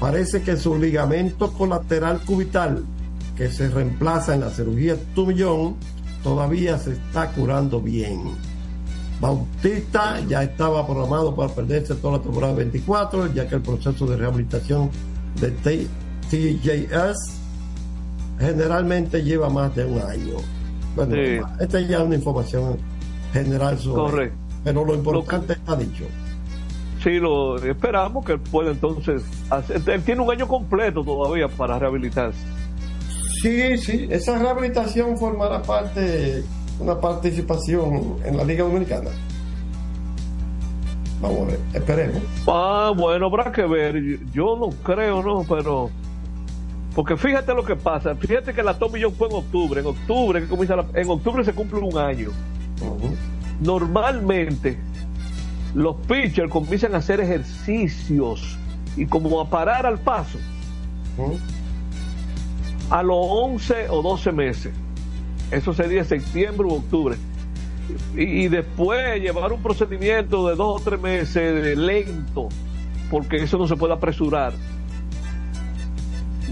Parece 0.00 0.42
que 0.42 0.56
su 0.56 0.76
ligamento 0.76 1.52
colateral 1.52 2.20
cubital, 2.20 2.84
que 3.36 3.50
se 3.50 3.68
reemplaza 3.68 4.34
en 4.34 4.40
la 4.40 4.50
cirugía 4.50 4.96
tumillón, 5.14 5.76
todavía 6.22 6.78
se 6.78 6.92
está 6.92 7.30
curando 7.30 7.80
bien. 7.80 8.22
Bautista 9.20 10.20
ya 10.28 10.42
estaba 10.42 10.84
programado 10.84 11.34
para 11.34 11.52
perderse 11.54 11.94
toda 11.94 12.18
la 12.18 12.22
temporada 12.22 12.54
24, 12.54 13.32
ya 13.32 13.48
que 13.48 13.54
el 13.54 13.62
proceso 13.62 14.06
de 14.06 14.16
rehabilitación 14.16 14.90
de 15.40 15.50
TJS 16.30 17.16
generalmente 18.38 19.22
lleva 19.22 19.48
más 19.48 19.74
de 19.76 19.84
un 19.84 19.98
año. 20.00 20.36
Bueno, 20.96 21.14
esta 21.60 21.80
ya 21.80 21.98
es 21.98 22.04
una 22.04 22.16
información 22.16 22.76
general 23.32 23.78
sobre. 23.78 24.10
Correcto. 24.10 24.43
Pero 24.64 24.84
lo 24.84 24.94
importante 24.94 25.52
está 25.52 25.76
dicho. 25.76 26.06
Sí, 27.02 27.20
lo 27.20 27.56
esperamos 27.56 28.24
que 28.24 28.32
él 28.32 28.40
pueda 28.40 28.70
entonces 28.70 29.22
hacer. 29.50 29.82
Él 29.86 30.02
tiene 30.02 30.22
un 30.22 30.30
año 30.30 30.48
completo 30.48 31.04
todavía 31.04 31.48
para 31.48 31.78
rehabilitarse. 31.78 32.38
Sí, 33.42 33.76
sí, 33.76 34.06
esa 34.10 34.38
rehabilitación 34.38 35.18
formará 35.18 35.60
parte, 35.60 36.42
una 36.80 36.98
participación 36.98 38.16
en 38.24 38.38
la 38.38 38.44
Liga 38.44 38.64
Dominicana. 38.64 39.10
Vamos 41.20 41.40
a 41.40 41.44
ver, 41.44 41.60
esperemos. 41.74 42.22
Ah, 42.46 42.92
bueno, 42.96 43.26
habrá 43.26 43.52
que 43.52 43.66
ver. 43.66 43.96
Yo 44.32 44.56
no 44.56 44.70
creo, 44.82 45.22
no, 45.22 45.44
pero. 45.46 45.90
Porque 46.94 47.18
fíjate 47.18 47.52
lo 47.54 47.64
que 47.64 47.76
pasa. 47.76 48.14
Fíjate 48.14 48.54
que 48.54 48.62
la 48.62 48.78
Tommy 48.78 49.02
John 49.02 49.12
fue 49.12 49.28
en 49.28 49.34
octubre. 49.34 49.80
En 49.80 49.86
octubre, 49.86 50.40
que 50.40 50.48
comienza 50.48 50.76
en 50.94 51.10
octubre 51.10 51.44
se 51.44 51.52
cumple 51.52 51.80
un 51.80 51.98
año. 51.98 52.30
Normalmente, 53.60 54.78
los 55.74 55.96
pitchers 56.06 56.50
comienzan 56.50 56.94
a 56.94 56.98
hacer 56.98 57.20
ejercicios 57.20 58.58
y 58.96 59.06
como 59.06 59.40
a 59.40 59.48
parar 59.48 59.86
al 59.86 59.98
paso 59.98 60.38
a 62.90 63.02
los 63.02 63.16
11 63.18 63.88
o 63.90 64.02
12 64.02 64.32
meses. 64.32 64.72
Eso 65.50 65.72
sería 65.72 66.04
septiembre 66.04 66.66
u 66.66 66.74
octubre. 66.74 67.16
Y, 68.16 68.48
después 68.48 69.20
llevar 69.20 69.52
un 69.52 69.62
procedimiento 69.62 70.48
de 70.48 70.56
dos 70.56 70.80
o 70.80 70.84
tres 70.84 71.00
meses 71.00 71.76
lento, 71.76 72.48
porque 73.10 73.36
eso 73.36 73.58
no 73.58 73.68
se 73.68 73.76
puede 73.76 73.92
apresurar. 73.92 74.54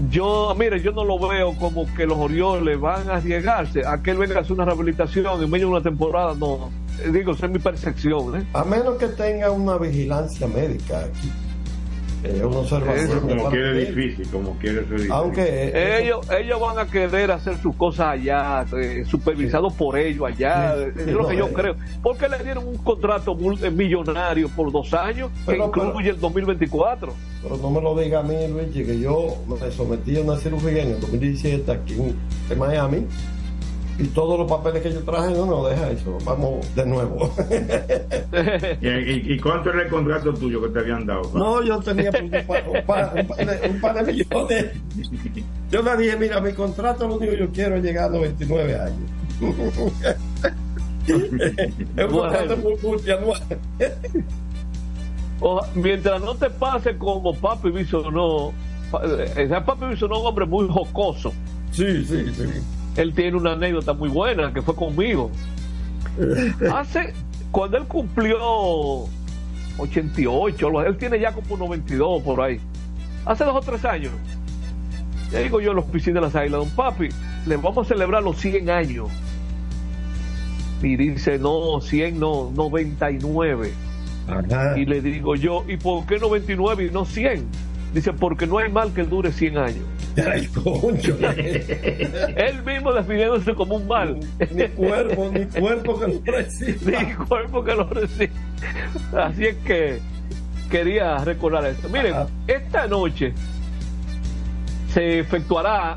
Yo, 0.09 0.55
mire, 0.57 0.81
yo 0.81 0.91
no 0.91 1.03
lo 1.05 1.17
veo 1.19 1.53
como 1.55 1.91
que 1.95 2.05
los 2.05 2.17
Orioles 2.17 2.79
van 2.79 3.09
a 3.09 3.15
arriesgarse 3.15 3.85
a 3.85 4.01
que 4.01 4.11
él 4.11 4.17
venga 4.17 4.37
a 4.37 4.41
hacer 4.41 4.53
una 4.53 4.65
rehabilitación 4.65 5.41
en 5.41 5.49
medio 5.49 5.67
de 5.67 5.71
una 5.71 5.81
temporada, 5.81 6.35
no. 6.35 6.69
Digo, 7.11 7.33
esa 7.33 7.45
es 7.45 7.51
mi 7.51 7.59
percepción. 7.59 8.41
¿eh? 8.41 8.47
A 8.53 8.63
menos 8.63 8.97
que 8.97 9.07
tenga 9.07 9.51
una 9.51 9.77
vigilancia 9.77 10.47
médica 10.47 10.99
aquí 10.99 11.31
una 12.43 12.59
observación. 12.59 13.19
como 13.19 13.49
quiere 13.49 13.85
difícil, 13.85 14.27
como 14.29 14.57
quiere 14.57 14.79
ser 14.81 14.91
difícil. 14.91 15.11
Aunque 15.11 15.99
ellos, 15.99 16.25
ellos 16.31 16.59
van 16.59 16.79
a 16.79 16.85
querer 16.85 17.31
hacer 17.31 17.57
sus 17.57 17.75
cosas 17.75 18.07
allá, 18.07 18.65
eh, 18.77 19.03
supervisados 19.05 19.73
por 19.73 19.97
ellos 19.97 20.27
allá, 20.27 20.75
es 20.75 21.07
lo 21.07 21.27
que 21.27 21.37
yo 21.37 21.51
creo. 21.51 21.75
Porque 22.01 22.29
le 22.29 22.39
dieron 22.43 22.67
un 22.67 22.77
contrato 22.77 23.37
eh, 23.61 23.69
millonario 23.69 24.49
por 24.49 24.71
dos 24.71 24.93
años 24.93 25.31
que 25.45 25.57
incluye 25.57 26.11
el 26.11 26.19
2024. 26.19 27.13
Pero 27.41 27.57
no 27.57 27.69
me 27.69 27.81
lo 27.81 27.97
diga 27.97 28.19
a 28.19 28.23
mí, 28.23 28.47
Luis, 28.47 28.71
que 28.71 28.99
yo 28.99 29.37
me 29.47 29.71
sometí 29.71 30.17
a 30.17 30.21
una 30.21 30.37
cirugía 30.37 30.83
en 30.83 30.91
el 30.91 30.99
2017 31.01 31.71
aquí 31.71 31.95
en 32.49 32.59
Miami 32.59 33.05
y 33.99 34.05
todos 34.07 34.39
los 34.39 34.49
papeles 34.49 34.81
que 34.81 34.91
yo 34.91 35.03
traje, 35.03 35.33
no, 35.33 35.45
no, 35.45 35.67
deja 35.67 35.91
eso, 35.91 36.17
vamos 36.25 36.75
de 36.75 36.85
nuevo. 36.85 37.31
¿Y, 38.81 39.39
cuánto 39.39 39.69
era 39.69 39.83
el 39.83 39.89
contrato 39.89 40.33
tuyo 40.33 40.61
que 40.63 40.69
te 40.69 40.79
habían 40.79 41.05
dado? 41.05 41.29
No, 41.33 41.61
yo 41.61 41.79
tenía 41.79 42.09
un, 42.09 42.29
par, 42.47 42.63
un, 42.67 43.79
par 43.79 44.05
de, 44.05 44.13
millones. 44.13 44.71
Yo 45.69 45.83
le 45.83 45.97
dije, 45.97 46.17
mira, 46.17 46.41
mi 46.41 46.53
contrato 46.53 47.07
lo 47.07 47.17
único 47.17 47.33
que 47.33 47.39
yo 47.39 47.49
quiero 47.51 47.75
es 47.75 47.83
llegar 47.83 48.05
a 48.05 48.09
los 48.09 48.21
29 48.21 48.79
años. 48.79 49.11
es 51.07 52.05
un 52.05 52.11
contrato 52.11 52.57
muy 52.57 52.75
multianual. 52.81 53.41
mientras 55.75 56.21
no 56.21 56.33
te 56.35 56.49
pase 56.49 56.97
como 56.97 57.33
Papi 57.35 57.69
no 58.11 58.53
ese 59.35 59.61
Papi 59.61 59.81
no 59.81 59.91
es 59.91 60.01
un 60.01 60.13
hombre 60.13 60.47
muy 60.47 60.67
jocoso. 60.67 61.31
Sí, 61.71 62.05
sí, 62.05 62.33
sí 62.33 62.45
él 62.95 63.13
tiene 63.13 63.37
una 63.37 63.53
anécdota 63.53 63.93
muy 63.93 64.09
buena 64.09 64.53
que 64.53 64.61
fue 64.61 64.75
conmigo. 64.75 65.31
Hace, 66.73 67.13
cuando 67.51 67.77
él 67.77 67.85
cumplió 67.85 68.37
88, 69.77 70.85
él 70.85 70.97
tiene 70.97 71.19
ya 71.19 71.31
como 71.31 71.57
92 71.57 72.21
por 72.21 72.41
ahí. 72.41 72.59
Hace 73.25 73.45
dos 73.45 73.55
o 73.55 73.61
tres 73.61 73.85
años, 73.85 74.11
le 75.31 75.43
digo 75.43 75.59
yo 75.61 75.71
a 75.71 75.73
los 75.73 75.85
piscinas 75.85 76.15
de 76.15 76.21
las 76.21 76.35
águilas, 76.35 76.59
don 76.59 76.69
papi, 76.69 77.09
le 77.47 77.57
vamos 77.57 77.85
a 77.85 77.89
celebrar 77.89 78.21
los 78.21 78.37
100 78.37 78.69
años. 78.69 79.09
Y 80.81 80.97
dice, 80.97 81.39
no, 81.39 81.79
100 81.79 82.19
no, 82.19 82.51
99. 82.53 83.71
Y 84.77 84.85
le 84.85 85.01
digo 85.01 85.35
yo, 85.35 85.63
¿y 85.67 85.77
por 85.77 86.05
qué 86.05 86.19
99 86.19 86.85
y 86.85 86.91
no 86.91 87.05
100? 87.05 87.45
Dice, 87.93 88.11
porque 88.11 88.47
no 88.47 88.57
hay 88.57 88.71
mal 88.71 88.91
que 88.93 89.03
dure 89.03 89.31
100 89.31 89.57
años. 89.57 89.85
Ay, 90.17 90.47
concho. 90.47 91.15
Él 91.37 92.63
mismo 92.65 92.91
definiéndose 92.91 93.53
como 93.53 93.75
un 93.75 93.87
mal. 93.87 94.19
Ni 94.51 94.67
cuerpo, 94.69 95.31
ni 95.31 95.45
cuerpo 95.45 95.99
que 95.99 96.07
lo 96.07 96.21
reciba. 96.25 97.03
Ni 97.03 97.13
cuerpo 97.13 97.63
que 97.63 97.75
lo 97.75 97.89
reciba. 97.89 98.33
Así 99.15 99.45
es 99.45 99.57
que 99.57 99.99
quería 100.71 101.17
recordar 101.19 101.65
esto. 101.65 101.87
Miren, 101.89 102.15
esta 102.47 102.87
noche 102.87 103.33
se 104.91 105.19
efectuará 105.19 105.95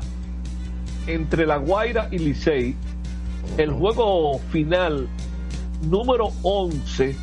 entre 1.07 1.47
La 1.47 1.57
Guaira 1.57 2.09
y 2.11 2.19
Licey 2.19 2.75
el 3.57 3.71
juego 3.71 4.39
final 4.51 5.07
número 5.81 6.29
11, 6.43 7.15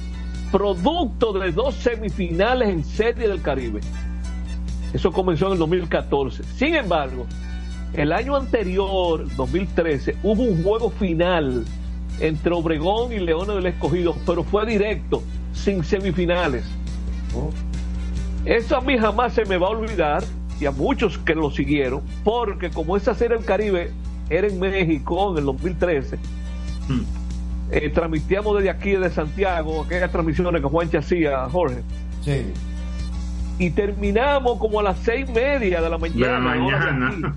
producto 0.50 1.32
de 1.32 1.52
dos 1.52 1.74
semifinales 1.76 2.68
en 2.68 2.84
Serie 2.84 3.28
del 3.28 3.42
Caribe. 3.42 3.80
Eso 4.94 5.10
comenzó 5.10 5.46
en 5.46 5.54
el 5.54 5.58
2014. 5.58 6.44
Sin 6.56 6.76
embargo, 6.76 7.26
el 7.94 8.12
año 8.12 8.36
anterior, 8.36 9.26
2013, 9.36 10.16
hubo 10.22 10.44
un 10.44 10.62
juego 10.62 10.88
final 10.88 11.64
entre 12.20 12.54
Obregón 12.54 13.12
y 13.12 13.18
Leones 13.18 13.56
del 13.56 13.66
Escogido, 13.66 14.14
pero 14.24 14.44
fue 14.44 14.64
directo, 14.66 15.20
sin 15.52 15.82
semifinales. 15.82 16.64
Eso 18.44 18.76
a 18.76 18.80
mí 18.80 18.96
jamás 18.96 19.34
se 19.34 19.44
me 19.46 19.56
va 19.56 19.66
a 19.66 19.70
olvidar 19.70 20.22
y 20.60 20.66
a 20.66 20.70
muchos 20.70 21.18
que 21.18 21.34
lo 21.34 21.50
siguieron, 21.50 22.00
porque 22.22 22.70
como 22.70 22.96
esa 22.96 23.14
serie 23.14 23.36
del 23.36 23.44
Caribe 23.44 23.90
era 24.30 24.46
en 24.46 24.60
México 24.60 25.32
en 25.32 25.38
el 25.38 25.44
2013, 25.46 26.16
hmm. 26.88 27.00
eh, 27.72 27.90
transmitíamos 27.90 28.56
desde 28.58 28.70
aquí, 28.70 28.92
de 28.92 29.10
Santiago, 29.10 29.82
aquellas 29.82 30.12
transmisiones 30.12 30.62
que 30.62 30.68
Juan 30.68 30.88
hacía, 30.96 31.48
Jorge. 31.50 31.82
Sí 32.22 32.44
y 33.58 33.70
terminamos 33.70 34.58
como 34.58 34.80
a 34.80 34.82
las 34.82 34.98
seis 34.98 35.28
y 35.28 35.32
media 35.32 35.80
de 35.80 35.88
la 35.88 35.98
mañana. 35.98 36.32
la 36.32 36.40
mañana. 36.40 37.36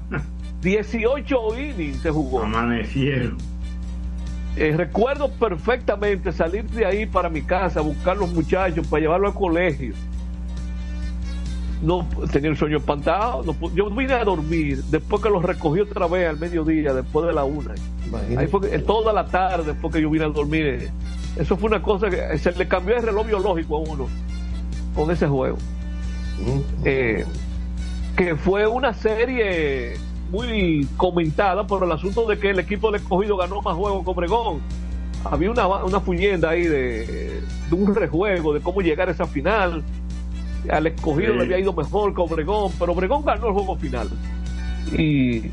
18 0.61 1.59
innings 1.59 2.01
se 2.01 2.09
jugó. 2.09 2.43
Amanecieron. 2.43 3.37
Eh, 4.55 4.73
recuerdo 4.75 5.29
perfectamente 5.29 6.31
salir 6.31 6.63
de 6.65 6.85
ahí 6.85 7.05
para 7.05 7.29
mi 7.29 7.43
casa, 7.43 7.81
buscar 7.81 8.17
los 8.17 8.33
muchachos 8.33 8.87
para 8.87 9.01
llevarlos 9.01 9.33
al 9.33 9.37
colegio. 9.39 9.93
No 11.83 12.07
tenía 12.31 12.49
el 12.49 12.57
sueño 12.57 12.77
espantado. 12.77 13.43
yo 13.75 13.91
vine 13.91 14.13
a 14.13 14.23
dormir 14.23 14.83
después 14.85 15.21
que 15.21 15.29
los 15.29 15.43
recogí 15.43 15.81
otra 15.81 16.07
vez 16.07 16.27
al 16.27 16.39
mediodía, 16.39 16.91
después 16.91 17.27
de 17.27 17.33
la 17.33 17.43
una. 17.43 17.75
Ahí 18.35 18.47
fue 18.47 18.61
toda 18.79 19.13
la 19.13 19.27
tarde 19.27 19.73
después 19.73 19.93
que 19.93 20.01
yo 20.01 20.09
vine 20.09 20.25
a 20.25 20.29
dormir. 20.29 20.89
Eso 21.35 21.55
fue 21.55 21.69
una 21.69 21.83
cosa 21.83 22.09
que 22.09 22.35
se 22.39 22.51
le 22.53 22.67
cambió 22.67 22.97
el 22.97 23.03
reloj 23.03 23.27
biológico 23.27 23.77
a 23.77 23.79
uno 23.81 24.07
con 24.95 25.11
ese 25.11 25.27
juego. 25.27 25.57
Eh, 26.85 27.25
que 28.15 28.35
fue 28.35 28.67
una 28.67 28.93
serie 28.93 29.95
muy 30.31 30.87
comentada 30.97 31.65
por 31.65 31.83
el 31.83 31.91
asunto 31.91 32.25
de 32.25 32.37
que 32.37 32.49
el 32.49 32.59
equipo 32.59 32.91
del 32.91 33.01
escogido 33.01 33.37
ganó 33.37 33.61
más 33.61 33.75
juegos 33.75 34.03
que 34.03 34.09
Obregón. 34.09 34.61
Había 35.23 35.51
una, 35.51 35.67
una 35.67 35.99
fuyenda 35.99 36.49
ahí 36.49 36.63
de, 36.63 37.41
un 37.71 37.93
rejuego 37.93 38.53
de 38.53 38.61
cómo 38.61 38.81
llegar 38.81 39.09
a 39.09 39.11
esa 39.11 39.25
final. 39.25 39.83
Al 40.69 40.87
escogido 40.87 41.33
le 41.33 41.43
había 41.43 41.59
ido 41.59 41.73
mejor 41.73 42.13
que 42.13 42.21
Obregón, 42.21 42.71
pero 42.79 42.93
Obregón 42.93 43.23
ganó 43.23 43.47
el 43.47 43.53
juego 43.53 43.77
final. 43.77 44.09
Y 44.97 45.51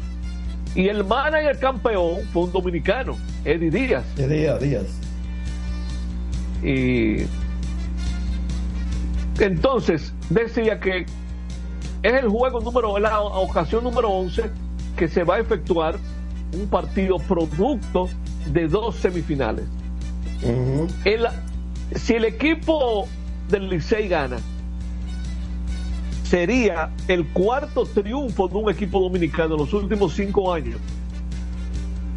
Y 0.75 0.89
el 0.89 1.05
manager 1.05 1.59
campeón 1.59 2.21
fue 2.33 2.45
un 2.45 2.53
dominicano, 2.53 3.17
Eddie 3.45 3.71
Díaz. 3.71 4.05
Eddie 4.19 4.59
Díaz. 4.59 5.01
Y 6.65 7.27
entonces 9.39 10.13
decía 10.31 10.81
que 10.81 11.07
es 12.03 12.13
el 12.13 12.29
juego 12.29 12.61
número, 12.61 12.99
la 12.99 13.21
ocasión 13.21 13.85
número 13.85 14.11
11 14.11 14.51
que 14.97 15.09
se 15.09 15.25
va 15.25 15.37
a 15.37 15.39
efectuar 15.41 15.99
un 16.53 16.69
partido 16.69 17.19
producto 17.19 18.09
de 18.47 18.69
dos 18.69 18.97
semifinales. 18.97 19.65
si 21.95 22.15
el 22.15 22.25
equipo 22.25 23.09
del 23.49 23.69
Licey 23.69 24.09
gana, 24.09 24.39
sería 26.25 26.91
el 27.09 27.27
cuarto 27.29 27.87
triunfo 27.87 28.49
de 28.49 28.57
un 28.57 28.71
equipo 28.71 29.01
dominicano 29.01 29.55
en 29.55 29.61
los 29.61 29.73
últimos 29.73 30.15
cinco 30.15 30.53
años. 30.53 30.79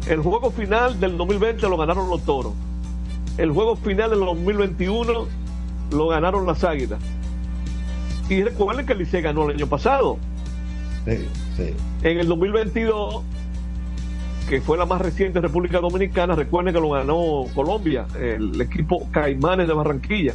El 0.08 0.20
juego 0.20 0.50
final 0.50 0.98
del 0.98 1.16
2020 1.16 1.68
lo 1.68 1.76
ganaron 1.76 2.08
los 2.08 2.22
toros. 2.22 2.52
El 3.36 3.52
juego 3.52 3.76
final 3.76 4.10
del 4.10 4.20
2021 4.20 5.26
lo 5.90 6.08
ganaron 6.08 6.46
las 6.46 6.64
águilas. 6.64 7.00
Y 8.28 8.42
recuerden 8.42 8.84
que 8.86 8.92
el 8.92 8.98
Licey 8.98 9.22
ganó 9.22 9.48
el 9.48 9.56
año 9.56 9.66
pasado. 9.66 10.18
Sí, 11.06 11.28
sí. 11.56 11.74
En 12.02 12.18
el 12.18 12.28
2022, 12.28 13.22
que 14.48 14.60
fue 14.60 14.76
la 14.76 14.84
más 14.84 15.00
reciente 15.00 15.40
República 15.40 15.80
Dominicana, 15.80 16.34
recuerden 16.34 16.74
que 16.74 16.80
lo 16.80 16.90
ganó 16.90 17.46
Colombia, 17.54 18.06
el 18.18 18.60
equipo 18.60 19.08
Caimanes 19.10 19.66
de 19.66 19.74
Barranquilla. 19.74 20.34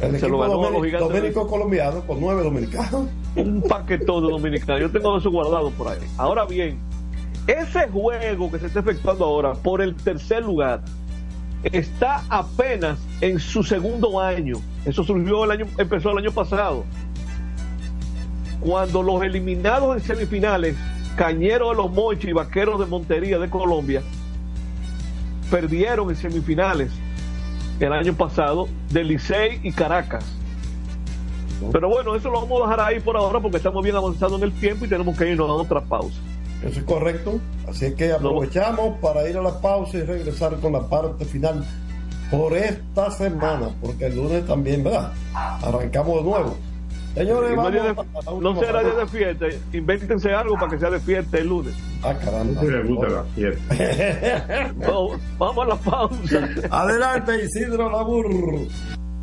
El 0.00 0.18
se 0.18 0.28
lo 0.28 0.38
ganó 0.38 0.56
dominico, 0.56 1.46
colombiano 1.46 2.00
con 2.04 2.20
nueve 2.20 2.42
dominicanos. 2.42 3.06
Un 3.36 3.62
paquetón 3.62 4.24
de 4.24 4.32
dominicanos. 4.32 4.80
Yo 4.80 4.90
tengo 4.90 5.16
eso 5.16 5.30
guardado 5.30 5.70
por 5.70 5.88
ahí. 5.88 5.98
Ahora 6.18 6.44
bien, 6.46 6.78
ese 7.46 7.88
juego 7.88 8.50
que 8.50 8.58
se 8.58 8.66
está 8.66 8.80
efectuando 8.80 9.24
ahora 9.24 9.52
por 9.52 9.80
el 9.80 9.94
tercer 9.94 10.42
lugar 10.42 10.82
está 11.72 12.24
apenas 12.28 12.98
en 13.20 13.38
su 13.38 13.62
segundo 13.62 14.20
año. 14.20 14.56
Eso 14.84 15.04
surgió 15.04 15.44
el 15.44 15.50
año, 15.50 15.66
empezó 15.78 16.10
el 16.10 16.18
año 16.18 16.32
pasado. 16.32 16.84
Cuando 18.60 19.02
los 19.02 19.22
eliminados 19.22 19.96
en 19.96 20.02
semifinales, 20.02 20.76
Cañeros 21.16 21.70
de 21.70 21.76
los 21.76 21.92
Mochis 21.92 22.30
y 22.30 22.32
Vaqueros 22.32 22.80
de 22.80 22.86
Montería 22.86 23.38
de 23.38 23.48
Colombia, 23.48 24.02
perdieron 25.50 26.10
en 26.10 26.16
semifinales 26.16 26.90
el 27.80 27.92
año 27.92 28.14
pasado 28.14 28.68
de 28.90 29.04
Licey 29.04 29.60
y 29.62 29.72
Caracas. 29.72 30.24
Pero 31.72 31.88
bueno, 31.88 32.14
eso 32.14 32.30
lo 32.30 32.40
vamos 32.40 32.60
a 32.60 32.64
dejar 32.64 32.80
ahí 32.80 33.00
por 33.00 33.16
ahora 33.16 33.40
porque 33.40 33.58
estamos 33.58 33.82
bien 33.82 33.96
avanzados 33.96 34.38
en 34.38 34.44
el 34.44 34.52
tiempo 34.52 34.84
y 34.84 34.88
tenemos 34.88 35.16
que 35.16 35.30
irnos 35.30 35.48
a 35.48 35.52
otra 35.52 35.80
pausa. 35.80 36.18
Eso 36.64 36.80
es 36.80 36.84
correcto. 36.84 37.40
Así 37.68 37.94
que 37.94 38.12
aprovechamos 38.12 38.98
para 38.98 39.28
ir 39.28 39.36
a 39.36 39.42
la 39.42 39.60
pausa 39.60 39.98
y 39.98 40.02
regresar 40.02 40.56
con 40.60 40.72
la 40.72 40.88
parte 40.88 41.24
final 41.24 41.64
por 42.30 42.56
esta 42.56 43.10
semana, 43.10 43.68
porque 43.80 44.06
el 44.06 44.16
lunes 44.16 44.46
también, 44.46 44.82
¿verdad? 44.82 45.12
Arrancamos 45.34 46.16
de 46.16 46.22
nuevo. 46.22 46.56
Señores, 47.14 47.54
vamos 47.54 48.42
no 48.42 48.56
será 48.58 48.82
día 48.82 48.94
de 48.94 49.06
fiesta. 49.06 49.46
Invéntense 49.72 50.32
algo 50.32 50.54
para 50.54 50.68
que 50.68 50.78
sea 50.78 50.90
de 50.90 50.98
fiesta 50.98 51.38
el 51.38 51.46
lunes. 51.46 51.74
Ah, 52.02 52.14
caramba. 52.14 52.60
No 52.60 52.88
gusta 52.88 53.08
la 53.08 53.24
fiesta. 53.24 54.72
vamos, 55.38 55.64
a 55.64 55.68
la 55.68 55.76
pausa. 55.76 56.48
Adelante, 56.70 57.44
Isidro 57.44 57.88
Labur 57.88 58.26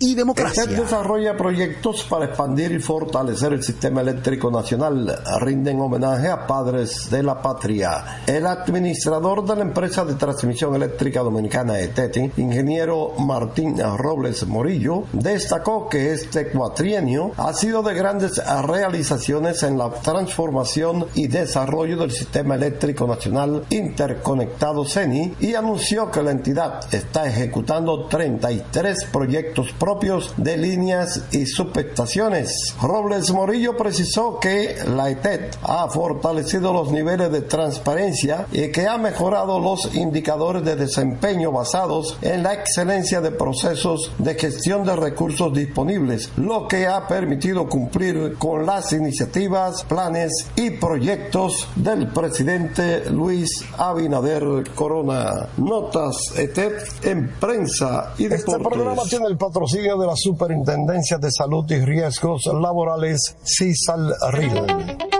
y 0.00 0.14
democracia. 0.14 0.64
ETEP 0.64 0.78
desarrolla 0.78 1.36
proyectos 1.36 2.04
para 2.04 2.24
expandir 2.24 2.72
y 2.72 2.80
fortalecer 2.80 3.52
el 3.52 3.62
sistema 3.62 4.00
eléctrico 4.00 4.50
nacional. 4.50 5.22
Rinden 5.40 5.78
homenaje 5.78 6.28
a 6.28 6.46
padres 6.46 7.10
de 7.10 7.22
la 7.22 7.40
patria. 7.40 8.22
El 8.26 8.46
administrador 8.46 9.44
de 9.44 9.56
la 9.56 9.62
empresa 9.62 10.04
de 10.04 10.14
transmisión 10.14 10.74
eléctrica 10.74 11.20
dominicana 11.20 11.78
ETET, 11.78 12.38
ingeniero 12.38 13.12
Martín 13.18 13.76
Robles 13.78 14.46
Morillo, 14.46 15.04
destacó 15.12 15.88
que 15.88 16.12
este 16.12 16.48
cuatrienio 16.48 17.32
ha 17.36 17.52
sido 17.52 17.82
de 17.82 17.92
grandes 17.92 18.40
realizaciones 18.66 19.62
en 19.62 19.76
la 19.76 19.90
transformación 19.90 21.06
y 21.14 21.28
desarrollo 21.28 21.98
del 21.98 22.10
sistema 22.10 22.54
eléctrico 22.54 23.06
nacional 23.06 23.64
interconectado 23.68 24.86
CENI 24.86 25.34
y 25.40 25.54
anunció 25.54 26.10
que 26.10 26.22
la 26.22 26.30
entidad 26.30 26.94
está 26.94 27.28
ejecutando 27.28 28.06
33 28.06 29.04
proyectos 29.12 29.72
propios 29.90 30.32
de 30.36 30.56
líneas 30.56 31.20
y 31.32 31.46
subestaciones. 31.46 32.76
Robles 32.80 33.32
Morillo 33.32 33.76
precisó 33.76 34.38
que 34.38 34.76
la 34.86 35.10
ETET 35.10 35.56
ha 35.64 35.88
fortalecido 35.88 36.72
los 36.72 36.92
niveles 36.92 37.32
de 37.32 37.40
transparencia 37.40 38.46
y 38.52 38.70
que 38.70 38.86
ha 38.86 38.98
mejorado 38.98 39.58
los 39.58 39.92
indicadores 39.96 40.64
de 40.64 40.76
desempeño 40.76 41.50
basados 41.50 42.16
en 42.22 42.44
la 42.44 42.54
excelencia 42.54 43.20
de 43.20 43.32
procesos 43.32 44.12
de 44.18 44.36
gestión 44.36 44.84
de 44.84 44.94
recursos 44.94 45.52
disponibles, 45.52 46.30
lo 46.36 46.68
que 46.68 46.86
ha 46.86 47.08
permitido 47.08 47.68
cumplir 47.68 48.36
con 48.38 48.64
las 48.64 48.92
iniciativas, 48.92 49.82
planes 49.82 50.46
y 50.54 50.70
proyectos 50.70 51.66
del 51.74 52.12
presidente 52.12 53.10
Luis 53.10 53.64
Abinader 53.76 54.70
Corona. 54.72 55.48
Notas 55.56 56.14
ETET 56.36 57.04
en 57.06 57.28
prensa 57.40 58.14
y 58.18 58.28
deportes. 58.28 58.54
Este 58.54 58.68
programa 58.68 59.02
tiene 59.02 59.26
el 59.26 59.36
patrocinio 59.36 59.79
de 59.80 60.06
la 60.06 60.14
Superintendencia 60.14 61.16
de 61.16 61.30
Salud 61.30 61.64
y 61.70 61.82
Riesgos 61.82 62.44
Laborales, 62.46 63.34
CISAL 63.42 64.14
RIL. 64.30 65.19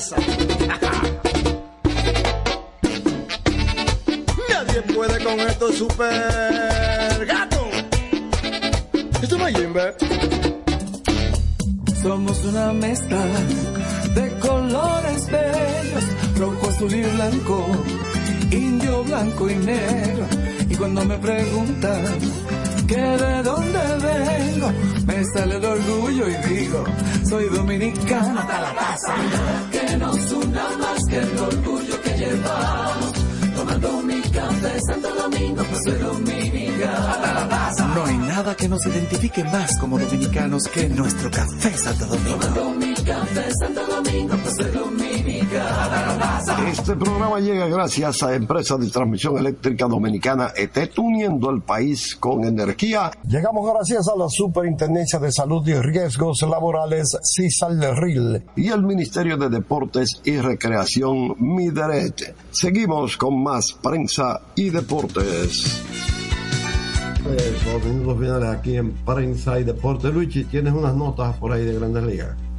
pieza. 0.00 0.16
Nadie 4.48 4.82
puede 4.94 5.24
con 5.24 5.40
estos 5.40 5.74
super 5.76 7.26
gatos. 7.26 7.68
Esto 9.22 9.38
no. 9.38 9.46
Somos 12.02 12.44
una 12.44 12.72
mezcla 12.72 13.24
de 14.14 14.38
colores 14.38 15.26
bellos, 15.26 16.04
rojo, 16.38 16.70
azul 16.70 16.94
y 16.94 17.02
blanco, 17.02 17.66
indio, 18.50 19.04
blanco 19.04 19.50
y 19.50 19.54
negro. 19.56 20.26
Y 20.70 20.74
cuando 20.76 21.04
me 21.04 21.18
preguntan 21.18 22.04
que 22.86 22.96
de 22.96 23.42
dónde 23.42 23.78
vengo, 24.02 24.72
me 25.06 25.24
sale 25.24 25.56
el 25.56 25.64
orgullo 25.64 26.28
y 26.28 26.34
digo, 26.48 26.84
soy 27.28 27.44
dominicano 27.50 28.40
hasta 28.40 28.60
la 28.60 28.74
taza. 28.74 29.69
Que 31.10 31.16
el 31.16 31.38
orgullo 31.38 32.00
que 32.02 32.10
llevamos. 32.10 33.12
Tomando 33.56 34.02
mi 34.02 34.20
café 34.22 34.80
Santo 34.86 35.14
Domingo, 35.14 35.62
pues 35.64 35.80
soy 35.84 35.98
dominicano. 35.98 37.94
No 37.94 38.04
hay 38.06 38.16
nada 38.16 38.54
que 38.56 38.68
nos 38.68 38.86
identifique 38.86 39.44
más 39.44 39.76
como 39.78 39.98
dominicanos 39.98 40.68
que 40.68 40.88
nuestro 40.88 41.30
café 41.30 41.76
Santo 41.76 42.06
Domingo. 42.06 42.38
Tomando 42.38 42.70
mi 42.74 42.94
café 42.94 43.50
Santo 43.60 43.86
Domingo, 43.86 44.36
pues 44.42 44.54
soy 44.56 44.70
dominicano. 44.70 45.09
Este 46.70 46.94
programa 46.96 47.40
llega 47.40 47.66
gracias 47.66 48.22
a 48.22 48.34
Empresa 48.34 48.76
de 48.76 48.90
Transmisión 48.90 49.38
Eléctrica 49.38 49.86
Dominicana 49.86 50.52
ETET, 50.54 50.98
uniendo 50.98 51.50
el 51.50 51.62
país 51.62 52.14
con 52.16 52.44
energía. 52.44 53.10
Llegamos 53.26 53.72
gracias 53.72 54.08
a 54.08 54.16
la 54.16 54.28
Superintendencia 54.28 55.18
de 55.18 55.32
Salud 55.32 55.66
y 55.66 55.74
Riesgos 55.74 56.42
Laborales, 56.42 57.16
CISAL-RIL, 57.22 58.42
y 58.56 58.68
el 58.68 58.82
Ministerio 58.82 59.36
de 59.36 59.48
Deportes 59.48 60.20
y 60.24 60.36
Recreación, 60.36 61.34
MIDERET. 61.38 62.34
Seguimos 62.50 63.16
con 63.16 63.42
más 63.42 63.72
prensa 63.82 64.42
y 64.54 64.70
deportes. 64.70 65.82
Los 67.24 67.84
minutos 67.84 68.18
finales 68.18 68.48
aquí 68.48 68.76
en 68.76 68.92
Prensa 68.92 69.58
y 69.58 69.64
Deportes. 69.64 70.12
Luigi, 70.12 70.44
¿tienes 70.44 70.72
unas 70.72 70.94
notas 70.94 71.36
por 71.36 71.52
ahí 71.52 71.64
de 71.64 71.74
Grandes 71.74 72.02
Ligas? 72.04 72.49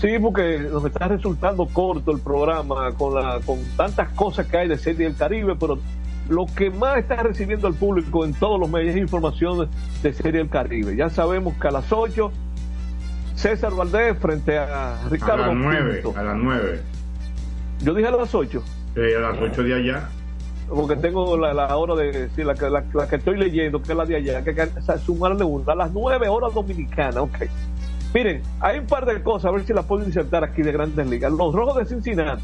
Sí, 0.00 0.18
porque 0.18 0.58
nos 0.60 0.84
está 0.84 1.08
resultando 1.08 1.66
corto 1.66 2.10
el 2.12 2.20
programa 2.20 2.92
con, 2.92 3.14
la, 3.14 3.40
con 3.44 3.58
tantas 3.76 4.08
cosas 4.12 4.46
que 4.46 4.56
hay 4.56 4.68
de 4.68 4.78
Serie 4.78 5.06
del 5.06 5.16
Caribe, 5.16 5.56
pero 5.60 5.78
lo 6.28 6.46
que 6.46 6.70
más 6.70 6.96
está 6.98 7.16
recibiendo 7.22 7.68
el 7.68 7.74
público 7.74 8.24
en 8.24 8.32
todos 8.32 8.58
los 8.58 8.70
medios 8.70 8.94
es 8.94 9.00
información 9.02 9.68
de 10.02 10.12
Serie 10.14 10.38
del 10.40 10.48
Caribe. 10.48 10.96
Ya 10.96 11.10
sabemos 11.10 11.54
que 11.60 11.68
a 11.68 11.70
las 11.72 11.92
8, 11.92 12.32
César 13.34 13.74
Valdés 13.74 14.16
frente 14.18 14.58
a 14.58 15.02
Ricardo. 15.10 15.44
A 15.44 15.46
las 15.48 15.56
9, 15.56 15.94
Pinto. 16.02 16.18
a 16.18 16.22
las 16.22 16.36
9. 16.36 16.80
Yo 17.82 17.94
dije 17.94 18.08
a 18.08 18.12
las 18.12 18.34
8. 18.34 18.62
Eh, 18.96 19.14
a 19.16 19.20
las 19.20 19.38
8 19.40 19.62
de 19.64 19.74
allá. 19.74 20.08
Porque 20.68 20.96
tengo 20.96 21.36
la, 21.36 21.52
la 21.52 21.76
hora 21.76 21.94
de. 21.96 22.30
Sí, 22.36 22.44
la, 22.44 22.54
que- 22.54 22.70
la, 22.70 22.84
la 22.94 23.08
que 23.08 23.16
estoy 23.16 23.36
leyendo, 23.36 23.82
que 23.82 23.90
es 23.92 23.98
la 23.98 24.04
de 24.06 24.16
allá, 24.16 24.42
que 24.44 24.50
hay 24.50 24.56
que 24.56 24.98
sumarle 25.04 25.44
una. 25.44 25.72
A 25.72 25.76
las 25.76 25.90
9 25.92 26.28
horas 26.28 26.54
dominicanas, 26.54 27.16
ok. 27.16 27.36
Miren, 28.12 28.42
hay 28.60 28.78
un 28.78 28.86
par 28.86 29.06
de 29.06 29.22
cosas, 29.22 29.46
a 29.46 29.52
ver 29.52 29.64
si 29.64 29.72
las 29.72 29.84
puedo 29.84 30.04
insertar 30.04 30.42
aquí 30.42 30.62
de 30.62 30.72
grandes 30.72 31.06
ligas. 31.06 31.32
Los 31.32 31.54
rojos 31.54 31.76
de 31.76 31.86
Cincinnati, 31.86 32.42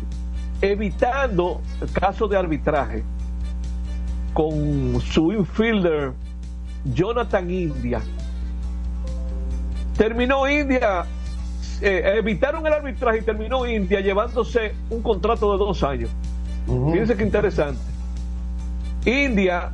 evitando 0.61 1.61
el 1.81 1.91
caso 1.91 2.29
de 2.29 2.37
arbitraje 2.37 3.03
con 4.33 5.01
su 5.01 5.33
infielder 5.33 6.13
Jonathan 6.95 7.51
India. 7.51 8.01
Terminó 9.97 10.49
India, 10.49 11.05
eh, 11.81 12.15
evitaron 12.17 12.65
el 12.67 12.73
arbitraje 12.73 13.19
y 13.19 13.23
terminó 13.23 13.67
India 13.67 14.01
llevándose 14.01 14.75
un 14.91 15.03
contrato 15.03 15.53
de 15.53 15.59
dos 15.59 15.83
años. 15.83 16.11
Fíjense 16.67 17.17
qué 17.17 17.23
interesante. 17.23 17.81
India 19.05 19.73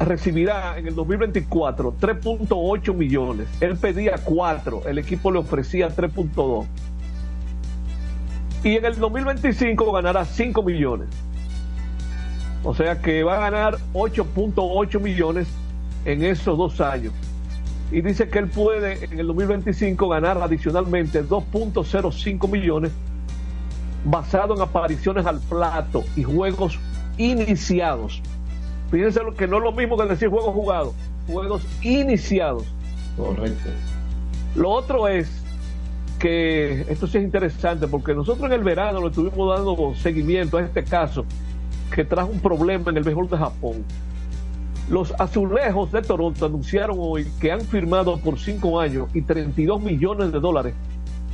recibirá 0.00 0.76
en 0.78 0.88
el 0.88 0.94
2024 0.94 1.96
3.8 2.00 2.94
millones. 2.94 3.48
Él 3.60 3.76
pedía 3.76 4.16
4, 4.22 4.82
el 4.86 4.98
equipo 4.98 5.30
le 5.30 5.38
ofrecía 5.38 5.88
3.2. 5.88 6.66
Y 8.64 8.76
en 8.76 8.84
el 8.84 8.98
2025 8.98 9.92
ganará 9.92 10.24
5 10.24 10.62
millones. 10.62 11.08
O 12.62 12.74
sea 12.74 13.00
que 13.00 13.22
va 13.22 13.36
a 13.36 13.50
ganar 13.50 13.78
8.8 13.92 15.00
millones 15.00 15.48
en 16.06 16.24
esos 16.24 16.56
dos 16.56 16.80
años. 16.80 17.12
Y 17.92 18.00
dice 18.00 18.28
que 18.28 18.38
él 18.38 18.48
puede 18.48 19.04
en 19.04 19.20
el 19.20 19.26
2025 19.26 20.08
ganar 20.08 20.38
adicionalmente 20.38 21.22
2.05 21.22 22.50
millones 22.50 22.90
basado 24.04 24.54
en 24.54 24.62
apariciones 24.62 25.26
al 25.26 25.40
plato 25.40 26.04
y 26.16 26.22
juegos 26.22 26.78
iniciados. 27.18 28.22
Fíjense 28.90 29.22
lo 29.22 29.34
que 29.34 29.46
no 29.46 29.58
es 29.58 29.62
lo 29.62 29.72
mismo 29.72 29.96
que 29.96 30.04
decir 30.04 30.28
juegos 30.28 30.54
jugados, 30.54 30.94
juegos 31.26 31.66
iniciados. 31.82 32.64
Correcto. 33.16 33.70
Lo 34.54 34.70
otro 34.70 35.08
es 35.08 35.42
que 36.18 36.82
esto 36.82 37.06
sí 37.06 37.18
es 37.18 37.24
interesante 37.24 37.88
porque 37.88 38.14
nosotros 38.14 38.46
en 38.46 38.52
el 38.52 38.64
verano 38.64 39.00
le 39.00 39.08
estuvimos 39.08 39.56
dando 39.56 39.94
seguimiento 39.96 40.58
a 40.58 40.62
este 40.62 40.84
caso 40.84 41.24
que 41.92 42.04
trajo 42.04 42.30
un 42.30 42.40
problema 42.40 42.90
en 42.90 42.96
el 42.96 43.02
béisbol 43.02 43.28
de 43.28 43.36
Japón. 43.36 43.84
Los 44.88 45.12
azulejos 45.18 45.92
de 45.92 46.02
Toronto 46.02 46.46
anunciaron 46.46 46.96
hoy 47.00 47.26
que 47.40 47.50
han 47.50 47.62
firmado 47.62 48.18
por 48.18 48.38
cinco 48.38 48.80
años 48.80 49.08
y 49.14 49.22
32 49.22 49.82
millones 49.82 50.30
de 50.32 50.40
dólares 50.40 50.74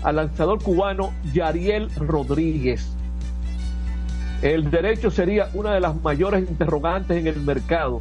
al 0.02 0.16
lanzador 0.16 0.62
cubano 0.62 1.12
Yariel 1.32 1.90
Rodríguez. 1.96 2.96
El 4.42 4.70
derecho 4.70 5.10
sería 5.10 5.50
una 5.52 5.74
de 5.74 5.80
las 5.80 6.00
mayores 6.02 6.48
interrogantes 6.48 7.18
en 7.18 7.26
el 7.26 7.40
mercado, 7.42 8.00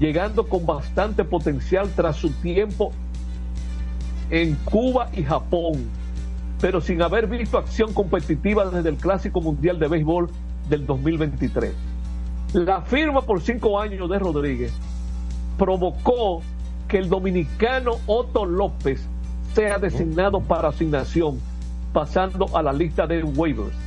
llegando 0.00 0.48
con 0.48 0.66
bastante 0.66 1.22
potencial 1.22 1.88
tras 1.94 2.16
su 2.16 2.30
tiempo 2.30 2.90
en 4.30 4.56
Cuba 4.64 5.08
y 5.12 5.22
Japón, 5.22 5.88
pero 6.60 6.80
sin 6.80 7.00
haber 7.00 7.28
visto 7.28 7.58
acción 7.58 7.92
competitiva 7.92 8.64
desde 8.70 8.88
el 8.88 8.96
Clásico 8.96 9.40
Mundial 9.40 9.78
de 9.78 9.86
Béisbol 9.86 10.30
del 10.68 10.84
2023. 10.84 11.72
La 12.54 12.82
firma 12.82 13.22
por 13.22 13.40
cinco 13.40 13.78
años 13.78 14.10
de 14.10 14.18
Rodríguez 14.18 14.72
provocó 15.58 16.42
que 16.88 16.98
el 16.98 17.08
dominicano 17.08 17.92
Otto 18.06 18.46
López 18.46 19.06
sea 19.54 19.78
designado 19.78 20.40
para 20.40 20.70
asignación, 20.70 21.38
pasando 21.92 22.48
a 22.56 22.62
la 22.62 22.72
lista 22.72 23.06
de 23.06 23.22
waivers. 23.22 23.81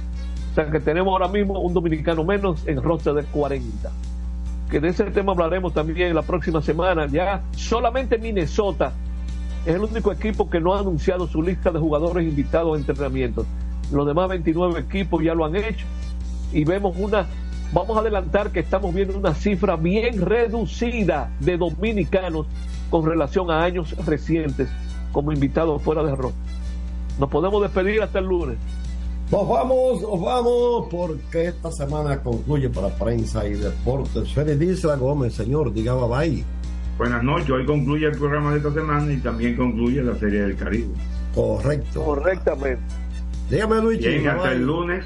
O 0.55 0.61
sea 0.61 0.71
que 0.71 0.79
tenemos 0.79 1.11
ahora 1.11 1.27
mismo 1.27 1.59
un 1.59 1.73
dominicano 1.73 2.23
menos 2.23 2.65
en 2.65 2.81
roster 2.81 3.13
de 3.13 3.23
40. 3.25 3.91
Que 4.71 4.79
de 4.79 4.87
ese 4.87 5.03
tema 5.11 5.33
hablaremos 5.33 5.73
también 5.73 6.15
la 6.15 6.21
próxima 6.21 6.61
semana. 6.61 7.07
Ya 7.07 7.43
solamente 7.51 8.17
Minnesota 8.17 8.93
es 9.65 9.75
el 9.75 9.81
único 9.81 10.13
equipo 10.13 10.49
que 10.49 10.61
no 10.61 10.73
ha 10.73 10.79
anunciado 10.79 11.27
su 11.27 11.41
lista 11.41 11.71
de 11.71 11.79
jugadores 11.79 12.25
invitados 12.25 12.73
a 12.73 12.79
entrenamientos. 12.79 13.45
Los 13.91 14.07
demás 14.07 14.29
29 14.29 14.79
equipos 14.79 15.21
ya 15.21 15.35
lo 15.35 15.43
han 15.43 15.57
hecho 15.57 15.85
y 16.53 16.63
vemos 16.63 16.95
una, 16.97 17.25
vamos 17.73 17.97
a 17.97 17.99
adelantar 17.99 18.51
que 18.51 18.61
estamos 18.61 18.95
viendo 18.95 19.17
una 19.17 19.33
cifra 19.33 19.75
bien 19.75 20.21
reducida 20.21 21.31
de 21.41 21.57
dominicanos 21.57 22.47
con 22.89 23.05
relación 23.05 23.51
a 23.51 23.61
años 23.61 23.93
recientes 24.05 24.69
como 25.11 25.33
invitados 25.33 25.81
fuera 25.81 26.01
de 26.01 26.15
rol. 26.15 26.31
Nos 27.19 27.29
podemos 27.29 27.61
despedir 27.61 28.01
hasta 28.01 28.19
el 28.19 28.27
lunes. 28.27 28.57
Nos 29.31 29.47
vamos, 29.49 30.01
nos 30.03 30.21
vamos, 30.21 30.87
porque 30.91 31.47
esta 31.47 31.71
semana 31.71 32.21
concluye 32.21 32.69
para 32.69 32.89
prensa 32.89 33.47
y 33.47 33.53
deportes. 33.53 34.31
Félix 34.31 34.83
la 34.83 34.95
Gómez, 34.95 35.33
señor, 35.33 35.73
diga 35.73 35.95
bye. 35.95 36.43
Buenas 36.97 37.23
noches, 37.23 37.49
hoy 37.49 37.65
concluye 37.65 38.05
el 38.05 38.17
programa 38.17 38.51
de 38.51 38.57
esta 38.57 38.71
semana 38.71 39.11
y 39.11 39.17
también 39.17 39.57
concluye 39.57 40.03
la 40.03 40.15
Serie 40.15 40.41
del 40.41 40.55
Caribe. 40.55 40.93
Correcto. 41.33 42.05
Correctamente. 42.05 42.81
Dígame, 43.49 43.81
Luis. 43.81 43.99
Bien, 43.99 44.27
hasta 44.27 44.51
el 44.51 44.65
lunes. 44.65 45.05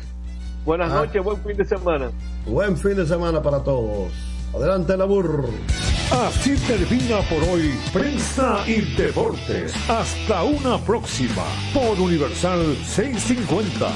Buenas 0.66 0.92
ah. 0.92 1.06
noches, 1.06 1.24
buen 1.24 1.42
fin 1.42 1.58
de 1.58 1.66
semana. 1.66 2.12
Buen 2.46 2.78
fin 2.78 2.96
de 2.96 3.08
semana 3.08 3.42
para 3.42 3.64
todos. 3.64 4.29
Adelante, 4.54 4.98
la 4.98 5.06
burro. 5.06 5.50
Así 6.12 6.56
termina 6.66 7.22
por 7.30 7.44
hoy 7.50 7.72
Prensa 7.94 8.64
y 8.68 8.82
Deportes. 8.96 9.74
Hasta 9.88 10.44
una 10.44 10.78
próxima 10.80 11.44
por 11.74 12.00
Universal 12.00 12.76
650. 12.84 13.92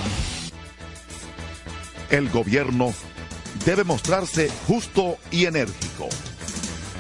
El 2.12 2.30
gobierno 2.30 2.94
debe 3.66 3.84
mostrarse 3.84 4.52
justo 4.68 5.18
y 5.32 5.46
enérgico 5.46 6.08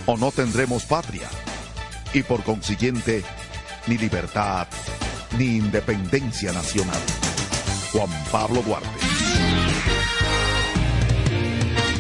o 0.08 0.18
no 0.18 0.32
tendremos 0.32 0.86
patria 0.86 1.30
y 2.14 2.24
por 2.24 2.44
consiguiente 2.44 3.24
ni 3.88 3.98
libertad 3.98 4.68
ni 5.38 5.58
independencia 5.58 6.52
nacional. 6.54 7.02
Juan 7.92 8.10
Pablo 8.32 8.64
Duarte. 8.64 8.93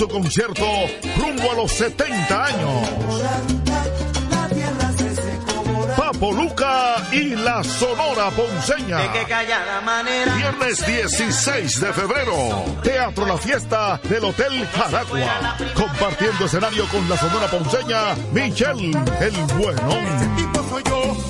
Su 0.00 0.08
concierto 0.08 0.64
rumbo 1.18 1.52
a 1.52 1.54
los 1.56 1.72
70 1.72 2.44
años. 2.46 2.88
Poluca 6.18 6.96
y 7.12 7.36
la 7.36 7.62
Sonora 7.62 8.30
Ponceña. 8.30 9.12
Viernes 10.38 10.86
16 10.86 11.80
de 11.80 11.92
febrero. 11.92 12.64
Teatro 12.82 13.26
La 13.26 13.36
Fiesta 13.36 14.00
del 14.04 14.24
Hotel 14.24 14.66
Jaragua. 14.68 15.56
Compartiendo 15.74 16.46
escenario 16.46 16.86
con 16.86 17.06
la 17.06 17.18
Sonora 17.18 17.46
Ponceña, 17.48 18.14
Michelle 18.32 18.92
el 19.20 19.34
Bueno 19.58 21.29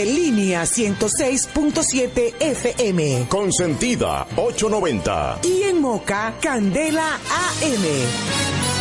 de 0.01 0.05
línea 0.05 0.63
106.7 0.63 2.33
FM. 2.39 3.27
Consentida 3.29 4.27
890. 4.35 5.41
Y 5.43 5.63
en 5.63 5.79
Moca, 5.79 6.33
Candela 6.41 7.15
AM. 7.15 8.80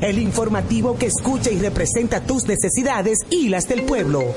El 0.01 0.19
informativo 0.19 0.97
que 0.97 1.07
escucha 1.07 1.51
y 1.51 1.59
representa 1.59 2.21
tus 2.21 2.47
necesidades 2.47 3.19
y 3.31 3.51
las 3.51 3.69
del 3.69 3.85
pueblo. 3.85 4.35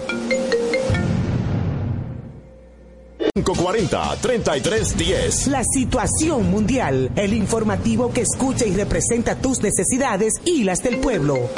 540-3310. 3.34 5.48
La 5.48 5.64
situación 5.64 6.50
mundial, 6.50 7.10
el 7.14 7.34
informativo 7.34 8.10
que 8.10 8.22
escucha 8.22 8.64
y 8.64 8.74
representa 8.74 9.34
tus 9.34 9.62
necesidades 9.62 10.32
y 10.46 10.64
las 10.64 10.82
del 10.82 10.96
pueblo. 11.00 11.50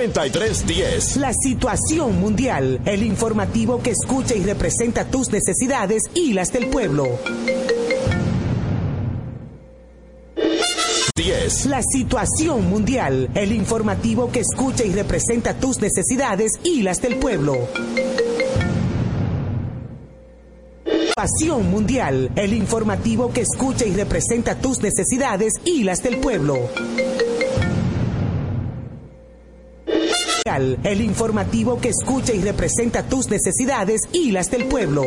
3310. 0.00 1.16
La 1.16 1.32
situación 1.32 2.20
mundial, 2.20 2.80
el 2.84 3.02
informativo 3.02 3.82
que 3.82 3.90
escucha 3.90 4.36
y 4.36 4.44
representa 4.44 5.04
tus 5.06 5.32
necesidades 5.32 6.04
y 6.14 6.34
las 6.34 6.52
del 6.52 6.68
pueblo. 6.68 7.18
10. 11.16 11.66
La 11.66 11.82
situación 11.82 12.70
mundial, 12.70 13.28
el 13.34 13.50
informativo 13.50 14.30
que 14.30 14.38
escucha 14.38 14.84
y 14.84 14.92
representa 14.92 15.54
tus 15.54 15.80
necesidades 15.80 16.52
y 16.62 16.82
las 16.82 17.02
del 17.02 17.16
pueblo. 17.16 17.56
Pasión 21.16 21.68
mundial, 21.72 22.30
el 22.36 22.52
informativo 22.52 23.32
que 23.32 23.40
escucha 23.40 23.84
y 23.84 23.96
representa 23.96 24.54
tus 24.54 24.80
necesidades 24.80 25.54
y 25.64 25.82
las 25.82 26.04
del 26.04 26.18
pueblo. 26.18 26.70
El 30.56 31.02
informativo 31.02 31.78
que 31.78 31.90
escucha 31.90 32.32
y 32.32 32.40
representa 32.40 33.02
tus 33.02 33.28
necesidades 33.28 34.00
y 34.12 34.30
las 34.30 34.50
del 34.50 34.64
pueblo. 34.64 35.04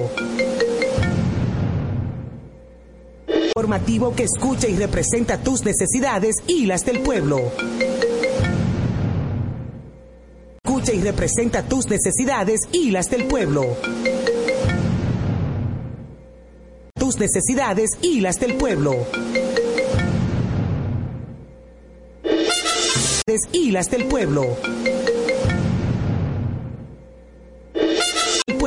Informativo 3.48 4.14
que 4.16 4.24
escucha 4.24 4.68
y 4.68 4.76
representa 4.76 5.40
tus 5.40 5.66
necesidades 5.66 6.36
y 6.46 6.68
las 6.68 6.86
del 6.86 7.00
pueblo. 7.00 7.40
Escucha 10.64 10.94
y 10.94 11.02
representa 11.02 11.64
tus 11.64 11.90
necesidades 11.90 12.62
y 12.72 12.92
las 12.92 13.10
del 13.10 13.26
pueblo. 13.26 13.78
Tus 16.94 17.18
necesidades 17.18 17.98
y 18.04 18.20
las 18.22 18.40
del 18.40 18.58
pueblo. 18.58 19.08
Y 23.54 23.72
las 23.72 23.90
del 23.90 24.06
pueblo. 24.10 24.58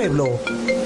Pueblo. 0.05 0.84